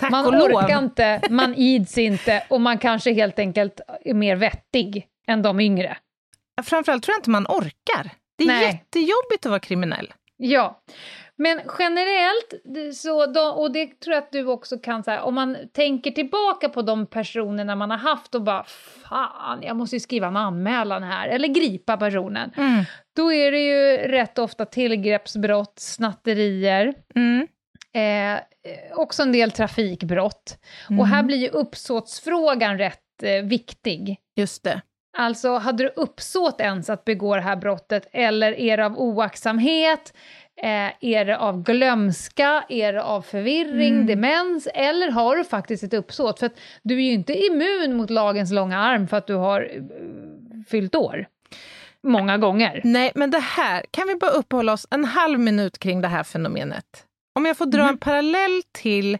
Tack 0.00 0.10
man 0.10 0.26
och 0.26 0.32
lov. 0.32 0.42
orkar 0.42 0.78
inte, 0.78 1.20
man 1.30 1.54
ids 1.54 1.98
inte 1.98 2.44
och 2.50 2.60
man 2.60 2.78
kanske 2.78 3.12
helt 3.12 3.38
enkelt 3.38 3.80
är 4.04 4.14
mer 4.14 4.36
vettig 4.36 5.06
än 5.26 5.42
de 5.42 5.60
yngre. 5.60 5.96
Framförallt 6.62 7.04
tror 7.04 7.12
jag 7.14 7.18
inte 7.20 7.30
man 7.30 7.46
orkar. 7.46 8.10
Det 8.36 8.44
är 8.44 8.48
Nej. 8.48 8.64
jättejobbigt 8.66 9.46
att 9.46 9.50
vara 9.50 9.60
kriminell. 9.60 10.12
Ja, 10.36 10.80
men 11.38 11.60
generellt, 11.78 12.54
så 12.96 13.26
då, 13.26 13.40
och 13.40 13.72
det 13.72 14.00
tror 14.00 14.14
jag 14.14 14.22
att 14.22 14.32
du 14.32 14.46
också 14.46 14.78
kan 14.78 15.04
säga, 15.04 15.22
om 15.22 15.34
man 15.34 15.56
tänker 15.72 16.10
tillbaka 16.10 16.68
på 16.68 16.82
de 16.82 17.06
personerna 17.06 17.76
man 17.76 17.90
har 17.90 17.98
haft 17.98 18.34
och 18.34 18.42
bara 18.42 18.64
fan, 19.08 19.58
jag 19.62 19.76
måste 19.76 19.96
ju 19.96 20.00
skriva 20.00 20.26
en 20.26 20.36
anmälan 20.36 21.02
här, 21.02 21.28
eller 21.28 21.48
gripa 21.48 21.96
personen. 21.96 22.50
Då 23.16 23.32
är 23.32 23.52
det 23.52 23.58
ju 23.60 23.96
rätt 24.08 24.38
ofta 24.38 24.64
tillgreppsbrott, 24.64 25.74
snatterier, 25.78 26.94
Mm. 27.14 27.46
eh, 27.94 28.34
eh, 28.34 28.40
också 28.94 29.22
en 29.22 29.32
del 29.32 29.50
trafikbrott. 29.50 30.58
Mm. 30.90 31.00
Och 31.00 31.06
här 31.06 31.22
blir 31.22 31.36
ju 31.36 31.48
uppsåtsfrågan 31.48 32.78
rätt 32.78 33.22
eh, 33.22 33.42
viktig. 33.44 34.16
Just 34.36 34.64
det. 34.64 34.80
Alltså, 35.18 35.56
hade 35.56 35.84
du 35.84 35.88
uppsåt 35.96 36.60
ens 36.60 36.90
att 36.90 37.04
begå 37.04 37.34
det 37.34 37.40
här 37.40 37.56
brottet, 37.56 38.08
eller 38.12 38.52
är 38.52 38.76
det 38.76 38.86
av 38.86 38.98
oaktsamhet, 38.98 40.14
eh, 40.62 40.92
är 41.00 41.24
det 41.24 41.38
av 41.38 41.62
glömska, 41.62 42.64
är 42.68 42.92
det 42.92 43.02
av 43.02 43.22
förvirring, 43.22 43.94
Mm. 43.94 44.06
demens, 44.06 44.68
eller 44.74 45.10
har 45.10 45.36
du 45.36 45.44
faktiskt 45.44 45.82
ett 45.82 45.94
uppsåt? 45.94 46.38
För 46.38 46.46
att 46.46 46.58
du 46.82 46.94
är 46.94 47.00
ju 47.02 47.12
inte 47.12 47.34
immun 47.46 47.96
mot 47.96 48.10
lagens 48.10 48.52
långa 48.52 48.78
arm 48.78 49.08
för 49.08 49.16
att 49.16 49.26
du 49.26 49.34
har 49.34 49.60
eh, 49.60 49.82
fyllt 50.68 50.94
år. 50.94 51.26
Många 52.02 52.38
gånger. 52.38 52.80
Nej, 52.84 53.12
men 53.14 53.30
det 53.30 53.38
här, 53.38 53.84
kan 53.90 54.08
vi 54.08 54.14
bara 54.14 54.30
uppehålla 54.30 54.72
oss 54.72 54.86
en 54.90 55.04
halv 55.04 55.38
minut 55.40 55.78
kring 55.78 56.00
det 56.00 56.08
här 56.08 56.22
fenomenet? 56.24 56.84
Om 57.38 57.46
jag 57.46 57.56
får 57.56 57.66
dra 57.66 57.82
Mhm. 57.82 57.88
en 57.88 57.98
parallell 57.98 58.62
till 58.72 59.18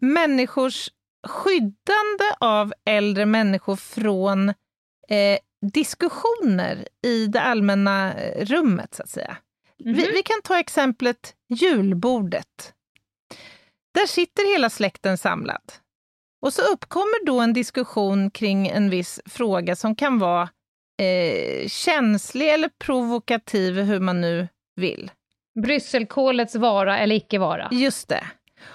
människors 0.00 0.88
skyddande 1.26 2.24
av 2.40 2.72
äldre 2.86 3.26
människor 3.26 3.76
från 3.76 4.48
eh, 5.08 5.38
diskussioner 5.72 6.88
i 7.06 7.26
det 7.26 7.40
allmänna 7.40 8.14
eh, 8.14 8.44
rummet, 8.46 8.94
så 8.94 9.02
att 9.02 9.08
säga. 9.08 9.36
Vi, 9.78 9.90
Mhm. 9.92 10.00
vi 10.14 10.22
kan 10.22 10.42
ta 10.44 10.58
exemplet 10.58 11.34
julbordet. 11.48 12.72
Där 13.94 14.06
sitter 14.06 14.52
hela 14.52 14.70
släkten 14.70 15.18
samlad. 15.18 15.72
Och 16.42 16.52
så 16.52 16.62
uppkommer 16.62 17.26
då 17.26 17.40
en 17.40 17.52
diskussion 17.52 18.30
kring 18.30 18.68
en 18.68 18.90
viss 18.90 19.20
fråga 19.26 19.76
som 19.76 19.96
kan 19.96 20.18
vara 20.18 20.48
eh, 21.02 21.68
känslig 21.68 22.48
eller 22.54 22.68
provokativ, 22.68 23.74
hur 23.80 24.00
man 24.00 24.20
nu 24.20 24.48
vill. 24.76 25.10
Brysselkålets 25.62 26.54
vara 26.54 26.98
eller 26.98 27.16
icke 27.16 27.38
vara. 27.38 27.68
Just 27.72 28.08
det. 28.08 28.24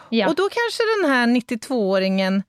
Ja. 0.10 0.28
Och 0.30 0.36
då 0.36 0.44
kanske 0.44 0.84
den 1.02 1.12
här 1.12 1.28
92-åringen 1.28 2.44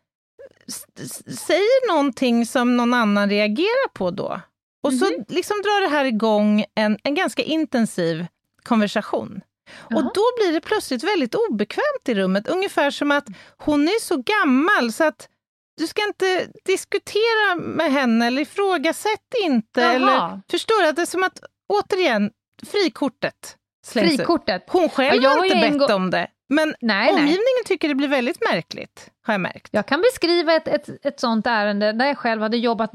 s- 0.68 0.84
s- 1.00 1.40
säger 1.46 1.88
någonting 1.92 2.46
som 2.46 2.76
någon 2.76 2.94
annan 2.94 3.30
reagerar 3.30 3.88
på 3.94 4.10
då. 4.10 4.40
Och 4.82 4.92
så 4.92 5.04
Mhm. 5.04 5.24
liksom 5.28 5.56
drar 5.62 5.80
det 5.82 5.88
här 5.96 6.04
igång 6.04 6.64
en, 6.74 6.98
en 7.02 7.14
ganska 7.14 7.42
intensiv 7.42 8.26
konversation. 8.62 9.40
Och 9.78 9.92
Jaha. 9.92 10.10
då 10.14 10.22
blir 10.36 10.52
det 10.52 10.60
plötsligt 10.60 11.02
väldigt 11.04 11.34
obekvämt 11.34 12.08
i 12.08 12.14
rummet, 12.14 12.48
ungefär 12.48 12.90
som 12.90 13.10
att 13.10 13.24
hon 13.56 13.82
är 13.88 14.00
så 14.00 14.16
gammal 14.16 14.92
så 14.92 15.04
att 15.04 15.28
du 15.76 15.86
ska 15.86 16.02
inte 16.06 16.48
diskutera 16.64 17.54
med 17.56 17.92
henne 17.92 18.26
eller 18.26 18.42
ifrågasätt 18.42 19.34
inte. 19.42 19.80
Jaha. 19.80 19.92
Eller, 19.94 20.40
förstår 20.50 20.82
du? 20.82 20.88
Att 20.88 20.96
det 20.96 21.02
är 21.02 21.06
som 21.06 21.22
att, 21.22 21.38
återigen, 21.68 22.30
frikortet 22.70 23.56
slängs 23.86 24.10
ut. 24.12 24.16
Frikortet. 24.16 24.64
Hon 24.68 24.88
själv 24.88 25.22
Ja, 25.22 25.30
har 25.30 25.44
inte 25.44 25.56
bett 25.70 25.78
gång- 25.78 25.92
om 25.96 26.10
det, 26.10 26.28
men 26.48 26.68
Nej, 26.68 26.76
nej. 26.80 27.10
omgivningen 27.12 27.64
tycker 27.66 27.88
det 27.88 27.94
blir 27.94 28.08
väldigt 28.08 28.40
märkligt, 28.52 29.10
har 29.26 29.34
jag 29.34 29.40
märkt. 29.40 29.68
Jag 29.70 29.86
kan 29.86 30.00
beskriva 30.02 30.52
ett, 30.54 30.68
ett, 30.68 31.06
ett 31.06 31.20
sånt 31.20 31.46
ärende 31.46 31.92
där 31.92 32.06
jag 32.06 32.18
själv 32.18 32.42
hade 32.42 32.56
jobbat 32.56 32.90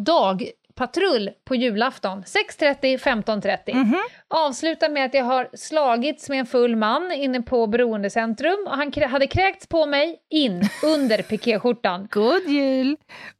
dagpatrull 0.75 1.29
på 1.45 1.55
julafton. 1.55 2.23
6.30, 2.23 2.97
15.30. 2.97 3.73
Mhm. 3.75 3.95
Avslutar 4.27 4.89
med 4.89 5.05
att 5.05 5.13
jag 5.13 5.23
har 5.23 5.49
slagits 5.53 6.29
med 6.29 6.39
en 6.39 6.45
full 6.45 6.75
man 6.75 7.11
inne 7.11 7.41
på 7.41 7.67
beroendecentrum 7.67 8.67
och 8.67 8.75
han 8.77 8.91
hade 9.09 9.27
kräkts 9.27 9.67
på 9.67 9.85
mig 9.85 10.17
in 10.29 10.69
under 10.83 11.17
pikéskjortan. 11.21 12.07
God 12.11 12.47
jul! 12.47 12.97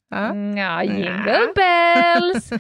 Ja. 0.09 0.17
Mm, 0.17 0.57
Ja, 0.57 0.83
jingle 0.83 1.39
bells! 1.55 2.49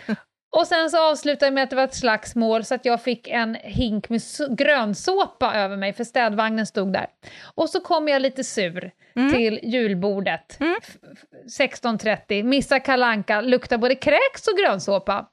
Och 0.55 0.67
sen 0.67 0.89
så 0.89 1.11
avslutade 1.11 1.45
jag 1.45 1.53
med 1.53 1.63
att 1.63 1.69
det 1.69 1.75
var 1.75 1.83
ett 1.83 1.95
slagsmål 1.95 2.63
så 2.65 2.75
att 2.75 2.85
jag 2.85 3.01
fick 3.01 3.27
en 3.27 3.55
hink 3.55 4.09
med 4.09 4.21
grönsåpa 4.49 5.53
över 5.55 5.77
mig 5.77 5.93
för 5.93 6.03
städvagnen 6.03 6.65
stod 6.65 6.93
där. 6.93 7.07
Och 7.55 7.69
så 7.69 7.79
kom 7.79 8.07
jag 8.07 8.21
lite 8.21 8.43
sur 8.43 8.91
till 9.33 9.59
julbordet. 9.63 10.59
Mm. 10.59 10.75
F- 10.83 10.95
f- 11.13 11.79
16.30, 11.83 12.43
missar 12.43 12.79
kalanka, 12.79 13.41
luktar 13.41 13.77
både 13.77 13.95
kräks 13.95 14.47
och 14.51 14.57
grönsåpa. 14.57 15.25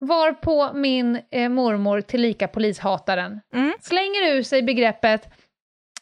Varpå 0.00 0.70
min 0.74 1.20
eh, 1.30 1.48
mormor, 1.48 2.00
tillika 2.00 2.48
polishataren, 2.48 3.40
Mm. 3.54 3.72
slänger 3.80 4.30
ur 4.36 4.42
sig 4.42 4.62
begreppet 4.62 5.28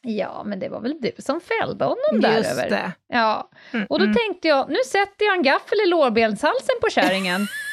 Ja, 0.02 0.42
men 0.46 0.58
det 0.58 0.68
var 0.68 0.80
väl 0.80 0.96
du 1.00 1.12
som 1.18 1.40
fällde 1.40 1.84
honom 1.84 2.20
där 2.20 2.36
Just 2.36 2.50
över. 2.50 2.70
det. 2.70 2.92
Ja, 3.08 3.50
Mm, 3.72 3.86
och 3.90 3.98
då 3.98 4.04
mm. 4.04 4.16
tänkte 4.16 4.48
jag, 4.48 4.68
nu 4.70 4.76
sätter 4.86 5.24
jag 5.24 5.34
en 5.36 5.42
gaffel 5.42 5.78
i 5.86 5.88
lårbenshalsen 5.88 6.74
på 6.80 6.88
kärringen. 6.90 7.40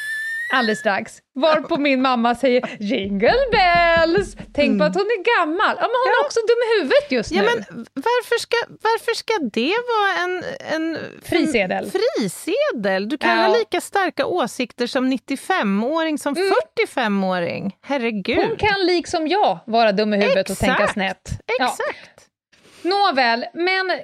Alldeles 0.52 0.78
strax. 0.78 1.12
Varpå 1.34 1.76
min 1.76 2.02
mamma 2.02 2.34
säger 2.34 2.76
jingle 2.80 3.32
bells! 3.52 4.36
Tänk 4.54 4.78
på 4.78 4.84
att 4.84 4.94
hon 4.94 5.02
är 5.06 5.38
gammal. 5.40 5.76
Ja, 5.80 5.82
men 5.82 5.96
hon 6.04 6.08
är 6.20 6.24
också 6.26 6.40
dum 6.40 6.56
i 6.66 6.78
huvudet 6.80 7.12
just 7.12 7.30
Ja, 7.32 7.42
nu. 7.42 7.46
men 7.48 7.86
varför 7.94 8.38
ska, 8.40 8.56
varför 8.68 9.14
ska 9.14 9.32
det 9.52 9.74
vara 9.94 10.24
en, 10.24 10.44
en 10.74 10.98
Frisedel. 11.22 11.90
frisedel? 11.90 13.08
Du 13.08 13.18
kan 13.18 13.30
Ja. 13.38 13.46
ha 13.46 13.58
lika 13.58 13.80
starka 13.80 14.26
åsikter 14.26 14.86
som 14.86 15.12
95-åring 15.12 16.18
som 16.18 16.34
45-åring. 16.34 17.76
Herregud. 17.82 18.38
Hon 18.38 18.56
kan 18.56 18.86
liksom 18.86 19.28
jag 19.28 19.58
vara 19.66 19.92
dum 19.92 20.14
i 20.14 20.16
huvudet 20.16 20.50
och 20.50 20.56
tänka 20.58 20.72
Exakt. 20.74 20.92
snett. 20.92 21.30
Ja. 21.58 21.64
Exakt. 21.64 22.10
Nåväl, 22.82 23.44
men 23.54 23.90
eh, 23.90 23.96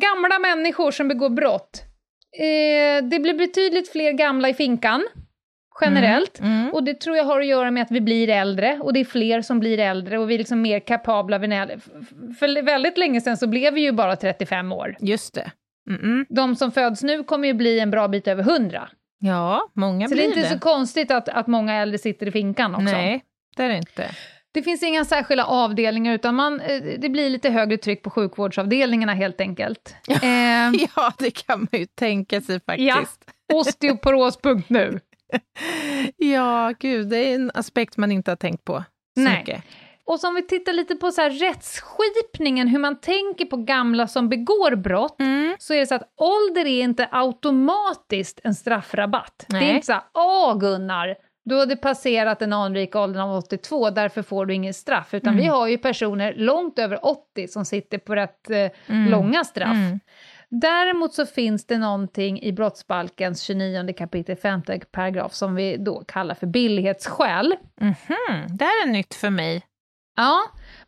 gamla 0.00 0.38
människor 0.38 0.90
som 0.90 1.08
begår 1.08 1.30
brott. 1.30 1.82
Eh, 2.38 3.04
det 3.04 3.18
blir 3.18 3.34
betydligt 3.34 3.92
fler 3.92 4.12
gamla 4.12 4.48
i 4.48 4.54
finkan. 4.54 5.06
Generellt. 5.80 6.40
Mm. 6.40 6.70
Och 6.70 6.84
det 6.84 6.94
tror 7.00 7.16
jag 7.16 7.24
har 7.24 7.40
att 7.40 7.46
göra 7.46 7.70
med 7.70 7.82
att 7.82 7.90
vi 7.90 8.00
blir 8.00 8.28
äldre 8.28 8.78
och 8.82 8.92
det 8.92 9.00
är 9.00 9.04
fler 9.04 9.42
som 9.42 9.60
blir 9.60 9.78
äldre 9.78 10.18
och 10.18 10.30
vi 10.30 10.34
är 10.34 10.38
liksom 10.38 10.62
mer 10.62 10.80
kapabla. 10.80 11.38
För 12.38 12.62
väldigt 12.62 12.98
länge 12.98 13.20
sedan 13.20 13.36
så 13.36 13.46
blev 13.46 13.74
vi 13.74 13.80
ju 13.80 13.92
bara 13.92 14.16
35 14.16 14.72
år. 14.72 14.96
Just 15.00 15.34
det. 15.34 15.50
Mm-mm. 15.90 16.26
De 16.28 16.56
som 16.56 16.72
föds 16.72 17.02
nu 17.02 17.24
kommer 17.24 17.48
ju 17.48 17.54
bli 17.54 17.80
en 17.80 17.90
bra 17.90 18.08
bit 18.08 18.28
över 18.28 18.42
100. 18.42 18.88
Ja, 19.18 19.70
många 19.74 20.08
Så 20.08 20.14
det 20.14 20.16
blir 20.16 20.32
är 20.32 20.36
inte 20.38 20.48
så 20.48 20.58
konstigt 20.58 21.10
att, 21.10 21.28
att 21.28 21.46
många 21.46 21.74
äldre 21.74 21.98
sitter 21.98 22.26
i 22.28 22.30
finkan 22.30 22.74
också. 22.74 22.84
Nej, 22.84 23.24
det 23.56 23.62
är 23.62 23.68
det 23.68 23.76
inte. 23.76 24.10
Det 24.52 24.62
finns 24.62 24.82
inga 24.82 25.04
särskilda 25.04 25.44
avdelningar 25.44 26.14
utan 26.14 26.34
man, 26.34 26.60
eh, 26.60 26.82
det 26.98 27.08
blir 27.08 27.30
lite 27.30 27.50
högre 27.50 27.76
tryck 27.76 28.02
på 28.02 28.10
sjukvårdsavdelningarna 28.10 29.14
helt 29.14 29.40
enkelt. 29.40 29.94
Eh, 30.08 30.86
Ja, 30.96 31.12
det 31.18 31.30
kan 31.30 31.58
man 31.60 31.80
ju 31.80 31.86
tänka 31.86 32.40
sig 32.40 32.60
faktiskt. 32.60 33.24
osteoporos.nu. 33.52 35.00
Ja, 36.16 36.72
gud, 36.80 37.08
det 37.08 37.16
är 37.16 37.34
en 37.34 37.50
aspekt 37.54 37.96
man 37.96 38.12
inte 38.12 38.30
har 38.30 38.36
tänkt 38.36 38.64
på 38.64 38.84
så 39.16 39.20
Nej. 39.22 39.38
mycket. 39.38 39.64
Och 40.04 40.20
så 40.20 40.28
om 40.28 40.34
vi 40.34 40.42
tittar 40.46 40.72
lite 40.72 40.94
på 40.96 41.10
så 41.10 41.20
här 41.20 41.30
rättsskipningen, 41.30 42.68
hur 42.68 42.78
man 42.78 43.00
tänker 43.00 43.44
på 43.44 43.56
gamla 43.56 44.06
som 44.06 44.28
begår 44.28 44.76
brott, 44.76 45.20
Mm. 45.20 45.56
så 45.58 45.74
är 45.74 45.78
det 45.78 45.86
så 45.86 45.94
att 45.94 46.12
ålder 46.16 46.66
är 46.66 46.82
inte 46.82 47.08
automatiskt 47.12 48.40
en 48.44 48.54
straffrabatt. 48.54 49.44
Det 49.48 49.56
är 49.56 49.60
Nej. 49.60 49.74
inte 49.74 49.86
så 49.86 49.92
här, 49.92 50.02
åh 50.14 50.58
Gunnar, 50.58 51.14
du 51.44 51.58
hade 51.58 51.76
passerat 51.76 52.38
den 52.38 52.52
anrika 52.52 53.00
åldern 53.00 53.22
av 53.22 53.36
82, 53.38 53.90
därför 53.90 54.22
får 54.22 54.46
du 54.46 54.54
inget 54.54 54.76
straff. 54.76 55.14
Utan 55.14 55.32
Mm. 55.32 55.42
vi 55.44 55.48
har 55.48 55.66
ju 55.68 55.78
personer 55.78 56.34
långt 56.36 56.78
över 56.78 57.06
80 57.06 57.48
som 57.48 57.64
sitter 57.64 57.98
på 57.98 58.14
rätt 58.14 58.50
eh, 58.50 58.56
Mm. 58.86 59.10
långa 59.10 59.44
straff. 59.44 59.76
Mm. 60.52 60.60
Däremot 60.60 61.14
så 61.14 61.26
finns 61.26 61.66
det 61.66 61.78
någonting 61.78 62.42
i 62.42 62.52
brottsbalkens 62.52 63.42
29 63.42 63.92
kapitel 63.98 64.36
5 64.36 64.62
paragraf 64.92 65.34
som 65.34 65.54
vi 65.54 65.76
då 65.76 66.04
kallar 66.04 66.34
för 66.34 66.46
billighetsskäl. 66.46 67.54
Mhm, 67.80 68.56
Det 68.56 68.64
här 68.64 68.86
är 68.86 68.86
nytt 68.86 69.14
för 69.14 69.30
mig. 69.30 69.62
Ja, 70.16 70.40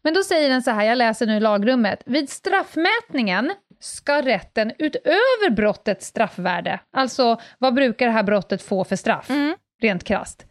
men 0.02 0.14
då 0.14 0.22
säger 0.22 0.48
den 0.48 0.62
så 0.62 0.70
här, 0.70 0.84
jag 0.84 0.98
läser 0.98 1.26
nu 1.26 1.40
lagrummet. 1.40 2.02
Vid 2.06 2.30
straffmätningen 2.30 3.52
ska 3.80 4.22
rätten 4.22 4.72
utöver 4.78 5.50
brottets 5.50 6.06
straffvärde, 6.06 6.80
alltså 6.92 7.40
vad 7.58 7.74
brukar 7.74 8.06
det 8.06 8.12
här 8.12 8.22
brottet 8.22 8.62
få 8.62 8.84
för 8.84 8.96
straff, 8.96 9.30
Mm. 9.30 9.56
rent 9.82 10.04
krasst, 10.04 10.46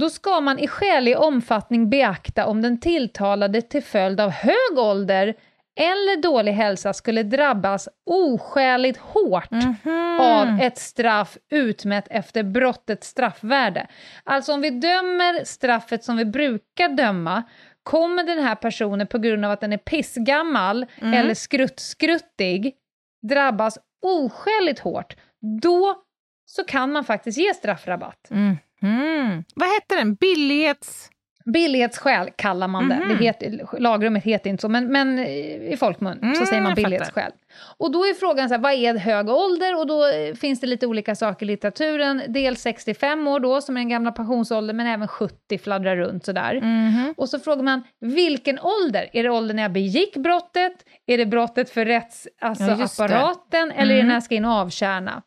då 0.00 0.10
ska 0.10 0.40
man 0.40 0.58
i 0.58 0.68
skälig 0.68 1.18
omfattning 1.18 1.90
beakta 1.90 2.46
om 2.46 2.62
den 2.62 2.80
tilltalade 2.80 3.62
till 3.62 3.82
följd 3.82 4.20
av 4.20 4.30
hög 4.30 4.78
ålder 4.78 5.34
eller 5.80 6.22
dålig 6.22 6.52
hälsa 6.52 6.92
skulle 6.92 7.22
drabbas 7.22 7.88
oskäligt 8.10 8.98
hårt 9.00 9.50
Mhm. 9.50 10.20
av 10.20 10.58
ett 10.60 10.78
straff 10.78 11.36
utmätt 11.50 12.06
efter 12.10 12.42
brottets 12.42 13.08
straffvärde. 13.08 13.86
Alltså 14.24 14.52
om 14.52 14.60
vi 14.60 14.70
dömer 14.70 15.44
straffet 15.44 16.04
som 16.04 16.16
vi 16.16 16.24
brukar 16.24 16.88
döma, 16.88 17.42
kommer 17.82 18.22
den 18.24 18.38
här 18.38 18.54
personen 18.54 19.06
på 19.06 19.18
grund 19.18 19.44
av 19.44 19.50
att 19.50 19.60
den 19.60 19.72
är 19.72 19.76
pissgammal 19.78 20.86
Mm. 21.00 21.14
eller 21.14 21.34
skrutt-skruttig 21.34 22.72
drabbas 23.28 23.78
oskäligt 24.06 24.80
hårt, 24.80 25.16
då 25.62 25.94
så 26.46 26.64
kan 26.64 26.92
man 26.92 27.04
faktiskt 27.04 27.38
ge 27.38 27.54
straffrabatt. 27.54 28.26
Mhm. 28.30 29.44
Vad 29.54 29.68
hette 29.68 29.94
den? 29.96 30.14
Billighets... 30.14 31.08
Billighetsskäl 31.44 32.30
kallar 32.36 32.68
man 32.68 32.88
det. 32.88 32.94
Mhm. 32.96 33.08
det 33.08 33.24
heter, 33.24 33.78
lagrummet 33.80 34.24
heter 34.24 34.50
inte 34.50 34.60
så, 34.60 34.68
men, 34.68 34.92
men 34.92 35.18
i 35.18 35.76
folkmun 35.78 36.18
Mm, 36.22 36.34
så 36.34 36.46
säger 36.46 36.62
man 36.62 36.70
jag 36.70 36.78
fattar. 36.78 36.82
billighetsskäl. 36.90 37.32
Och 37.78 37.92
då 37.92 37.98
är 38.04 38.14
frågan 38.14 38.48
så 38.48 38.54
här, 38.54 38.62
vad 38.62 38.72
är 38.72 38.94
hög 38.98 39.28
ålder? 39.28 39.78
Och 39.78 39.86
då 39.86 40.06
eh, 40.06 40.34
finns 40.34 40.60
det 40.60 40.66
lite 40.66 40.86
olika 40.86 41.14
saker 41.14 41.46
i 41.46 41.48
litteraturen. 41.48 42.22
Dels 42.28 42.60
65 42.60 43.28
år 43.28 43.40
då, 43.40 43.60
som 43.60 43.76
är 43.76 43.80
den 43.80 43.88
gamla 43.88 44.12
pensionsåldern, 44.12 44.76
men 44.76 44.86
även 44.86 45.08
70 45.08 45.58
fladdrar 45.58 45.96
runt 45.96 46.24
sådär. 46.24 46.60
Mhm. 46.60 47.14
Och 47.16 47.28
så 47.28 47.38
frågar 47.38 47.62
man, 47.62 47.82
vilken 48.00 48.58
ålder? 48.58 49.08
Är 49.12 49.22
det 49.22 49.30
åldern 49.30 49.56
när 49.56 49.62
jag 49.62 49.72
begick 49.72 50.16
brottet? 50.16 50.72
Är 51.06 51.18
det 51.18 51.26
brottet 51.26 51.70
för 51.70 51.84
rättsapparaten? 51.84 52.66
Ja, 52.68 52.80
just 52.80 53.50
det. 53.50 53.58
Eller 53.58 53.70
är 53.82 53.86
det 53.86 53.94
Mm. 53.94 54.06
när 54.08 54.14
jag 54.14 54.22
ska 54.22 54.34
in 54.34 54.44
och 54.44 54.52
avtjäna? 54.52 55.22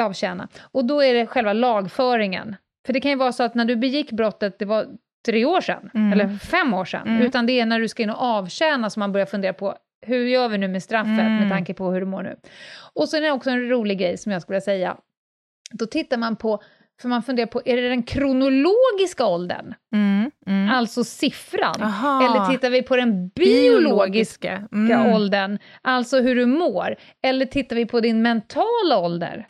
avtjäna? 0.00 0.48
Och 0.72 0.84
då 0.84 1.02
är 1.04 1.14
det 1.14 1.26
själva 1.26 1.52
lagföringen. 1.52 2.56
För 2.86 2.92
det 2.92 3.00
kan 3.00 3.10
ju 3.10 3.16
vara 3.16 3.32
så 3.32 3.42
att 3.42 3.54
när 3.54 3.64
du 3.64 3.76
begick 3.76 4.12
brottet, 4.12 4.58
det 4.58 4.64
var 4.64 4.86
tre 5.26 5.44
år 5.44 5.60
sedan, 5.60 5.90
Mm. 5.94 6.12
eller 6.12 6.28
fem 6.38 6.74
år 6.74 6.84
sedan, 6.84 7.08
Mm. 7.08 7.22
utan 7.22 7.46
det 7.46 7.60
är 7.60 7.66
när 7.66 7.80
du 7.80 7.88
ska 7.88 8.02
in 8.02 8.10
och 8.10 8.22
avtjäna 8.22 8.90
som 8.90 9.00
man 9.00 9.12
börjar 9.12 9.26
fundera 9.26 9.52
på, 9.52 9.74
hur 10.06 10.24
gör 10.28 10.48
vi 10.48 10.58
nu 10.58 10.68
med 10.68 10.82
straffet 10.82 11.08
Mm. 11.20 11.36
med 11.36 11.48
tanke 11.50 11.74
på 11.74 11.90
hur 11.90 12.00
du 12.00 12.06
mår 12.06 12.22
nu? 12.22 12.36
Och 12.94 13.08
sen 13.08 13.22
är 13.22 13.26
det 13.26 13.32
också 13.32 13.50
en 13.50 13.68
rolig 13.68 13.98
grej 13.98 14.18
som 14.18 14.32
jag 14.32 14.42
skulle 14.42 14.54
vilja 14.54 14.64
säga. 14.64 14.96
Då 15.72 15.86
tittar 15.86 16.16
man 16.16 16.36
på, 16.36 16.62
för 17.02 17.08
man 17.08 17.22
funderar 17.22 17.46
på, 17.46 17.62
är 17.64 17.76
det 17.76 17.88
den 17.88 18.02
kronologiska 18.02 19.26
åldern, 19.26 19.74
Mm. 19.92 20.30
Mm. 20.46 20.70
alltså 20.70 21.04
siffran? 21.04 21.82
Aha. 21.82 22.24
Eller 22.24 22.52
tittar 22.52 22.70
vi 22.70 22.82
på 22.82 22.96
den 22.96 23.28
biologiska 23.28 24.48
biologiska 24.48 24.68
mm. 24.72 25.12
åldern, 25.14 25.58
alltså 25.82 26.20
hur 26.20 26.34
du 26.36 26.46
mår? 26.46 26.96
Eller 27.22 27.46
tittar 27.46 27.76
vi 27.76 27.86
på 27.86 28.00
din 28.00 28.22
mentala 28.22 28.98
ålder? 28.98 29.46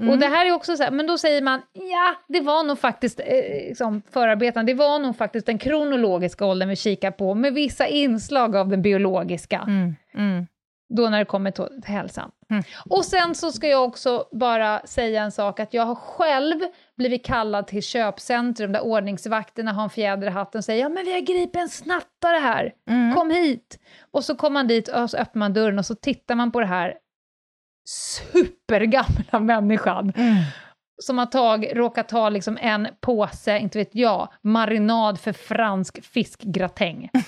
Mm. 0.00 0.10
Och 0.12 0.18
det 0.18 0.26
här 0.26 0.46
är 0.46 0.52
också 0.52 0.76
så 0.76 0.82
här, 0.82 0.90
men 0.90 1.06
då 1.06 1.18
säger 1.18 1.42
man, 1.42 1.62
ja, 1.72 2.14
det 2.28 2.40
var 2.40 2.64
nog 2.64 2.78
faktiskt, 2.78 3.20
eh, 3.20 3.26
liksom, 3.68 4.02
förarbeten, 4.10 4.66
det 4.66 4.74
var 4.74 4.98
nog 4.98 5.16
faktiskt 5.16 5.46
den 5.46 5.58
kronologiska 5.58 6.46
åldern 6.46 6.68
vi 6.68 6.76
kikar 6.76 7.10
på, 7.10 7.34
med 7.34 7.54
vissa 7.54 7.86
inslag 7.86 8.56
av 8.56 8.68
den 8.68 8.82
biologiska, 8.82 9.58
Mm. 9.66 9.96
Mm. 10.14 10.46
då 10.94 11.08
när 11.08 11.18
det 11.18 11.24
kommer 11.24 11.50
till, 11.50 11.64
till 11.82 11.92
hälsan. 11.94 12.30
Mm. 12.50 12.62
Och 12.90 13.04
sen 13.04 13.34
så 13.34 13.52
ska 13.52 13.68
jag 13.68 13.84
också 13.84 14.24
bara 14.32 14.80
säga 14.86 15.22
en 15.22 15.32
sak, 15.32 15.60
att 15.60 15.74
jag 15.74 15.82
har 15.86 15.94
själv 15.94 16.60
blivit 16.96 17.24
kallad 17.26 17.66
till 17.66 17.82
köpcentrum, 17.82 18.72
där 18.72 18.80
ordningsvakterna 18.80 19.72
har 19.72 19.82
en 19.82 19.90
fjäder 19.90 20.26
i 20.26 20.30
hatten 20.30 20.58
och 20.58 20.64
säger, 20.64 20.82
ja 20.82 20.88
men 20.88 21.04
vi 21.04 21.12
har 21.12 21.20
gripit 21.20 21.56
en 21.56 21.68
snattare 21.68 22.36
här, 22.36 22.72
Mm. 22.88 23.14
kom 23.16 23.30
hit! 23.30 23.78
Och 24.10 24.24
så 24.24 24.34
kommer 24.34 24.54
man 24.54 24.66
dit 24.68 24.88
och 24.88 25.10
så 25.10 25.16
öppnar 25.16 25.38
man 25.38 25.52
dörren 25.52 25.78
och 25.78 25.86
så 25.86 25.94
tittar 25.94 26.34
man 26.34 26.52
på 26.52 26.60
det 26.60 26.66
här 26.66 26.94
supergamla 27.90 29.40
människan 29.40 30.12
Mm. 30.16 30.36
som 31.02 31.18
har 31.18 31.26
tag, 31.26 31.66
råkat 31.72 32.08
ta 32.08 32.28
liksom 32.28 32.58
en 32.60 32.88
påse, 33.00 33.58
inte 33.58 33.78
vet 33.78 33.90
jag, 33.94 34.28
marinad 34.42 35.20
för 35.20 35.32
fransk 35.32 36.04
fiskgratäng. 36.04 37.10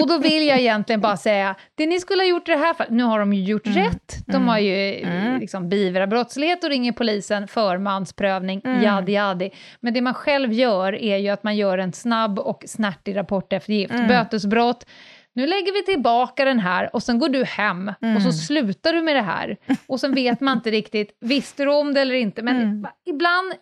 Och 0.00 0.08
då 0.08 0.18
vill 0.18 0.46
jag 0.46 0.60
egentligen 0.60 1.00
bara 1.00 1.16
säga, 1.16 1.54
det 1.74 1.86
ni 1.86 2.00
skulle 2.00 2.22
ha 2.22 2.28
gjort 2.28 2.48
i 2.48 2.52
det 2.52 2.58
här 2.58 2.74
fallet, 2.74 2.92
nu 2.92 3.02
har 3.02 3.18
de 3.18 3.32
ju 3.32 3.42
gjort 3.44 3.66
rätt, 3.66 4.16
de 4.26 4.36
Mm. 4.36 4.48
har 4.48 4.58
ju 4.58 4.94
Mm. 4.94 5.40
liksom 5.40 5.68
beivrat 5.68 6.08
brottslighet 6.08 6.64
och 6.64 6.70
ringer 6.70 6.92
polisen, 6.92 7.48
förmansprövning, 7.48 8.60
Mm. 8.64 8.82
jadi 8.82 9.12
jadi. 9.12 9.50
Men 9.80 9.94
det 9.94 10.00
man 10.00 10.14
själv 10.14 10.52
gör 10.52 10.94
är 10.94 11.16
ju 11.16 11.28
att 11.28 11.42
man 11.42 11.56
gör 11.56 11.78
en 11.78 11.92
snabb 11.92 12.38
och 12.38 12.64
snärtig 12.66 13.16
rapporteftergift, 13.16 13.94
Mm. 13.94 14.08
bötesbrott, 14.08 14.86
nu 15.34 15.46
lägger 15.46 15.72
vi 15.72 15.84
tillbaka 15.84 16.44
den 16.44 16.58
här 16.58 16.94
och 16.96 17.02
sen 17.02 17.18
går 17.18 17.28
du 17.28 17.44
hem 17.44 17.92
Mm. 18.02 18.16
och 18.16 18.22
så 18.22 18.32
slutar 18.32 18.92
du 18.92 19.02
med 19.02 19.16
det 19.16 19.22
här. 19.22 19.56
Och 19.86 20.00
sen 20.00 20.14
vet 20.14 20.40
man 20.40 20.56
inte 20.58 20.70
riktigt, 20.70 21.16
visste 21.20 21.64
du 21.64 21.70
om 21.74 21.94
det 21.94 22.00
eller 22.00 22.14
inte? 22.14 22.42
Men 22.42 22.56
Mm. 22.56 22.86
ibland 23.06 23.52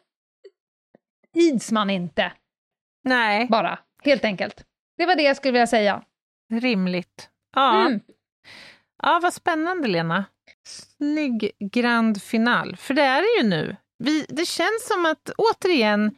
ids 1.37 1.73
man 1.73 1.91
inte, 1.91 2.33
Nej, 3.05 3.47
bara. 3.51 3.79
Helt 4.05 4.25
enkelt. 4.25 4.65
Det 4.99 5.07
var 5.07 5.17
det 5.17 5.23
jag 5.23 5.37
skulle 5.37 5.53
vilja 5.53 5.67
säga. 5.67 6.03
rimligt. 6.53 7.29
Ja. 7.55 7.87
Mm. 7.87 8.01
ja, 9.03 9.21
vad 9.23 9.35
spännande 9.35 9.89
Lena. 9.89 10.25
Snygg 10.67 11.51
grand 11.73 12.23
final, 12.23 12.77
för 12.77 12.95
det 12.95 13.03
är 13.03 13.23
det 13.23 13.43
ju 13.43 13.49
nu. 13.51 13.77
Vi, 13.99 14.27
det 14.29 14.47
känns 14.47 14.89
som 14.89 15.07
att, 15.07 15.31
återigen, 15.39 16.15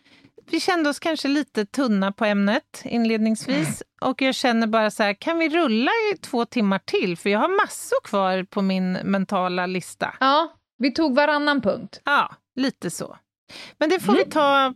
vi 0.51 0.61
kände 0.61 0.91
oss 0.91 0.99
kanske 0.99 1.29
lite 1.29 1.67
tunna 1.67 2.13
på 2.13 2.25
ämnet 2.25 2.83
inledningsvis 2.85 3.83
och 4.01 4.23
jag 4.23 4.35
känner 4.35 4.67
bara 4.67 4.91
så 4.91 5.03
här, 5.03 5.15
kan 5.15 5.39
vi 5.39 5.49
rulla 5.49 5.91
i 6.13 6.17
två 6.17 6.45
timmar 6.45 6.79
till? 6.79 7.17
För 7.17 7.31
jag 7.31 7.39
har 7.39 7.63
massor 7.63 8.01
kvar 8.05 8.45
på 8.45 8.63
min 8.63 8.93
mentala 8.93 9.67
lista. 9.67 10.15
Ja, 10.21 10.53
vi 10.79 10.91
tog 10.91 11.15
varannan 11.15 11.61
punkt. 11.61 12.01
Ja, 12.05 12.35
lite 12.57 12.91
så. 12.91 13.17
Men 13.79 13.89
det 13.91 14.01
får 14.01 14.13
vi 14.13 14.25
ta 14.25 14.75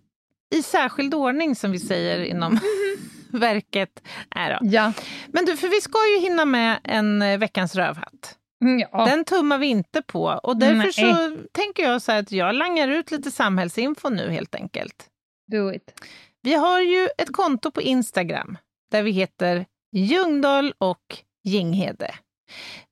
i 0.54 0.62
särskild 0.62 1.14
ordning 1.14 1.56
som 1.56 1.72
vi 1.72 1.78
säger 1.78 2.24
inom 2.24 2.58
verket. 3.28 4.02
Nej 4.34 4.56
då. 4.60 4.66
Ja. 4.68 4.92
Men 5.26 5.44
du, 5.44 5.56
för 5.56 5.68
vi 5.68 5.80
ska 5.80 5.98
ju 6.14 6.20
hinna 6.20 6.44
med 6.44 6.80
en 6.84 7.22
eh, 7.22 7.38
veckans 7.38 7.74
rövhatt. 7.74 8.36
Mm, 8.64 8.78
ja. 8.92 9.04
Den 9.04 9.24
tummar 9.24 9.58
vi 9.58 9.66
inte 9.66 10.02
på 10.02 10.40
och 10.42 10.56
därför 10.56 10.76
Nej. 10.76 10.92
så 10.92 11.36
tänker 11.52 11.82
jag 11.82 12.02
så 12.02 12.12
att 12.12 12.32
jag 12.32 12.54
langar 12.54 12.88
ut 12.88 13.10
lite 13.10 13.30
samhällsinfo 13.30 14.08
nu 14.08 14.30
helt 14.30 14.54
enkelt. 14.54 15.06
Do 15.46 15.72
it. 15.72 16.06
Vi 16.42 16.54
har 16.54 16.80
ju 16.80 17.08
ett 17.18 17.32
konto 17.32 17.70
på 17.70 17.82
Instagram 17.82 18.58
där 18.90 19.02
vi 19.02 19.10
heter 19.10 19.66
Ljungdahl 19.92 20.74
och 20.78 21.22
Ginghede. 21.44 22.14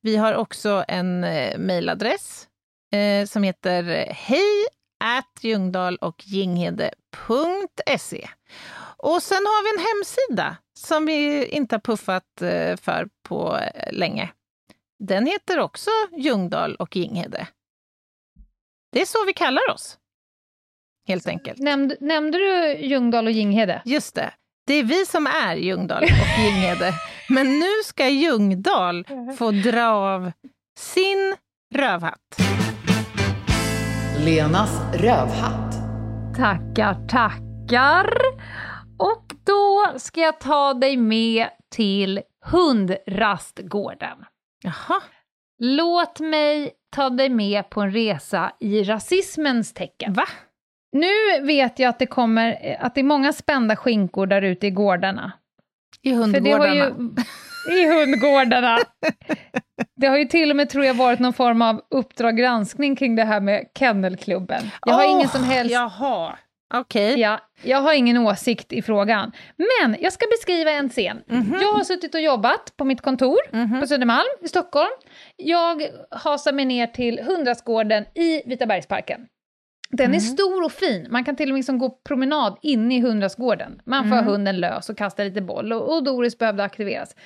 Vi 0.01 0.17
har 0.17 0.35
också 0.35 0.85
en 0.89 1.25
eh, 1.25 1.59
mejladress 1.59 2.49
eh, 2.95 3.27
som 3.27 3.43
heter 3.43 3.83
hej 4.11 4.67
at 5.05 5.39
ljungdahl 5.41 5.97
och 5.97 6.23
ginghede.se. 6.27 7.49
Och 8.97 9.23
sen 9.23 9.47
har 9.47 9.65
vi 9.65 9.71
en 9.79 9.87
hemsida 9.87 10.57
som 10.79 11.07
vi 11.07 11.47
inte 11.47 11.75
har 11.75 11.81
puffat 11.81 12.43
eh, 12.43 12.77
för 12.77 13.09
på 13.23 13.57
eh, 13.57 13.93
länge. 13.93 14.33
Den 14.99 15.27
heter 15.27 15.59
också 15.59 15.91
Ljungdahl 16.13 16.75
och 16.75 16.97
Ginghede. 16.97 17.49
Det 18.93 19.01
är 19.01 19.07
så 19.07 19.25
vi 19.25 19.33
kallar 19.33 19.71
oss 19.71 19.99
helt 21.07 21.27
enkelt. 21.27 21.59
Nämnde, 21.59 21.97
nämnde 22.01 22.39
du 22.39 22.77
Ljungdahl 22.79 23.27
och 23.27 23.33
Ginghede? 23.33 23.83
Just 23.85 24.15
det. 24.15 24.31
Det 24.67 24.75
är 24.75 24.85
vi 24.85 25.07
som 25.07 25.27
är 25.27 25.57
Ljungdahl 25.57 26.03
och 26.03 26.09
Ginghede. 26.45 26.93
Men 27.29 27.59
nu 27.59 27.71
ska 27.85 28.09
Ljungdahl 28.09 29.07
få 29.39 29.51
dra 29.51 29.89
av 29.89 30.33
sin 30.79 31.37
rövhatt. 31.75 32.37
Lenas 34.25 34.81
rövhatt. 34.95 35.75
Tackar, 36.37 37.07
tackar. 37.09 38.11
Och 38.99 39.25
då 39.45 39.99
ska 39.99 40.21
jag 40.21 40.41
ta 40.41 40.75
dig 40.75 40.97
med 40.97 41.49
till 41.75 42.21
hundrastgården. 42.47 44.25
Jaha. 44.63 45.03
Låt 45.59 46.21
mig 46.21 46.73
ta 46.91 47.11
dig 47.11 47.29
med 47.29 47.71
på 47.71 47.81
en 47.81 47.91
resa 47.91 48.53
i 48.61 48.83
rasismens 48.83 49.73
tecken. 49.75 50.13
Va? 50.13 50.25
Nu 50.95 51.41
vet 51.47 51.79
jag 51.79 51.89
att 51.89 51.99
det 51.99 52.07
kommer, 52.07 52.77
att 52.81 52.95
det 52.95 53.01
är 53.01 53.05
många 53.05 53.33
spända 53.33 53.77
skinkor 53.77 54.27
där 54.27 54.43
ute 54.43 54.67
i 54.67 54.71
gårdarna. 54.71 55.33
I 56.03 56.13
hundgårdarna. 56.13 56.59
har 56.59 56.75
ju, 56.75 57.81
I 57.83 57.89
hundgårdarna. 57.89 58.79
Det 59.97 60.07
har 60.07 60.19
ju 60.19 60.25
till 60.25 60.51
och 60.51 60.57
med, 60.57 60.69
tror 60.69 60.85
jag, 60.85 60.95
varit 60.95 61.19
någon 61.21 61.33
form 61.33 61.63
av 61.63 61.81
Uppdrag 61.91 62.37
granskning 62.37 62.97
kring 62.97 63.17
det 63.17 63.25
här 63.25 63.41
med 63.41 63.67
kennelklubben. 63.79 64.71
Jag 64.87 64.95
har 64.95 65.11
ingen 65.17 65.29
som 65.29 65.45
helst... 65.45 65.73
Jaha, 65.73 66.37
okej. 66.75 67.21
Ja, 67.21 67.41
jag 67.63 67.79
har 67.79 67.93
ingen 67.93 68.19
åsikt 68.19 68.73
i 68.73 68.83
frågan. 68.83 69.33
Men 69.57 69.97
jag 70.01 70.13
ska 70.13 70.27
beskriva 70.31 70.71
en 70.71 70.89
scen. 70.89 71.23
Mhm. 71.27 71.59
Jag 71.61 71.73
har 71.73 71.85
suttit 71.85 72.15
och 72.15 72.21
jobbat 72.21 72.77
på 72.77 72.85
mitt 72.85 73.01
kontor 73.01 73.39
på 73.81 73.87
Södermalm 73.87 74.29
i 74.43 74.49
Stockholm. 74.49 74.93
Jag 75.37 75.83
hasar 76.11 76.53
mig 76.53 76.65
ner 76.65 76.87
till 76.87 77.21
Hundrastgården 77.21 78.05
i 78.15 78.43
Vitabergsparken. 78.49 79.27
Den 79.97 80.07
Mhm. 80.11 80.15
är 80.17 80.21
stor 80.21 80.65
och 80.65 80.73
fin. 80.73 81.07
Man 81.11 81.25
kan 81.25 81.37
till 81.37 81.49
och 81.49 81.53
med 81.53 81.59
liksom 81.59 81.79
gå 81.79 81.91
promenad 81.91 82.59
inne 82.63 82.97
i 82.97 83.01
Hundrastgården. 83.01 83.81
Man 83.85 84.09
får 84.09 84.17
Mm. 84.17 84.27
hunden 84.27 84.61
lös 84.61 84.91
och 84.91 84.99
kasta 84.99 85.25
lite 85.25 85.41
boll. 85.41 85.73
Och, 85.73 85.95
och 85.97 86.05
Doris 86.05 86.39
behövde 86.39 86.65
aktiveras. 86.65 87.17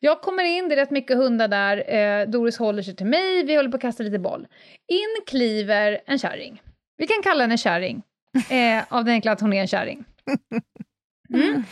Jag 0.00 0.20
kommer 0.20 0.44
in, 0.44 0.68
det 0.68 0.74
är 0.74 0.76
rätt 0.76 0.90
mycket 0.90 1.16
hundar 1.16 1.48
där. 1.48 1.94
Eh, 1.94 2.26
Doris 2.28 2.58
håller 2.58 2.82
sig 2.82 2.96
till 2.96 3.06
mig, 3.06 3.44
vi 3.44 3.56
håller 3.56 3.70
på 3.70 3.76
att 3.76 3.80
kasta 3.82 4.02
lite 4.02 4.18
boll. 4.18 4.46
In 4.88 5.24
kliver 5.26 6.00
en 6.06 6.18
kärring. 6.18 6.62
Vi 6.96 7.06
kan 7.06 7.22
kalla 7.22 7.44
henne 7.44 7.58
kärring. 7.58 8.02
Eh, 8.50 8.84
av 8.88 9.04
den 9.04 9.14
enkla 9.14 9.32
att 9.32 9.40
hon 9.40 9.52
är 9.52 9.60
en 9.60 9.66
kärring. 9.66 10.04
Mm. 11.34 11.62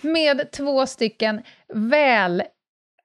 Med 0.00 0.50
två 0.52 0.86
stycken 0.86 1.42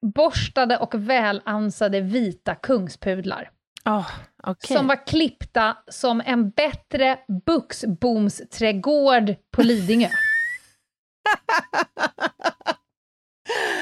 välborstade 0.01 0.77
och 0.77 0.95
välansade 0.95 2.01
vita 2.01 2.55
kungspudlar. 2.55 3.49
Oh, 3.85 4.09
okej. 4.43 4.77
Som 4.77 4.87
var 4.87 5.05
klippta 5.07 5.77
som 5.91 6.21
en 6.25 6.49
bättre 6.49 7.17
buxbomsträdgård 7.45 9.35
på 9.55 9.61
Lidingö. 9.61 10.07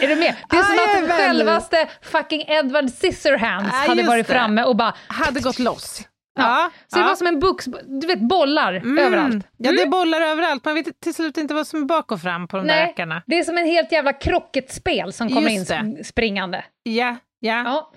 Är 0.01 0.07
du 0.07 0.15
med? 0.15 0.35
Det 0.49 0.57
är 0.57 0.63
som 0.63 0.77
Ah, 0.79 1.03
att 1.05 1.11
självaste 1.19 1.87
fucking 2.01 2.43
Edward 2.47 2.89
Scissorhands 2.89 3.69
Ah, 3.73 3.87
hade 3.87 4.03
varit 4.03 4.27
det. 4.27 4.33
framme 4.33 4.63
och 4.63 4.75
bara... 4.75 4.93
Hade 5.07 5.39
gått 5.39 5.59
loss. 5.59 6.01
Ja. 6.39 6.71
Så 6.87 6.95
det 6.95 7.01
ja. 7.01 7.07
var 7.07 7.15
som 7.15 7.27
en 7.27 7.39
bux... 7.39 7.65
Du 7.85 8.07
vet, 8.07 8.19
bollar 8.19 8.73
Mm. 8.73 8.97
överallt. 8.97 9.47
Ja, 9.57 9.71
det 9.71 9.81
är 9.81 9.87
bollar 9.87 10.21
överallt. 10.21 10.65
Man 10.65 10.73
vet 10.75 10.99
till 10.99 11.13
slut 11.13 11.37
inte 11.37 11.53
vad 11.53 11.67
som 11.67 11.81
är 11.81 11.85
bak 11.85 12.11
och 12.11 12.21
fram 12.21 12.47
på 12.47 12.57
de 12.57 12.67
där 12.67 12.75
Nej, 12.75 12.85
rackarna. 12.87 13.23
det 13.27 13.39
är 13.39 13.43
som 13.43 13.57
en 13.57 13.65
helt 13.65 13.91
jävla 13.91 14.13
krocketspel 14.13 15.13
som 15.13 15.29
kommer 15.29 15.49
Just 15.51 15.71
in 15.71 15.95
det. 15.95 16.03
springande. 16.03 16.65
Ja, 16.83 17.15
ja. 17.39 17.63
Ja, 17.65 17.91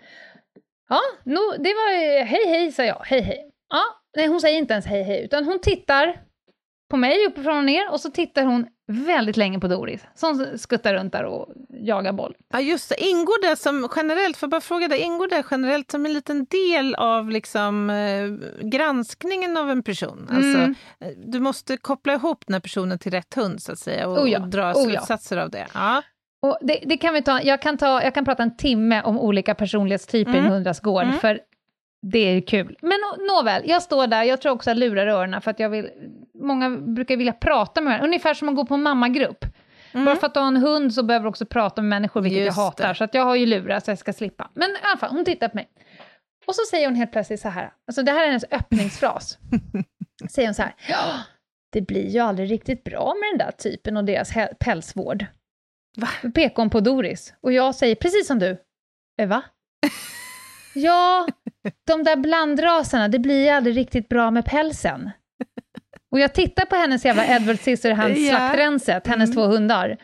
ja 0.90 1.00
no, 1.24 1.40
det 1.58 1.74
var 1.74 2.24
hej 2.24 2.46
hej, 2.48 2.72
sa 2.72 2.82
jag. 2.84 3.02
Hej 3.06 3.20
hej. 3.20 3.50
Ja, 3.70 3.82
nej, 4.16 4.26
hon 4.26 4.40
säger 4.40 4.58
inte 4.58 4.72
ens 4.74 4.86
hej 4.86 5.02
hej, 5.02 5.24
utan 5.24 5.44
hon 5.44 5.58
tittar 5.60 6.20
på 6.90 6.96
mig 6.96 7.26
uppifrån 7.26 7.58
och 7.58 7.64
ner 7.64 7.90
och 7.92 8.00
så 8.00 8.10
tittar 8.10 8.44
hon 8.44 8.66
väldigt 8.92 9.36
länge 9.36 9.60
på 9.60 9.68
Doris 9.68 10.00
som 10.14 10.46
skuttar 10.58 10.94
runt 10.94 11.12
där 11.12 11.24
och 11.24 11.48
jagar 11.70 12.12
boll. 12.12 12.34
Ja, 12.52 12.60
just 12.60 12.88
det. 12.88 13.04
Ingår 13.04 13.50
det 13.50 13.56
som 13.56 13.88
generellt, 13.96 14.36
för 14.36 14.46
bara 14.46 14.60
fråga 14.60 14.88
dig, 14.88 15.00
ingår 15.00 15.28
det 15.28 15.42
generellt 15.50 15.90
som 15.90 16.06
en 16.06 16.12
liten 16.12 16.44
del 16.44 16.94
av 16.94 17.30
liksom, 17.30 17.90
eh, 17.90 18.30
granskningen 18.68 19.56
av 19.56 19.70
en 19.70 19.82
person? 19.82 20.26
Alltså, 20.30 20.58
Mm. 20.58 20.74
eh, 21.00 21.08
du 21.26 21.40
måste 21.40 21.76
koppla 21.76 22.12
ihop 22.14 22.46
den 22.46 22.54
här 22.54 22.60
personen 22.60 22.98
till 22.98 23.12
rätt 23.12 23.34
hund 23.34 23.62
så 23.62 23.72
att 23.72 23.78
säga 23.78 24.08
och, 24.08 24.18
Oh 24.22 24.30
ja, 24.30 24.40
och 24.40 24.48
dra 24.48 24.72
oh 24.72 24.78
ja. 24.78 24.84
slutsatser 24.84 25.36
av 25.36 25.50
det. 25.50 25.66
Ja. 25.74 26.02
Och 26.42 26.58
det, 26.60 26.80
det 26.86 26.96
kan 26.96 27.14
vi 27.14 27.22
ta, 27.22 27.42
jag, 27.42 27.62
kan 27.62 27.76
ta, 27.78 28.02
jag 28.02 28.14
kan 28.14 28.24
prata 28.24 28.42
en 28.42 28.56
timme 28.56 29.02
om 29.02 29.18
olika 29.20 29.54
personlighetstyper 29.54 30.32
i 30.32 30.34
en 30.34 30.40
Mm. 30.40 30.52
hundrastgård, 30.52 31.02
Mm. 31.04 31.18
för 31.18 31.40
det 32.02 32.18
är 32.18 32.40
kul. 32.40 32.76
Men 32.82 32.90
nå- 33.00 33.34
nåväl, 33.34 33.62
jag 33.66 33.82
står 33.82 34.06
där, 34.06 34.22
jag 34.24 34.40
tror 34.40 34.52
också 34.52 34.70
jag 34.70 34.76
lurar 34.76 35.06
öronen 35.06 35.40
för 35.40 35.50
att 35.50 35.60
jag 35.60 35.68
vill, 35.70 35.90
många 36.34 36.70
brukar 36.70 37.16
vilja 37.16 37.32
prata 37.32 37.80
med 37.80 37.92
mig, 37.92 38.00
ungefär 38.08 38.34
som 38.34 38.48
att 38.48 38.56
gå 38.56 38.66
på 38.66 38.74
en 38.74 38.82
mammagrupp. 38.82 39.44
Bara 39.92 40.16
för 40.16 40.26
att 40.26 40.34
du 40.34 40.40
har 40.40 40.46
en 40.48 40.56
hund 40.56 40.94
så 40.94 41.02
behöver 41.02 41.24
du 41.24 41.28
också 41.28 41.46
prata 41.46 41.82
med 41.82 41.88
människor, 41.88 42.20
vilket 42.20 42.36
Mm. 42.36 42.46
Just 42.46 42.56
jag 42.58 42.64
hatar. 42.64 42.88
det. 42.88 42.94
Så 42.94 43.04
att 43.04 43.14
jag 43.14 43.24
har 43.24 43.34
ju 43.36 43.46
lurat 43.46 43.84
så 43.84 43.90
jag 43.90 43.98
ska 43.98 44.12
slippa. 44.12 44.50
Men 44.54 44.70
i 44.70 44.74
alla 44.82 44.96
fall, 44.98 45.10
hon 45.10 45.24
tittar 45.24 45.48
på 45.48 45.56
mig. 45.56 45.68
Och 46.46 46.54
så 46.54 46.62
säger 46.70 46.86
hon 46.86 46.94
helt 46.96 47.12
plötsligt 47.12 47.40
så 47.40 47.48
här, 47.48 47.72
alltså 47.86 48.02
det 48.02 48.12
här 48.12 48.22
är 48.22 48.26
hennes 48.26 48.44
öppningsfras. 48.50 49.38
säger 50.30 50.48
hon 50.48 50.54
så 50.54 50.62
här, 50.62 50.74
ja, 50.88 50.98
det 51.72 51.80
blir 51.80 52.08
ju 52.08 52.18
aldrig 52.20 52.50
riktigt 52.50 52.84
bra 52.84 53.14
med 53.20 53.38
den 53.40 53.46
där 53.46 53.52
typen 53.56 53.96
och 53.96 54.04
deras 54.04 54.30
pälsvård. 54.60 55.26
Va? 55.96 56.08
Hon 56.54 56.70
på 56.70 56.80
Doris. 56.80 57.34
Och 57.40 57.52
jag 57.52 57.74
säger, 57.74 57.94
precis 57.94 58.26
som 58.26 58.38
du. 58.38 58.58
Eh, 59.20 59.28
va? 59.28 59.42
ja, 60.74 61.26
de 61.86 62.04
där 62.04 62.16
blandraserna, 62.16 63.08
det 63.08 63.18
blir 63.18 63.52
aldrig 63.52 63.76
riktigt 63.76 64.08
bra 64.08 64.30
med 64.30 64.44
pälsen. 64.44 65.10
Och 66.12 66.20
jag 66.20 66.34
tittar 66.34 66.64
på 66.64 66.76
hennes 66.76 67.04
jävla 67.04 67.26
Edward 67.26 67.58
Scissorhands 67.58 68.18
Ja. 68.20 68.30
slaktrenset, 68.36 69.06
hennes 69.06 69.34
två 69.34 69.42
hundar. 69.46 69.96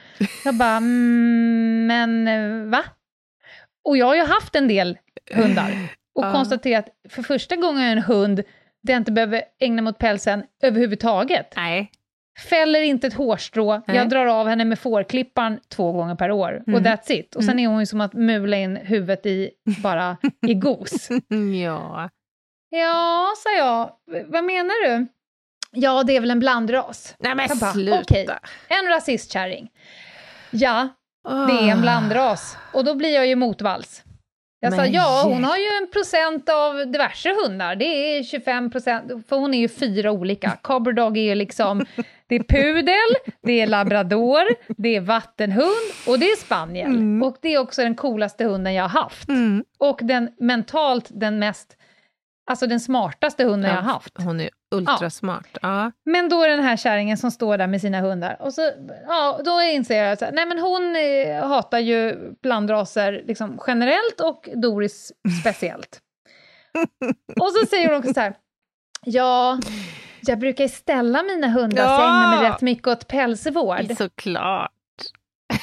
Jag 0.45 0.55
bara, 0.55 0.77
mm, 0.77 1.87
men 1.87 2.29
eh, 2.29 2.71
va? 2.71 2.85
Och 3.89 3.97
jag 3.97 4.07
har 4.07 4.15
ju 4.15 4.25
haft 4.25 4.55
en 4.57 4.69
del 4.69 4.99
hundar 5.35 5.71
och 6.15 6.25
Ja. 6.25 6.33
konstaterat 6.33 6.89
för 7.09 7.23
första 7.23 7.57
gången 7.57 7.83
en 7.85 8.03
hund 8.03 8.37
där 8.83 8.93
jag 8.93 9.01
inte 9.01 9.13
behöver 9.13 9.43
ägna 9.61 9.83
mot 9.83 9.99
pälsen 9.99 10.45
överhuvudtaget. 10.63 11.53
Nej. 11.57 11.91
Fäller 12.39 12.81
inte 12.83 13.07
ett 13.07 13.15
hårstrå, 13.15 13.83
Nej. 13.87 13.97
jag 13.97 14.09
drar 14.09 14.27
av 14.27 14.49
henne 14.49 14.65
med 14.65 14.79
fårklippan 14.79 15.61
två 15.69 15.93
gånger 15.93 16.15
per 16.15 16.31
år. 16.31 16.63
Och 16.63 16.69
Mm. 16.69 16.85
that's 16.85 17.13
it. 17.13 17.37
Och 17.37 17.45
sen 17.45 17.59
är 17.59 17.67
hon 17.69 17.81
ju 17.81 17.87
som 17.87 18.01
att 18.01 18.13
mula 18.13 18.57
in 18.57 18.77
huvudet 18.77 19.27
i, 19.27 19.51
bara 19.83 20.17
i 20.47 20.55
gos. 20.65 21.09
Ja. 21.63 22.11
Ja, 22.71 23.33
sa 23.37 23.51
jag. 23.59 23.91
Vad 24.27 24.45
menar 24.45 24.89
du? 24.89 25.07
Ja, 25.73 26.03
det 26.03 26.17
är 26.17 26.21
väl 26.21 26.31
en 26.31 26.39
blandras. 26.41 27.15
Nej 27.19 27.35
men 27.35 27.47
Jag 27.49 27.59
bara, 27.59 27.73
sluta. 27.73 28.01
okej. 28.01 28.29
En 28.69 28.89
rasistkärring. 28.89 29.69
Ja, 30.51 30.89
det 31.25 31.31
är 31.31 31.69
Ah. 31.69 31.71
en 31.71 31.81
blandras. 31.81 32.57
Och 32.73 32.85
då 32.85 32.95
blir 32.95 33.15
jag 33.15 33.27
ju 33.27 33.37
motvalls. 33.37 34.03
Jag 34.61 34.73
sa 34.73 34.81
Men 34.83 34.93
ja, 34.93 35.23
hon 35.25 35.45
har 35.45 35.57
ju 35.57 35.67
en 35.83 35.91
procent 35.93 36.49
av 36.49 36.87
diverse 36.93 37.35
hundar. 37.45 37.77
Det 37.77 37.85
är 38.19 38.23
25 38.23 38.71
procent, 38.71 39.29
för 39.29 39.37
hon 39.37 39.55
är 39.55 39.59
ju 39.59 39.69
fyra 39.69 40.11
olika. 40.13 40.59
Cobber 40.63 41.01
är 41.01 41.17
ju 41.23 41.35
liksom, 41.35 41.87
det 42.29 42.35
är 42.35 42.43
pudel, 42.43 43.33
det 43.43 43.61
är 43.61 43.67
labrador, 43.67 44.43
det 44.77 44.97
är 44.97 45.01
vattenhund 45.01 45.93
och 46.07 46.19
det 46.19 46.27
är 46.27 46.37
spaniel. 46.37 47.23
Och 47.23 47.37
det 47.41 47.55
är 47.55 47.59
också 47.59 47.83
den 47.83 47.95
coolaste 47.95 48.45
hunden 48.45 48.75
jag 48.75 48.85
har 48.85 49.03
haft. 49.03 49.29
Mm. 49.29 49.65
Och 49.79 50.01
den 50.03 50.31
mentalt 50.39 51.09
den 51.11 51.39
mest, 51.39 51.77
alltså 52.51 52.67
den 52.67 52.81
smartaste 52.81 53.45
hunden 53.45 53.71
jag 53.71 53.83
har 53.83 53.93
haft. 53.93 54.15
Hon 54.19 54.41
är 54.41 54.51
ultrasmart. 54.75 55.59
Ja. 55.63 55.93
Men 56.05 56.29
då 56.29 56.43
är 56.43 56.49
den 56.49 56.63
här 56.63 56.77
kärringen 56.77 57.17
som 57.17 57.31
står 57.31 57.59
där 57.59 57.67
med 57.67 57.81
sina 57.81 58.01
hundar. 58.01 58.37
Och 58.41 58.55
så, 58.55 58.71
ja, 59.09 59.41
då 59.45 59.61
inser 59.63 60.05
jag 60.05 60.13
att 60.13 60.35
nej 60.35 60.47
men 60.47 60.59
hon 60.59 60.97
eh, 60.97 61.49
hatar 61.49 61.79
ju 61.79 62.17
blandraser 62.43 63.23
liksom, 63.27 63.61
generellt 63.67 64.21
och 64.21 64.49
Doris 64.55 65.13
speciellt. 65.41 66.01
och 67.41 67.53
så 67.53 67.67
säger 67.67 67.89
hon 67.89 67.99
också 67.99 68.15
så 68.15 68.21
här, 68.21 68.35
ja, 69.05 69.59
jag 70.29 70.39
brukar 70.39 70.69
ställa 70.69 71.23
mina 71.23 71.49
hundar 71.49 71.77
så 71.87 72.03
jag 72.03 72.09
ägnar 72.09 72.37
mig 72.37 72.45
Ja. 72.47 72.53
rätt 72.55 72.61
mycket 72.61 72.87
åt 72.89 73.09
pälsvård. 73.09 73.97
Såklart. 73.97 74.71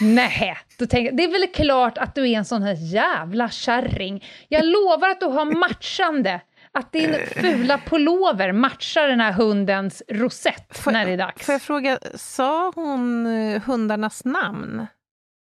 Nej, 0.02 0.58
då 0.80 0.86
tänker 0.86 1.06
jag, 1.06 1.18
det 1.18 1.24
är 1.24 1.32
väl 1.32 1.48
klart 1.48 1.98
att 1.98 2.16
du 2.16 2.30
är 2.32 2.38
en 2.38 2.46
sån 2.46 2.64
här 2.64 2.76
jävla 2.94 3.50
kärring. 3.50 4.24
Jag 4.50 4.66
lovar 4.66 5.10
att 5.10 5.20
du 5.20 5.26
har 5.26 5.46
matchande, 5.46 6.42
att 6.72 6.92
din 6.92 7.16
fula 7.36 7.78
pullover 7.86 8.52
matchar 8.52 9.08
den 9.08 9.20
här 9.20 9.32
hundens 9.32 10.04
rosett 10.10 10.78
Får- 10.78 10.92
när 10.92 11.06
det 11.06 11.12
är 11.12 11.18
dags. 11.18 11.46
Får 11.46 11.54
jag 11.54 11.62
fråga, 11.62 12.00
sa 12.16 12.72
hon 12.76 13.26
eh, 13.26 13.62
hundarnas 13.62 14.26
namn? 14.26 14.88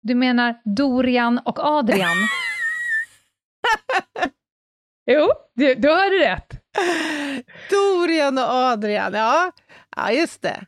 Du 0.03 0.15
menar 0.15 0.55
Dorian 0.65 1.39
och 1.39 1.59
Adrian? 1.59 2.17
jo, 5.07 5.29
du, 5.55 5.75
du 5.75 5.89
hörde 5.91 6.19
rätt. 6.19 6.62
Dorian 7.71 8.39
och 8.39 8.45
Adrian, 8.45 9.15
ja. 9.15 9.53
Ja, 9.97 10.11
just 10.13 10.43
det. 10.43 10.61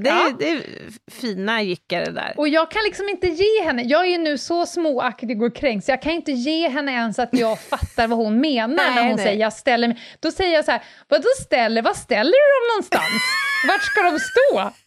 Det, 0.00 0.08
Ja. 0.08 0.28
är, 0.28 0.32
det 0.38 0.48
är 0.50 0.62
fina 1.10 1.62
jickare 1.62 2.10
där. 2.10 2.34
Och 2.36 2.48
jag 2.48 2.70
kan 2.70 2.82
liksom 2.84 3.08
inte 3.08 3.26
ge 3.26 3.62
henne, 3.64 3.82
jag 3.82 4.06
är 4.06 4.18
nu 4.18 4.38
så 4.38 4.66
småaktig 4.66 5.42
och 5.42 5.56
kränkt 5.56 5.84
så 5.84 5.90
jag 5.92 6.02
kan 6.02 6.12
inte 6.12 6.32
ge 6.32 6.68
henne 6.68 6.92
ens 6.92 7.18
att 7.18 7.28
jag 7.32 7.60
fattar 7.70 8.06
vad 8.08 8.18
hon 8.18 8.40
menar 8.40 8.76
Nej, 8.76 8.94
när 8.94 9.02
hon 9.02 9.16
nej. 9.16 9.24
säger 9.24 9.40
jag 9.40 9.52
ställer 9.52 9.88
mig. 9.88 10.00
Då 10.20 10.30
säger 10.30 10.54
jag 10.54 10.64
så 10.64 10.70
här, 10.70 10.82
vadå 11.08 11.28
ställer, 11.42 11.82
vad 11.82 11.96
ställer 11.96 12.30
du 12.32 12.54
dem 12.60 12.74
någonstans? 12.74 13.22
Vart 13.68 13.82
ska 13.82 14.02
de 14.02 14.18
stå? 14.18 14.72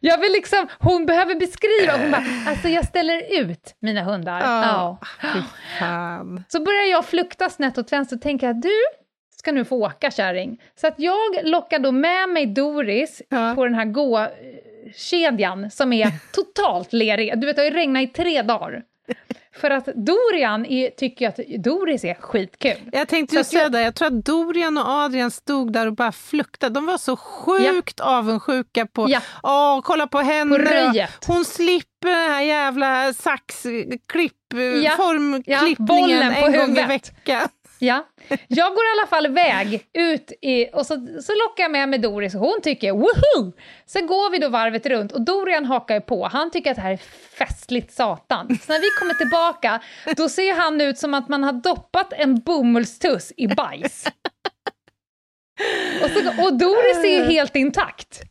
Jag 0.00 0.18
vill 0.18 0.32
liksom, 0.32 0.68
hon 0.78 1.06
behöver 1.06 1.34
beskriva, 1.34 1.96
hon 1.96 2.10
bara, 2.10 2.24
alltså 2.50 2.68
jag 2.68 2.84
ställer 2.84 3.40
ut 3.40 3.76
mina 3.80 4.02
hundar. 4.02 4.40
Ja. 4.40 4.98
Fy 5.22 5.40
fan. 5.78 6.44
Så 6.48 6.60
börjar 6.64 6.84
jag 6.90 7.04
flukta 7.04 7.50
snett 7.50 7.78
åt 7.78 7.92
vänster 7.92 8.16
och 8.16 8.22
tänka 8.22 8.50
att 8.50 8.62
du 8.62 8.72
ska 9.44 9.52
nu 9.52 9.64
få 9.64 9.76
åka 9.76 10.10
kärring. 10.10 10.60
Så 10.80 10.86
att 10.86 10.94
jag 10.96 11.18
lockar 11.42 11.78
då 11.78 11.92
med 11.92 12.28
mig 12.28 12.46
Doris 12.46 13.22
Ja. 13.28 13.52
på 13.54 13.64
den 13.64 13.74
här 13.74 13.84
gå-kedjan 13.84 15.70
som 15.70 15.92
är 15.92 16.10
totalt 16.32 16.92
lerig. 16.92 17.40
Du 17.40 17.46
vet, 17.46 17.56
det 17.56 17.62
har 17.62 17.66
ju 17.70 17.74
regnat 17.76 18.02
i 18.02 18.06
tre 18.06 18.42
dagar. 18.42 18.82
För 19.60 19.70
att 19.70 19.86
Dorian 19.86 20.66
är, 20.66 20.90
tycker 20.90 21.28
att 21.28 21.40
Doris 21.58 22.04
är 22.04 22.14
skitkul. 22.14 22.76
Jag 22.92 23.08
tänkte 23.08 23.32
Så 23.32 23.36
ju 23.36 23.40
att 23.40 23.46
säga 23.46 23.62
jag- 23.62 23.72
det, 23.72 23.82
jag 23.82 23.94
tror 23.94 24.08
att 24.08 24.24
Dorian 24.24 24.78
och 24.78 24.84
Adrian 24.88 25.30
stod 25.30 25.72
där 25.72 25.86
och 25.86 25.92
bara 25.94 26.12
fluktade. 26.12 26.74
De 26.74 26.86
var 26.86 26.98
så 26.98 27.16
sjukt 27.16 28.00
avundsjuka 28.00 28.86
på, 28.86 29.06
Ja. 29.10 29.20
åh, 29.42 29.80
kolla 29.84 30.06
på 30.06 30.18
henne. 30.18 30.56
På 30.58 30.62
röjet. 30.62 31.24
Hon 31.26 31.44
slipper 31.44 32.08
den 32.08 32.30
här 32.30 32.42
jävla 32.42 33.12
saxklipp, 33.12 34.32
Ja. 34.84 34.90
formklippningen 34.96 36.34
på 36.34 36.46
en 36.46 36.52
gång 36.52 36.78
i 36.78 36.86
veckan. 36.86 37.48
Ja. 37.84 38.06
Jag 38.48 38.74
går 38.74 38.84
i 38.84 38.98
alla 38.98 39.06
fall 39.06 39.26
iväg 39.26 39.86
ut 39.92 40.32
i, 40.42 40.70
och 40.72 40.86
så, 40.86 40.94
så 41.22 41.32
lockar 41.32 41.62
jag 41.64 41.70
med 41.70 41.88
mig 41.88 41.98
Doris 41.98 42.34
och 42.34 42.40
hon 42.40 42.60
tycker 42.62 42.92
woho! 42.92 43.52
Sen 43.86 44.06
går 44.06 44.30
vi 44.30 44.38
då 44.38 44.48
varvet 44.48 44.86
runt 44.86 45.12
och 45.12 45.20
Dorian 45.20 45.64
hakar 45.64 45.94
ju 45.94 46.00
på. 46.00 46.28
Han 46.28 46.50
tycker 46.50 46.70
att 46.70 46.76
det 46.76 46.82
här 46.82 46.92
är 46.92 47.00
festligt 47.38 47.92
satan. 47.92 48.58
Så 48.62 48.72
när 48.72 48.80
vi 48.80 48.90
kommer 48.98 49.14
tillbaka 49.14 49.80
då 50.16 50.28
ser 50.28 50.54
han 50.54 50.80
ut 50.80 50.98
som 50.98 51.14
att 51.14 51.28
man 51.28 51.44
har 51.44 51.52
doppat 51.52 52.12
en 52.12 52.40
bomullstuss 52.40 53.32
i 53.36 53.48
bajs. 53.48 54.04
Och, 56.02 56.10
så, 56.10 56.44
och 56.44 56.58
Doris 56.58 57.04
är 57.04 57.18
ju 57.18 57.24
helt 57.24 57.56
intakt. 57.56 58.22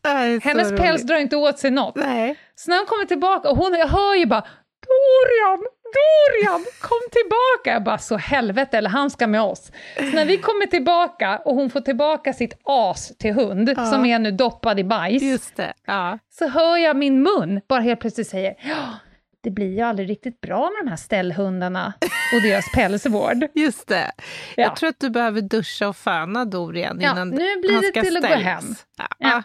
Hennes 0.43 0.69
päls 0.69 0.81
roligt. 0.81 1.07
drar 1.07 1.17
inte 1.17 1.35
åt 1.35 1.59
sig 1.59 1.71
något. 1.71 1.95
Nej. 1.95 2.35
Så 2.55 2.69
när 2.69 2.77
hon 2.77 2.85
kommer 2.85 3.05
tillbaka, 3.05 3.49
och 3.49 3.57
hon, 3.57 3.73
jag 3.73 3.87
hör 3.87 4.15
ju 4.15 4.25
bara 4.25 4.47
Dorian, 4.87 5.67
Dorian, 5.93 6.65
kom 6.79 6.99
tillbaka! 7.11 7.73
Jag 7.73 7.83
bara, 7.83 7.97
så 7.97 8.17
helvete, 8.17 8.77
eller 8.77 8.89
han 8.89 9.09
ska 9.09 9.27
med 9.27 9.41
oss. 9.41 9.71
Så 9.97 10.03
när 10.03 10.25
vi 10.25 10.37
kommer 10.37 10.65
tillbaka 10.65 11.37
och 11.45 11.55
hon 11.55 11.69
får 11.69 11.81
tillbaka 11.81 12.33
sitt 12.33 12.53
as 12.63 13.17
till 13.17 13.33
hund, 13.33 13.69
som 13.75 14.05
är 14.05 14.19
nu 14.19 14.31
doppad 14.31 14.79
i 14.79 14.83
bajs, 14.83 15.23
Just 15.23 15.55
det. 15.55 15.73
Ja. 15.85 16.19
så 16.29 16.47
hör 16.47 16.77
jag 16.77 16.95
min 16.95 17.23
mun 17.23 17.61
bara 17.67 17.81
helt 17.81 17.99
plötsligt 17.99 18.27
säger 18.27 18.55
ja, 18.61 18.99
det 19.43 19.51
blir 19.51 19.75
ju 19.75 19.81
aldrig 19.81 20.09
riktigt 20.09 20.41
bra 20.41 20.59
med 20.69 20.85
de 20.85 20.89
här 20.89 20.97
ställhundarna 20.97 21.93
och 22.35 22.41
deras 22.41 22.71
pälsvård. 22.73 23.47
Just 23.53 23.87
det. 23.87 24.11
Ja. 24.55 24.63
Jag 24.63 24.75
tror 24.75 24.89
att 24.89 24.99
du 24.99 25.09
behöver 25.09 25.41
duscha 25.41 25.87
och 25.87 25.95
föna 25.95 26.45
Dorian 26.45 26.99
Ja, 27.01 27.11
innan 27.11 27.29
nu 27.29 27.61
blir 27.61 27.73
han 27.73 27.81
det 27.81 27.87
ska 27.87 28.01
till 28.01 28.17
att 28.17 28.23
gå 28.23 28.35
hem. 28.35 28.75
Ja. 29.17 29.43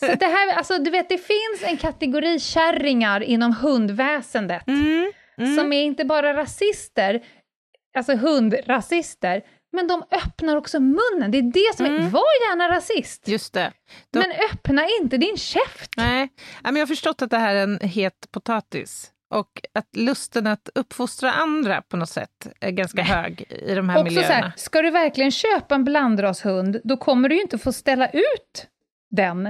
Så 0.00 0.06
det 0.14 0.26
här, 0.26 0.56
alltså, 0.56 0.78
du 0.78 0.90
vet, 0.90 1.08
det 1.08 1.18
finns 1.18 1.62
en 1.62 1.76
kategori 1.76 2.40
kärringar 2.40 3.20
inom 3.22 3.52
hundväsendet 3.54 4.66
Mm. 4.68 5.12
Mm. 5.38 5.56
som 5.56 5.72
är 5.72 5.82
inte 5.82 6.04
bara 6.04 6.34
rasister, 6.36 7.20
alltså 7.98 8.14
hundrasister, 8.14 9.42
men 9.72 9.88
de 9.88 10.02
öppnar 10.10 10.56
också 10.56 10.80
munnen. 10.80 11.30
Det 11.30 11.38
är 11.38 11.42
det 11.42 11.76
som 11.76 11.86
är, 11.86 11.90
Mm. 11.90 12.10
var 12.10 12.48
gärna 12.50 12.68
rasist, 12.76 13.28
Just 13.28 13.52
det. 13.52 13.72
De- 14.12 14.18
men 14.18 14.30
öppna 14.52 14.86
inte 15.00 15.16
din 15.16 15.36
käft. 15.36 15.90
Nej, 15.96 16.28
men 16.62 16.76
jag 16.76 16.82
har 16.82 16.86
förstått 16.86 17.22
att 17.22 17.30
det 17.30 17.38
här 17.38 17.54
är 17.54 17.62
en 17.62 17.78
het 17.80 18.26
potatis. 18.32 19.10
Och 19.34 19.60
att 19.74 19.96
lusten 19.96 20.46
att 20.46 20.68
uppfostra 20.74 21.32
andra 21.32 21.82
på 21.82 21.96
något 21.96 22.08
sätt 22.08 22.48
är 22.60 22.70
ganska 22.70 23.02
hög 23.02 23.42
i 23.68 23.74
de 23.74 23.88
här 23.88 23.98
Också 24.00 24.08
så 24.14 24.14
miljöerna. 24.20 24.34
här, 24.34 24.52
ska 24.56 24.82
du 24.82 24.90
verkligen 24.90 25.30
köpa 25.30 25.74
en 25.74 25.84
blandrashund, 25.84 26.80
då 26.84 26.96
kommer 26.96 27.28
du 27.28 27.34
ju 27.34 27.40
inte 27.42 27.58
få 27.58 27.72
ställa 27.72 28.08
ut 28.08 28.66
den. 29.10 29.42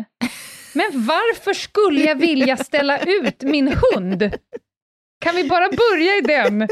Men 0.74 0.86
varför 1.06 1.52
skulle 1.52 2.00
jag 2.00 2.14
vilja 2.14 2.56
ställa 2.56 2.98
ut 2.98 3.42
min 3.42 3.68
hund? 3.94 4.30
Kan 5.20 5.36
vi 5.36 5.48
bara 5.48 5.68
börja 5.68 6.12
i 6.16 6.20
den? 6.20 6.68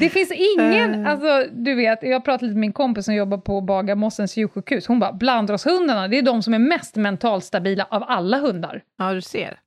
Det 0.00 0.08
finns 0.10 0.32
ingen, 0.32 1.04
Eh. 1.06 1.12
alltså 1.12 1.44
du 1.52 1.74
vet, 1.74 1.98
jag 2.02 2.24
pratade 2.24 2.44
lite 2.46 2.54
med 2.54 2.60
min 2.60 2.72
kompis 2.72 3.04
som 3.04 3.14
jobbar 3.14 3.38
på 3.38 3.60
Bagarmossens 3.60 4.36
djursjukhus, 4.36 4.86
hon 4.86 4.98
bara, 5.00 5.12
blandrashundarna, 5.12 6.08
det 6.08 6.18
är 6.18 6.22
de 6.22 6.42
som 6.42 6.54
är 6.54 6.58
mest 6.58 6.96
mentalt 6.96 7.44
stabila 7.44 7.86
av 7.90 8.04
alla 8.08 8.38
hundar. 8.38 8.82
Ja, 8.98 9.12
du 9.12 9.20
ser. 9.22 9.58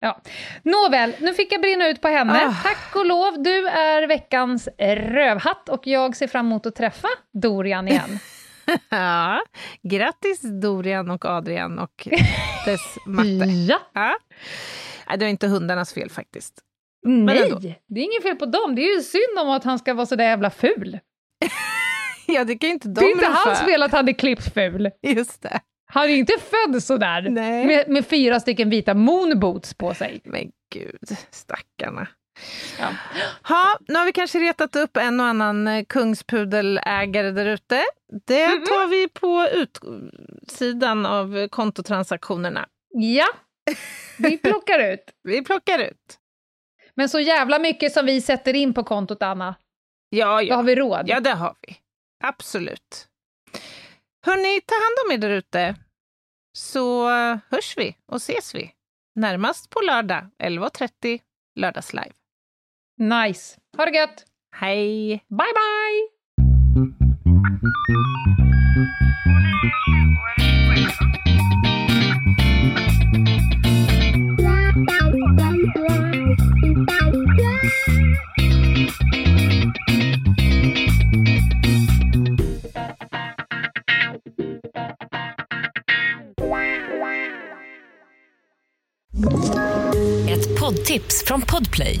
Ja. 0.00 0.20
Nåväl, 0.62 1.14
nu 1.20 1.34
fick 1.34 1.52
jag 1.52 1.60
brinna 1.60 1.88
ut 1.88 2.00
på 2.00 2.08
henne. 2.08 2.46
Ah. 2.46 2.54
Tack 2.62 2.96
och 2.96 3.06
lov, 3.06 3.42
du 3.42 3.66
är 3.68 4.06
veckans 4.06 4.68
rövhatt 4.78 5.68
och 5.68 5.86
jag 5.86 6.16
ser 6.16 6.26
fram 6.26 6.46
emot 6.46 6.66
att 6.66 6.74
träffa 6.76 7.08
Dorian 7.32 7.88
igen. 7.88 8.18
Ja. 8.88 9.40
Grattis 9.82 10.40
Dorian 10.62 11.10
och 11.10 11.24
Adrian 11.24 11.78
och 11.78 12.08
dess 12.64 12.96
matte. 13.06 13.28
ja. 13.68 13.78
Ja. 13.92 14.16
Det 15.16 15.24
är 15.24 15.28
inte 15.28 15.46
hundarnas 15.48 15.92
fel 15.94 16.10
faktiskt. 16.10 16.54
ändå. 17.06 17.32
Nej, 17.32 17.82
det 17.88 18.00
är 18.00 18.04
inget 18.04 18.22
fel 18.22 18.36
på 18.36 18.46
dem. 18.46 18.74
Det 18.74 18.82
är 18.82 18.96
ju 18.96 19.02
synd 19.02 19.38
om 19.40 19.50
att 19.50 19.64
han 19.64 19.78
ska 19.78 19.94
vara 19.94 20.06
så 20.06 20.16
där 20.16 20.24
jävla 20.24 20.50
ful. 20.50 20.98
Ja, 22.26 22.44
det 22.44 22.58
kan 22.58 22.68
ju 22.68 22.74
inte 22.74 22.88
de 22.88 22.94
det 22.94 23.06
är 23.06 23.10
inte 23.10 23.26
hans 23.26 23.58
fel 23.60 23.82
att 23.82 23.92
han 23.92 24.08
är 24.08 24.12
klippt 24.12 24.54
ful. 24.54 24.90
Just 25.02 25.42
det. 25.42 25.60
Han 25.86 26.04
är 26.04 26.08
inte 26.16 26.32
född 26.38 26.82
så 26.82 26.96
där 26.96 27.22
Nej. 27.22 27.66
med, 27.66 27.88
med 27.88 28.06
fyra 28.06 28.40
stycken 28.40 28.70
vita 28.70 28.94
moonboots 28.94 29.74
på 29.74 29.94
sig. 29.94 30.20
Men 30.24 30.50
gud, 30.74 31.16
stackarna. 31.30 32.08
Ja. 32.78 32.94
Ha, 33.42 33.78
nu 33.88 33.94
har 33.94 34.04
vi 34.06 34.12
kanske 34.12 34.38
retat 34.38 34.76
upp 34.76 34.96
en 34.96 35.20
och 35.20 35.26
annan 35.26 35.68
eh, 35.68 35.84
kungspudelägare 35.84 37.30
där 37.30 37.46
ute. 37.46 37.84
Det 38.26 38.48
tar 38.48 38.86
vi 38.86 39.08
på 39.08 39.48
utsidan 39.52 41.06
av 41.06 41.48
kontotransaktionerna. 41.48 42.68
Ja, 42.90 43.26
vi 44.18 44.38
plockar 44.42 44.92
ut. 44.92 45.04
Vi 45.22 45.44
plockar 45.44 45.78
ut. 45.78 46.18
Men 46.94 47.08
så 47.08 47.20
jävla 47.20 47.58
mycket 47.58 47.92
som 47.92 48.06
vi 48.06 48.20
sätter 48.20 48.54
in 48.56 48.74
på 48.74 48.84
kontot, 48.84 49.22
Anna, 49.22 49.54
Ja, 50.10 50.26
då 50.26 50.32
har 50.32 50.42
ja. 50.42 50.62
vi 50.62 50.74
råd. 50.74 51.04
ja, 51.08 51.20
det 51.20 51.30
har 51.30 51.56
vi. 51.60 51.76
Absolut. 52.24 53.08
Hörni, 54.26 54.60
ta 54.60 54.74
hand 54.74 55.06
om 55.06 55.12
er 55.12 55.18
där 55.18 55.30
ute. 55.36 55.74
Så 56.58 57.10
eh, 57.10 57.38
hörs 57.50 57.74
vi 57.76 57.96
och 58.06 58.16
ses 58.16 58.54
vi. 58.54 58.70
Närmast 59.14 59.70
på 59.70 59.80
lördag 59.80 60.30
11.30 60.42 61.20
lördagslive. 61.60 62.12
Nice. 62.96 63.56
Ha 63.76 63.84
det 63.84 63.96
gött. 63.96 64.24
Hej! 64.56 65.08
Bye, 65.28 65.52
bye! 65.54 66.14
Ett 90.28 90.60
poddtips 90.60 91.24
från 91.26 91.40
Podplay. 91.42 92.00